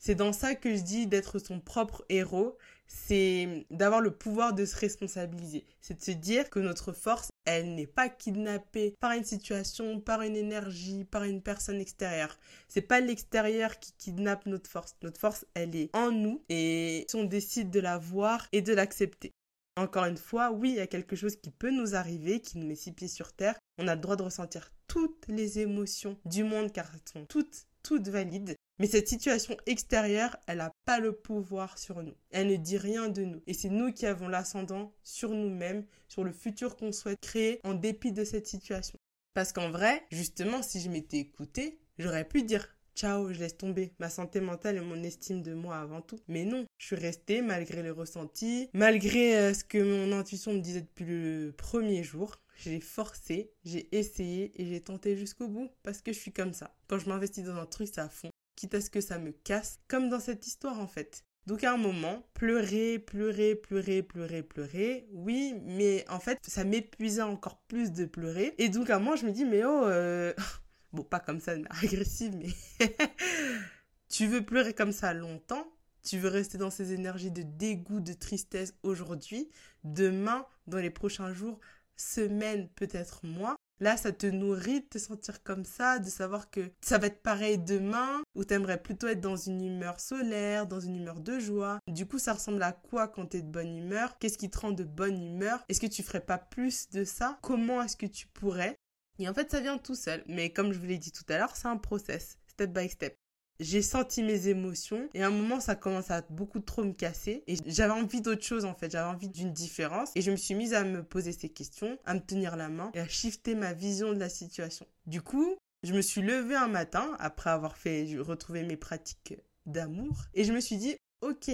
C'est 0.03 0.15
dans 0.15 0.33
ça 0.33 0.55
que 0.55 0.75
je 0.75 0.81
dis 0.81 1.05
d'être 1.05 1.37
son 1.37 1.59
propre 1.59 2.03
héros, 2.09 2.57
c'est 2.87 3.67
d'avoir 3.69 4.01
le 4.01 4.09
pouvoir 4.09 4.53
de 4.53 4.65
se 4.65 4.75
responsabiliser. 4.75 5.63
C'est 5.79 5.99
de 5.99 6.03
se 6.03 6.09
dire 6.09 6.49
que 6.49 6.57
notre 6.59 6.91
force 6.91 7.29
elle 7.45 7.75
n'est 7.75 7.85
pas 7.85 8.09
kidnappée 8.09 8.95
par 8.99 9.11
une 9.11 9.23
situation, 9.23 9.99
par 9.99 10.23
une 10.23 10.35
énergie, 10.35 11.05
par 11.05 11.23
une 11.23 11.43
personne 11.43 11.79
extérieure. 11.79 12.39
C'est 12.67 12.81
pas 12.81 12.99
l'extérieur 12.99 13.79
qui 13.79 13.93
kidnappe 13.93 14.47
notre 14.47 14.69
force. 14.69 14.95
Notre 15.03 15.19
force, 15.19 15.45
elle 15.53 15.75
est 15.75 15.95
en 15.95 16.11
nous 16.11 16.43
et 16.49 17.05
on 17.13 17.23
décide 17.23 17.69
de 17.69 17.79
la 17.79 17.99
voir 17.99 18.47
et 18.51 18.63
de 18.63 18.73
l'accepter. 18.73 19.31
Encore 19.77 20.05
une 20.05 20.17
fois, 20.17 20.51
oui, 20.51 20.71
il 20.71 20.75
y 20.77 20.81
a 20.81 20.87
quelque 20.87 21.15
chose 21.15 21.35
qui 21.35 21.51
peut 21.51 21.71
nous 21.71 21.93
arriver, 21.93 22.41
qui 22.41 22.57
nous 22.57 22.65
met 22.65 22.75
six 22.75 22.91
pieds 22.91 23.07
sur 23.07 23.33
terre. 23.33 23.59
On 23.77 23.87
a 23.87 23.93
le 23.93 24.01
droit 24.01 24.15
de 24.15 24.23
ressentir 24.23 24.71
toutes 24.87 25.27
les 25.27 25.59
émotions 25.59 26.17
du 26.25 26.43
monde 26.43 26.71
car 26.71 26.89
elles 26.91 27.11
sont 27.11 27.25
toutes, 27.25 27.67
toutes 27.83 28.07
valides. 28.07 28.55
Mais 28.81 28.87
cette 28.87 29.09
situation 29.09 29.55
extérieure, 29.67 30.35
elle 30.47 30.57
n'a 30.57 30.71
pas 30.85 30.99
le 30.99 31.11
pouvoir 31.11 31.77
sur 31.77 32.01
nous. 32.01 32.15
Elle 32.31 32.47
ne 32.47 32.55
dit 32.55 32.79
rien 32.79 33.09
de 33.09 33.21
nous. 33.21 33.39
Et 33.45 33.53
c'est 33.53 33.69
nous 33.69 33.93
qui 33.93 34.07
avons 34.07 34.27
l'ascendant 34.27 34.91
sur 35.03 35.29
nous-mêmes, 35.29 35.85
sur 36.07 36.23
le 36.23 36.31
futur 36.31 36.75
qu'on 36.75 36.91
souhaite 36.91 37.19
créer 37.21 37.59
en 37.63 37.75
dépit 37.75 38.11
de 38.11 38.23
cette 38.23 38.47
situation. 38.47 38.97
Parce 39.35 39.53
qu'en 39.53 39.69
vrai, 39.69 40.01
justement, 40.11 40.63
si 40.63 40.81
je 40.81 40.89
m'étais 40.89 41.19
écoutée, 41.19 41.79
j'aurais 41.99 42.27
pu 42.27 42.41
dire 42.41 42.75
ciao, 42.95 43.31
je 43.31 43.39
laisse 43.39 43.55
tomber 43.55 43.93
ma 43.99 44.09
santé 44.09 44.41
mentale 44.41 44.77
et 44.77 44.81
mon 44.81 45.03
estime 45.03 45.43
de 45.43 45.53
moi 45.53 45.77
avant 45.77 46.01
tout. 46.01 46.17
Mais 46.27 46.43
non, 46.43 46.65
je 46.79 46.87
suis 46.87 46.95
restée 46.95 47.43
malgré 47.43 47.83
les 47.83 47.91
ressentis, 47.91 48.67
malgré 48.73 49.37
euh, 49.37 49.53
ce 49.53 49.63
que 49.63 49.77
mon 49.77 50.11
intuition 50.17 50.53
me 50.53 50.59
disait 50.59 50.81
depuis 50.81 51.05
le 51.05 51.53
premier 51.55 52.01
jour. 52.01 52.41
J'ai 52.57 52.79
forcé, 52.79 53.51
j'ai 53.63 53.95
essayé 53.95 54.59
et 54.59 54.65
j'ai 54.65 54.81
tenté 54.81 55.15
jusqu'au 55.17 55.47
bout 55.47 55.69
parce 55.83 56.01
que 56.01 56.11
je 56.13 56.19
suis 56.19 56.33
comme 56.33 56.53
ça. 56.53 56.75
Quand 56.87 56.97
je 56.97 57.09
m'investis 57.09 57.43
dans 57.43 57.55
un 57.55 57.65
truc, 57.67 57.87
c'est 57.87 58.01
à 58.01 58.09
fond 58.09 58.30
quitte 58.61 58.75
à 58.75 58.81
ce 58.81 58.91
que 58.91 59.01
ça 59.01 59.17
me 59.17 59.31
casse, 59.31 59.79
comme 59.87 60.09
dans 60.09 60.19
cette 60.19 60.45
histoire 60.45 60.79
en 60.79 60.85
fait. 60.85 61.25
Donc 61.47 61.63
à 61.63 61.73
un 61.73 61.77
moment, 61.77 62.23
pleurer, 62.35 62.99
pleurer, 62.99 63.55
pleurer, 63.55 64.03
pleurer, 64.03 64.43
pleurer, 64.43 65.07
oui, 65.11 65.55
mais 65.63 66.05
en 66.09 66.19
fait, 66.19 66.37
ça 66.47 66.63
m'épuisait 66.63 67.23
encore 67.23 67.59
plus 67.67 67.91
de 67.91 68.05
pleurer. 68.05 68.53
Et 68.59 68.69
donc 68.69 68.91
à 68.91 68.99
moment, 68.99 69.15
je 69.15 69.25
me 69.25 69.31
dis, 69.31 69.45
mais 69.45 69.65
oh, 69.65 69.85
euh, 69.85 70.31
bon, 70.93 71.01
pas 71.01 71.19
comme 71.19 71.39
ça, 71.39 71.53
agressive, 71.81 72.37
mais 72.37 72.87
tu 74.09 74.27
veux 74.27 74.45
pleurer 74.45 74.75
comme 74.75 74.91
ça 74.91 75.13
longtemps 75.15 75.65
tu 76.03 76.17
veux 76.17 76.29
rester 76.29 76.57
dans 76.57 76.71
ces 76.71 76.93
énergies 76.93 77.29
de 77.29 77.43
dégoût, 77.43 77.99
de 77.99 78.13
tristesse 78.13 78.73
aujourd'hui, 78.81 79.51
demain, 79.83 80.47
dans 80.65 80.79
les 80.79 80.89
prochains 80.89 81.31
jours, 81.31 81.59
semaines, 81.95 82.67
peut-être 82.69 83.23
mois, 83.23 83.55
Là, 83.81 83.97
ça 83.97 84.11
te 84.11 84.27
nourrit 84.27 84.81
de 84.81 84.85
te 84.85 84.97
sentir 84.99 85.41
comme 85.41 85.65
ça, 85.65 85.97
de 85.97 86.07
savoir 86.07 86.51
que 86.51 86.71
ça 86.81 86.99
va 86.99 87.07
être 87.07 87.23
pareil 87.23 87.57
demain, 87.57 88.21
ou 88.35 88.43
t'aimerais 88.43 88.79
plutôt 88.79 89.07
être 89.07 89.21
dans 89.21 89.35
une 89.35 89.65
humeur 89.65 89.99
solaire, 89.99 90.67
dans 90.67 90.79
une 90.79 90.95
humeur 90.95 91.19
de 91.19 91.39
joie. 91.39 91.79
Du 91.87 92.05
coup, 92.05 92.19
ça 92.19 92.33
ressemble 92.33 92.61
à 92.61 92.73
quoi 92.73 93.07
quand 93.07 93.25
t'es 93.25 93.41
de 93.41 93.51
bonne 93.51 93.75
humeur? 93.75 94.19
Qu'est-ce 94.19 94.37
qui 94.37 94.51
te 94.51 94.59
rend 94.59 94.71
de 94.71 94.83
bonne 94.83 95.19
humeur? 95.19 95.65
Est-ce 95.67 95.81
que 95.81 95.87
tu 95.87 96.03
ferais 96.03 96.21
pas 96.21 96.37
plus 96.37 96.91
de 96.91 97.03
ça? 97.03 97.39
Comment 97.41 97.81
est-ce 97.81 97.97
que 97.97 98.05
tu 98.05 98.27
pourrais? 98.27 98.75
Et 99.17 99.27
en 99.27 99.33
fait, 99.33 99.49
ça 99.49 99.59
vient 99.59 99.79
tout 99.79 99.95
seul. 99.95 100.23
Mais 100.27 100.51
comme 100.51 100.73
je 100.73 100.77
vous 100.77 100.85
l'ai 100.85 100.99
dit 100.99 101.11
tout 101.11 101.25
à 101.29 101.39
l'heure, 101.39 101.55
c'est 101.55 101.67
un 101.67 101.77
process, 101.77 102.37
step 102.47 102.71
by 102.71 102.87
step 102.87 103.20
j'ai 103.61 103.81
senti 103.81 104.23
mes 104.23 104.47
émotions 104.47 105.07
et 105.13 105.23
à 105.23 105.27
un 105.27 105.31
moment 105.31 105.59
ça 105.59 105.75
commence 105.75 106.09
à 106.11 106.21
beaucoup 106.29 106.59
trop 106.59 106.83
me 106.83 106.93
casser 106.93 107.43
et 107.47 107.55
j'avais 107.67 107.93
envie 107.93 108.21
d'autre 108.21 108.43
chose 108.43 108.65
en 108.65 108.73
fait, 108.73 108.91
j'avais 108.91 109.09
envie 109.09 109.29
d'une 109.29 109.53
différence 109.53 110.11
et 110.15 110.21
je 110.21 110.31
me 110.31 110.35
suis 110.35 110.55
mise 110.55 110.73
à 110.73 110.83
me 110.83 111.03
poser 111.03 111.31
ces 111.31 111.49
questions, 111.49 111.97
à 112.05 112.15
me 112.15 112.19
tenir 112.19 112.55
la 112.55 112.69
main 112.69 112.91
et 112.93 112.99
à 112.99 113.07
shifter 113.07 113.55
ma 113.55 113.73
vision 113.73 114.13
de 114.13 114.19
la 114.19 114.29
situation. 114.29 114.85
Du 115.05 115.21
coup, 115.21 115.55
je 115.83 115.93
me 115.93 116.01
suis 116.01 116.21
levée 116.21 116.55
un 116.55 116.67
matin 116.67 117.15
après 117.19 117.51
avoir 117.51 117.77
fait 117.77 118.07
retrouver 118.19 118.63
mes 118.63 118.77
pratiques 118.77 119.35
d'amour 119.65 120.25
et 120.33 120.43
je 120.43 120.53
me 120.53 120.59
suis 120.59 120.77
dit 120.77 120.95
OK, 121.21 121.51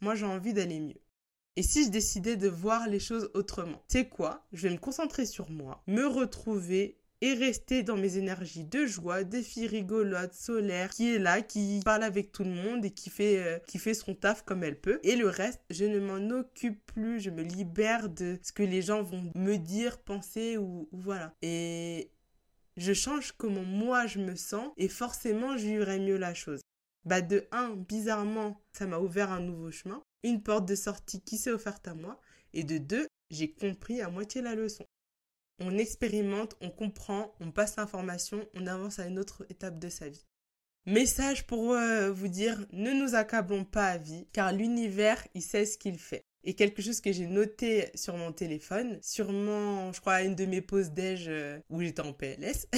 moi 0.00 0.14
j'ai 0.14 0.26
envie 0.26 0.52
d'aller 0.52 0.80
mieux. 0.80 1.00
Et 1.56 1.62
si 1.62 1.84
je 1.84 1.90
décidais 1.90 2.36
de 2.36 2.46
voir 2.46 2.86
les 2.86 3.00
choses 3.00 3.32
autrement 3.34 3.82
C'est 3.88 4.08
quoi? 4.08 4.46
Je 4.52 4.68
vais 4.68 4.72
me 4.72 4.78
concentrer 4.78 5.26
sur 5.26 5.50
moi, 5.50 5.82
me 5.88 6.06
retrouver 6.06 7.00
et 7.20 7.34
rester 7.34 7.82
dans 7.82 7.96
mes 7.96 8.16
énergies 8.16 8.64
de 8.64 8.86
joie, 8.86 9.24
des 9.24 9.42
filles 9.42 9.66
rigolotes, 9.66 10.34
solaires, 10.34 10.90
qui 10.90 11.14
est 11.14 11.18
là, 11.18 11.42
qui 11.42 11.80
parle 11.84 12.04
avec 12.04 12.32
tout 12.32 12.44
le 12.44 12.50
monde 12.50 12.84
et 12.84 12.90
qui 12.90 13.10
fait, 13.10 13.38
euh, 13.38 13.58
qui 13.66 13.78
fait 13.78 13.94
son 13.94 14.14
taf 14.14 14.42
comme 14.42 14.62
elle 14.62 14.80
peut. 14.80 15.00
Et 15.02 15.16
le 15.16 15.28
reste, 15.28 15.60
je 15.70 15.84
ne 15.84 15.98
m'en 15.98 16.34
occupe 16.34 16.80
plus, 16.86 17.20
je 17.20 17.30
me 17.30 17.42
libère 17.42 18.08
de 18.08 18.38
ce 18.42 18.52
que 18.52 18.62
les 18.62 18.82
gens 18.82 19.02
vont 19.02 19.30
me 19.34 19.56
dire, 19.56 19.98
penser 19.98 20.56
ou, 20.56 20.88
voilà. 20.92 21.34
Et 21.42 22.10
je 22.76 22.92
change 22.92 23.32
comment 23.32 23.64
moi 23.64 24.06
je 24.06 24.20
me 24.20 24.36
sens 24.36 24.70
et 24.76 24.88
forcément 24.88 25.56
je 25.56 25.66
vivrai 25.66 25.98
mieux 25.98 26.16
la 26.16 26.34
chose. 26.34 26.60
Bah 27.04 27.20
de 27.20 27.46
un, 27.50 27.74
bizarrement, 27.74 28.60
ça 28.72 28.86
m'a 28.86 28.98
ouvert 28.98 29.32
un 29.32 29.40
nouveau 29.40 29.72
chemin, 29.72 30.02
une 30.22 30.42
porte 30.42 30.66
de 30.66 30.76
sortie 30.76 31.20
qui 31.20 31.38
s'est 31.38 31.50
offerte 31.50 31.88
à 31.88 31.94
moi. 31.94 32.20
Et 32.54 32.64
de 32.64 32.78
deux, 32.78 33.06
j'ai 33.30 33.50
compris 33.50 34.00
à 34.00 34.10
moitié 34.10 34.42
la 34.42 34.54
leçon 34.54 34.84
on 35.60 35.76
expérimente, 35.78 36.56
on 36.60 36.70
comprend, 36.70 37.32
on 37.40 37.50
passe 37.50 37.76
l'information, 37.76 38.46
on 38.54 38.66
avance 38.66 38.98
à 38.98 39.06
une 39.06 39.18
autre 39.18 39.44
étape 39.50 39.78
de 39.78 39.88
sa 39.88 40.08
vie. 40.08 40.26
Message 40.86 41.46
pour 41.46 41.72
euh, 41.72 42.10
vous 42.10 42.28
dire, 42.28 42.64
ne 42.72 42.92
nous 42.92 43.14
accablons 43.14 43.64
pas 43.64 43.88
à 43.88 43.98
vie, 43.98 44.26
car 44.32 44.52
l'univers, 44.52 45.22
il 45.34 45.42
sait 45.42 45.66
ce 45.66 45.76
qu'il 45.76 45.98
fait. 45.98 46.24
Et 46.44 46.54
quelque 46.54 46.80
chose 46.80 47.00
que 47.00 47.12
j'ai 47.12 47.26
noté 47.26 47.90
sur 47.94 48.16
mon 48.16 48.32
téléphone, 48.32 48.98
sûrement, 49.02 49.92
je 49.92 50.00
crois, 50.00 50.14
à 50.14 50.22
une 50.22 50.34
de 50.34 50.46
mes 50.46 50.62
pauses 50.62 50.90
déj 50.90 51.26
euh, 51.28 51.58
où 51.68 51.82
j'étais 51.82 52.00
en 52.00 52.12
PLS, 52.12 52.68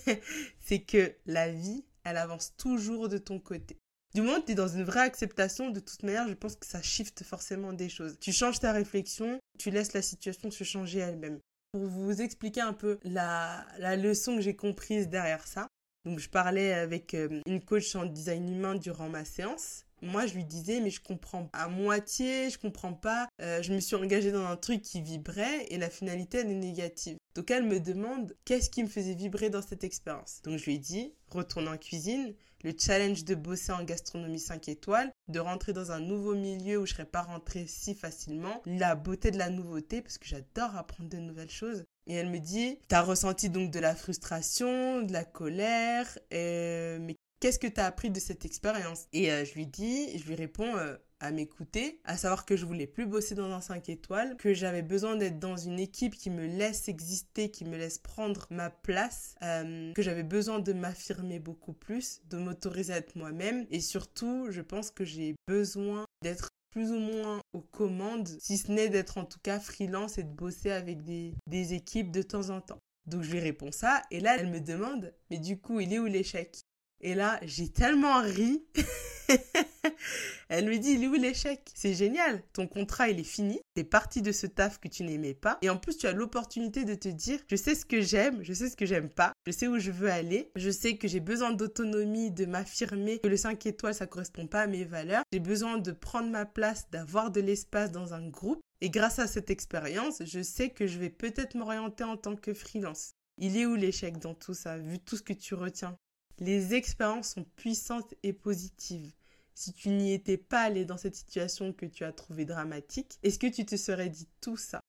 c'est 0.60 0.80
que 0.80 1.14
la 1.26 1.48
vie, 1.48 1.84
elle 2.02 2.16
avance 2.16 2.56
toujours 2.56 3.08
de 3.08 3.18
ton 3.18 3.38
côté. 3.38 3.76
Du 4.14 4.22
moment 4.22 4.40
tu 4.40 4.52
es 4.52 4.54
dans 4.56 4.66
une 4.66 4.82
vraie 4.82 5.02
acceptation, 5.02 5.70
de 5.70 5.78
toute 5.78 6.02
manière, 6.02 6.26
je 6.26 6.34
pense 6.34 6.56
que 6.56 6.66
ça 6.66 6.82
shift 6.82 7.22
forcément 7.22 7.72
des 7.72 7.88
choses. 7.88 8.18
Tu 8.18 8.32
changes 8.32 8.58
ta 8.58 8.72
réflexion, 8.72 9.38
tu 9.58 9.70
laisses 9.70 9.92
la 9.92 10.02
situation 10.02 10.50
se 10.50 10.64
changer 10.64 10.98
elle-même 10.98 11.38
pour 11.72 11.86
vous 11.86 12.20
expliquer 12.20 12.60
un 12.60 12.72
peu 12.72 12.98
la, 13.04 13.64
leçon 13.96 14.36
que 14.36 14.42
j'ai 14.42 14.56
comprise 14.56 15.08
derrière 15.08 15.46
ça. 15.46 15.68
Donc 16.04 16.18
je 16.18 16.28
parlais 16.28 16.72
avec 16.72 17.14
euh, 17.14 17.40
une 17.46 17.62
coach 17.62 17.94
en 17.94 18.06
design 18.06 18.48
humain 18.48 18.74
durant 18.74 19.08
ma 19.08 19.24
séance. 19.24 19.84
Moi, 20.02 20.26
je 20.26 20.34
lui 20.34 20.44
disais, 20.44 20.80
mais 20.80 20.88
je 20.88 21.00
comprends 21.02 21.50
à 21.52 21.68
moitié, 21.68 22.48
je 22.48 22.58
comprends 22.58 22.94
pas. 22.94 23.28
Euh, 23.42 23.60
je 23.60 23.74
me 23.74 23.80
suis 23.80 23.96
engagée 23.96 24.32
dans 24.32 24.46
un 24.46 24.56
truc 24.56 24.80
qui 24.80 25.02
vibrait 25.02 25.66
et 25.68 25.76
la 25.76 25.90
finalité, 25.90 26.38
elle 26.38 26.50
est 26.50 26.54
négative. 26.54 27.18
Donc 27.34 27.50
elle 27.50 27.64
me 27.64 27.80
demande 27.80 28.34
qu'est-ce 28.46 28.70
qui 28.70 28.82
me 28.82 28.88
faisait 28.88 29.14
vibrer 29.14 29.50
dans 29.50 29.62
cette 29.62 29.84
expérience? 29.84 30.40
Donc 30.42 30.58
je 30.58 30.64
lui 30.64 30.76
ai 30.76 30.78
dit, 30.78 31.12
retourne 31.28 31.68
en 31.68 31.76
cuisine, 31.76 32.34
le 32.62 32.72
challenge 32.78 33.24
de 33.24 33.34
bosser 33.34 33.72
en 33.72 33.84
gastronomie 33.84 34.38
5 34.38 34.68
étoiles, 34.68 35.12
de 35.28 35.40
rentrer 35.40 35.72
dans 35.72 35.92
un 35.92 36.00
nouveau 36.00 36.34
milieu 36.34 36.78
où 36.78 36.86
je 36.86 36.92
serais 36.92 37.04
pas 37.04 37.22
rentrée 37.22 37.66
si 37.66 37.94
facilement, 37.94 38.62
la 38.66 38.94
beauté 38.94 39.30
de 39.30 39.38
la 39.38 39.50
nouveauté 39.50 40.02
parce 40.02 40.18
que 40.18 40.26
j'adore 40.26 40.76
apprendre 40.76 41.08
de 41.08 41.18
nouvelles 41.18 41.50
choses. 41.50 41.84
Et 42.06 42.14
elle 42.14 42.30
me 42.30 42.38
dit, 42.38 42.78
t'as 42.88 43.02
ressenti 43.02 43.50
donc 43.50 43.70
de 43.70 43.78
la 43.78 43.94
frustration, 43.94 45.02
de 45.02 45.12
la 45.12 45.24
colère, 45.24 46.18
euh, 46.32 46.98
mais 47.00 47.16
qu'est-ce 47.40 47.58
que 47.58 47.66
t'as 47.66 47.86
appris 47.86 48.10
de 48.10 48.20
cette 48.20 48.44
expérience? 48.44 49.06
Et 49.12 49.32
euh, 49.32 49.44
je 49.44 49.54
lui 49.54 49.66
dis, 49.66 50.18
je 50.18 50.26
lui 50.26 50.34
réponds, 50.34 50.76
euh, 50.76 50.96
à 51.20 51.30
m'écouter, 51.32 52.00
à 52.04 52.16
savoir 52.16 52.46
que 52.46 52.56
je 52.56 52.64
voulais 52.64 52.86
plus 52.86 53.06
bosser 53.06 53.34
dans 53.34 53.50
un 53.50 53.60
5 53.60 53.88
étoiles, 53.88 54.36
que 54.38 54.54
j'avais 54.54 54.82
besoin 54.82 55.16
d'être 55.16 55.38
dans 55.38 55.56
une 55.56 55.78
équipe 55.78 56.14
qui 56.14 56.30
me 56.30 56.46
laisse 56.46 56.88
exister, 56.88 57.50
qui 57.50 57.64
me 57.64 57.76
laisse 57.76 57.98
prendre 57.98 58.46
ma 58.50 58.70
place, 58.70 59.34
euh, 59.42 59.92
que 59.92 60.02
j'avais 60.02 60.22
besoin 60.22 60.60
de 60.60 60.72
m'affirmer 60.72 61.38
beaucoup 61.38 61.74
plus, 61.74 62.22
de 62.30 62.38
m'autoriser 62.38 62.94
à 62.94 62.96
être 62.96 63.16
moi-même. 63.16 63.66
Et 63.70 63.80
surtout, 63.80 64.46
je 64.50 64.62
pense 64.62 64.90
que 64.90 65.04
j'ai 65.04 65.34
besoin 65.46 66.06
d'être 66.22 66.48
plus 66.70 66.90
ou 66.90 66.98
moins 66.98 67.40
aux 67.52 67.60
commandes, 67.60 68.28
si 68.40 68.56
ce 68.56 68.70
n'est 68.70 68.88
d'être 68.88 69.18
en 69.18 69.24
tout 69.24 69.40
cas 69.42 69.58
freelance 69.58 70.18
et 70.18 70.22
de 70.22 70.32
bosser 70.32 70.70
avec 70.70 71.02
des, 71.02 71.34
des 71.46 71.74
équipes 71.74 72.12
de 72.12 72.22
temps 72.22 72.50
en 72.50 72.60
temps. 72.60 72.78
Donc 73.06 73.22
je 73.22 73.32
lui 73.32 73.40
réponds 73.40 73.72
ça 73.72 74.02
et 74.10 74.20
là 74.20 74.36
elle 74.38 74.50
me 74.50 74.60
demande 74.60 75.12
mais 75.30 75.38
du 75.38 75.58
coup 75.58 75.80
il 75.80 75.92
est 75.92 75.98
où 75.98 76.04
l'échec? 76.04 76.60
Et 77.00 77.14
là 77.14 77.38
j'ai 77.42 77.68
tellement 77.68 78.20
ri. 78.22 78.64
Elle 80.48 80.66
lui 80.66 80.80
dit, 80.80 80.92
il 80.92 81.04
est 81.04 81.06
où 81.06 81.14
l'échec 81.14 81.62
C'est 81.74 81.94
génial, 81.94 82.42
ton 82.52 82.66
contrat 82.66 83.08
il 83.08 83.20
est 83.20 83.24
fini, 83.24 83.60
t'es 83.74 83.84
parti 83.84 84.22
de 84.22 84.32
ce 84.32 84.46
taf 84.48 84.80
que 84.80 84.88
tu 84.88 85.04
n'aimais 85.04 85.34
pas, 85.34 85.58
et 85.62 85.70
en 85.70 85.76
plus 85.76 85.96
tu 85.96 86.08
as 86.08 86.12
l'opportunité 86.12 86.84
de 86.84 86.94
te 86.94 87.08
dire, 87.08 87.38
je 87.48 87.54
sais 87.54 87.76
ce 87.76 87.84
que 87.84 88.00
j'aime, 88.00 88.42
je 88.42 88.52
sais 88.52 88.68
ce 88.68 88.76
que 88.76 88.86
j'aime 88.86 89.08
pas, 89.08 89.32
je 89.46 89.52
sais 89.52 89.68
où 89.68 89.78
je 89.78 89.92
veux 89.92 90.10
aller, 90.10 90.50
je 90.56 90.70
sais 90.70 90.96
que 90.96 91.06
j'ai 91.06 91.20
besoin 91.20 91.52
d'autonomie, 91.52 92.32
de 92.32 92.46
m'affirmer, 92.46 93.20
que 93.20 93.28
le 93.28 93.36
5 93.36 93.64
étoiles 93.66 93.94
ça 93.94 94.08
correspond 94.08 94.48
pas 94.48 94.62
à 94.62 94.66
mes 94.66 94.84
valeurs, 94.84 95.22
j'ai 95.32 95.40
besoin 95.40 95.78
de 95.78 95.92
prendre 95.92 96.30
ma 96.30 96.46
place, 96.46 96.90
d'avoir 96.90 97.30
de 97.30 97.40
l'espace 97.40 97.92
dans 97.92 98.12
un 98.12 98.28
groupe, 98.28 98.60
et 98.80 98.90
grâce 98.90 99.18
à 99.18 99.26
cette 99.26 99.50
expérience, 99.50 100.22
je 100.24 100.42
sais 100.42 100.70
que 100.70 100.86
je 100.86 100.98
vais 100.98 101.10
peut-être 101.10 101.54
m'orienter 101.54 102.04
en 102.04 102.16
tant 102.16 102.34
que 102.34 102.54
freelance. 102.54 103.12
Il 103.38 103.56
est 103.56 103.66
où 103.66 103.76
l'échec 103.76 104.18
dans 104.18 104.34
tout 104.34 104.54
ça, 104.54 104.78
vu 104.78 104.98
tout 104.98 105.16
ce 105.16 105.22
que 105.22 105.32
tu 105.32 105.54
retiens? 105.54 105.96
Les 106.40 106.74
expériences 106.74 107.34
sont 107.34 107.44
puissantes 107.56 108.14
et 108.22 108.32
positives 108.32 109.12
si 109.60 109.74
tu 109.74 109.90
n'y 109.90 110.14
étais 110.14 110.38
pas 110.38 110.62
allé 110.62 110.86
dans 110.86 110.96
cette 110.96 111.14
situation 111.14 111.74
que 111.74 111.84
tu 111.84 112.02
as 112.04 112.12
trouvée 112.12 112.46
dramatique, 112.46 113.18
est-ce 113.22 113.38
que 113.38 113.46
tu 113.46 113.66
te 113.66 113.76
serais 113.76 114.08
dit 114.08 114.26
tout 114.40 114.56
ça? 114.56 114.80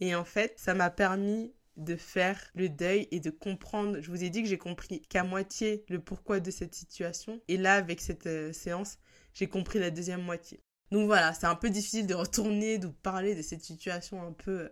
Et 0.00 0.16
en 0.16 0.24
fait, 0.24 0.54
ça 0.58 0.74
m'a 0.74 0.90
permis 0.90 1.54
de 1.76 1.94
faire 1.94 2.50
le 2.56 2.68
deuil 2.68 3.06
et 3.12 3.20
de 3.20 3.30
comprendre. 3.30 4.00
Je 4.00 4.10
vous 4.10 4.24
ai 4.24 4.28
dit 4.28 4.42
que 4.42 4.48
j'ai 4.48 4.58
compris 4.58 5.02
qu'à 5.02 5.22
moitié 5.22 5.84
le 5.88 6.00
pourquoi 6.00 6.40
de 6.40 6.50
cette 6.50 6.74
situation. 6.74 7.40
Et 7.46 7.56
là, 7.56 7.74
avec 7.74 8.00
cette 8.00 8.26
euh, 8.26 8.52
séance, 8.52 8.98
j'ai 9.34 9.46
compris 9.46 9.78
la 9.78 9.92
deuxième 9.92 10.22
moitié. 10.22 10.60
Donc 10.90 11.06
voilà, 11.06 11.32
c'est 11.32 11.46
un 11.46 11.54
peu 11.54 11.70
difficile 11.70 12.08
de 12.08 12.14
retourner, 12.14 12.78
de 12.78 12.88
parler 12.88 13.36
de 13.36 13.42
cette 13.42 13.62
situation 13.62 14.20
un 14.20 14.32
peu 14.32 14.68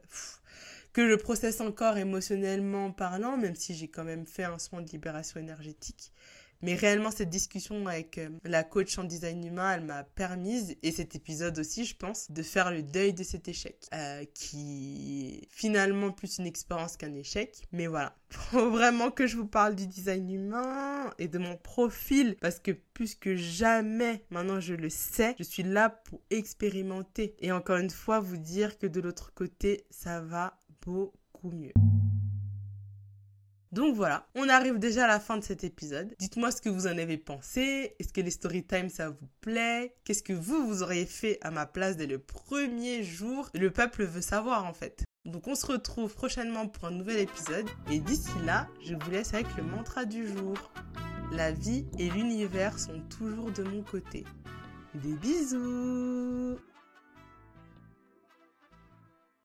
que 0.93 1.09
je 1.09 1.14
processe 1.14 1.61
encore 1.61 1.99
émotionnellement 1.99 2.91
parlant, 2.91 3.37
même 3.37 3.55
si 3.55 3.74
j'ai 3.77 3.87
quand 3.87 4.03
même 4.03 4.27
fait 4.27 4.45
un 4.45 4.59
soin 4.59 4.81
de 4.81 4.89
libération 4.89 5.39
énergétique. 5.39 6.11
Mais 6.62 6.74
réellement, 6.74 7.11
cette 7.11 7.30
discussion 7.30 7.86
avec 7.86 8.18
euh, 8.18 8.30
la 8.44 8.64
coach 8.64 8.98
en 8.98 9.04
design 9.04 9.44
humain, 9.44 9.74
elle 9.74 9.84
m'a 9.84 10.04
permise, 10.04 10.76
et 10.82 10.90
cet 10.90 11.14
épisode 11.14 11.59
aussi, 11.59 11.84
je 11.84 11.96
pense, 11.96 12.30
de 12.30 12.42
faire 12.42 12.70
le 12.70 12.82
deuil 12.82 13.12
de 13.12 13.22
cet 13.22 13.48
échec, 13.48 13.76
euh, 13.94 14.24
qui 14.34 15.40
est 15.42 15.48
finalement 15.50 16.11
plus 16.11 16.38
une 16.38 16.46
expérience 16.46 16.96
qu'un 16.96 17.14
échec. 17.14 17.62
Mais 17.72 17.86
voilà, 17.86 18.16
faut 18.30 18.70
vraiment 18.70 19.11
que 19.11 19.26
je 19.26 19.36
vous 19.36 19.46
parle 19.46 19.74
du 19.74 19.86
design 19.86 20.30
humain 20.30 21.12
et 21.18 21.28
de 21.28 21.38
mon 21.38 21.57
profil, 21.57 22.36
parce 22.40 22.59
que 22.59 22.72
plus 22.72 23.14
que 23.14 23.36
jamais, 23.36 24.24
maintenant 24.30 24.61
je 24.61 24.74
le 24.74 24.88
sais, 24.88 25.34
je 25.38 25.44
suis 25.44 25.62
là 25.62 25.90
pour 25.90 26.20
expérimenter. 26.30 27.34
Et 27.40 27.52
encore 27.52 27.76
une 27.76 27.90
fois, 27.90 28.20
vous 28.20 28.38
dire 28.38 28.78
que 28.78 28.86
de 28.86 29.00
l'autre 29.00 29.32
côté, 29.34 29.84
ça 29.90 30.20
va 30.20 30.59
beaucoup 30.80 31.50
mieux. 31.50 31.72
Donc 33.73 33.97
voilà, 33.97 34.27
on 34.35 34.49
arrive 34.49 34.79
déjà 34.79 35.05
à 35.05 35.09
la 35.09 35.21
fin 35.21 35.37
de 35.37 35.43
cet 35.43 35.64
épisode. 35.64 36.14
Dites-moi 36.19 36.51
ce 36.51 36.62
que 36.62 36.69
vous 36.69 36.87
en 36.87 36.99
avez 36.99 37.19
pensé. 37.19 37.95
Est-ce 37.99 38.12
que 38.12 38.21
les 38.21 38.31
story 38.31 38.64
time 38.64 38.89
ça 38.89 39.11
vous 39.11 39.29
plaît? 39.41 39.97
Qu'est-ce 40.05 40.23
que 40.23 40.33
vous, 40.33 40.67
vous 40.67 40.83
auriez 40.83 41.07
fait 41.07 41.39
à 41.43 41.51
ma 41.51 41.67
place 41.67 41.97
dès 41.97 42.07
le 42.07 42.19
premier 42.19 43.03
jour? 43.03 43.51
Le 43.55 43.71
peuple 43.71 44.05
veut 44.05 44.21
savoir 44.21 44.64
en 44.64 44.73
fait. 44.73 45.05
Donc 45.25 45.49
on 45.49 45.57
se 45.57 45.67
retrouve 45.67 46.14
prochainement 46.14 46.69
pour 46.69 46.85
un 46.85 46.93
nouvel 46.93 47.19
épisode. 47.19 47.69
Et 47.91 47.99
d'ici 47.99 48.31
là, 48.45 48.69
je 48.85 48.95
vous 48.95 49.11
laisse 49.11 49.35
avec 49.35 49.49
le 49.57 49.64
mantra 49.64 50.05
du 50.05 50.27
jour. 50.29 50.55
La 51.33 51.51
vie 51.51 51.87
et 51.99 52.09
l'univers 52.09 52.79
sont 52.79 53.01
toujours 53.19 53.51
de 53.51 53.64
mon 53.64 53.83
côté. 53.83 54.25
Des 54.95 55.14
bisous 55.14 56.57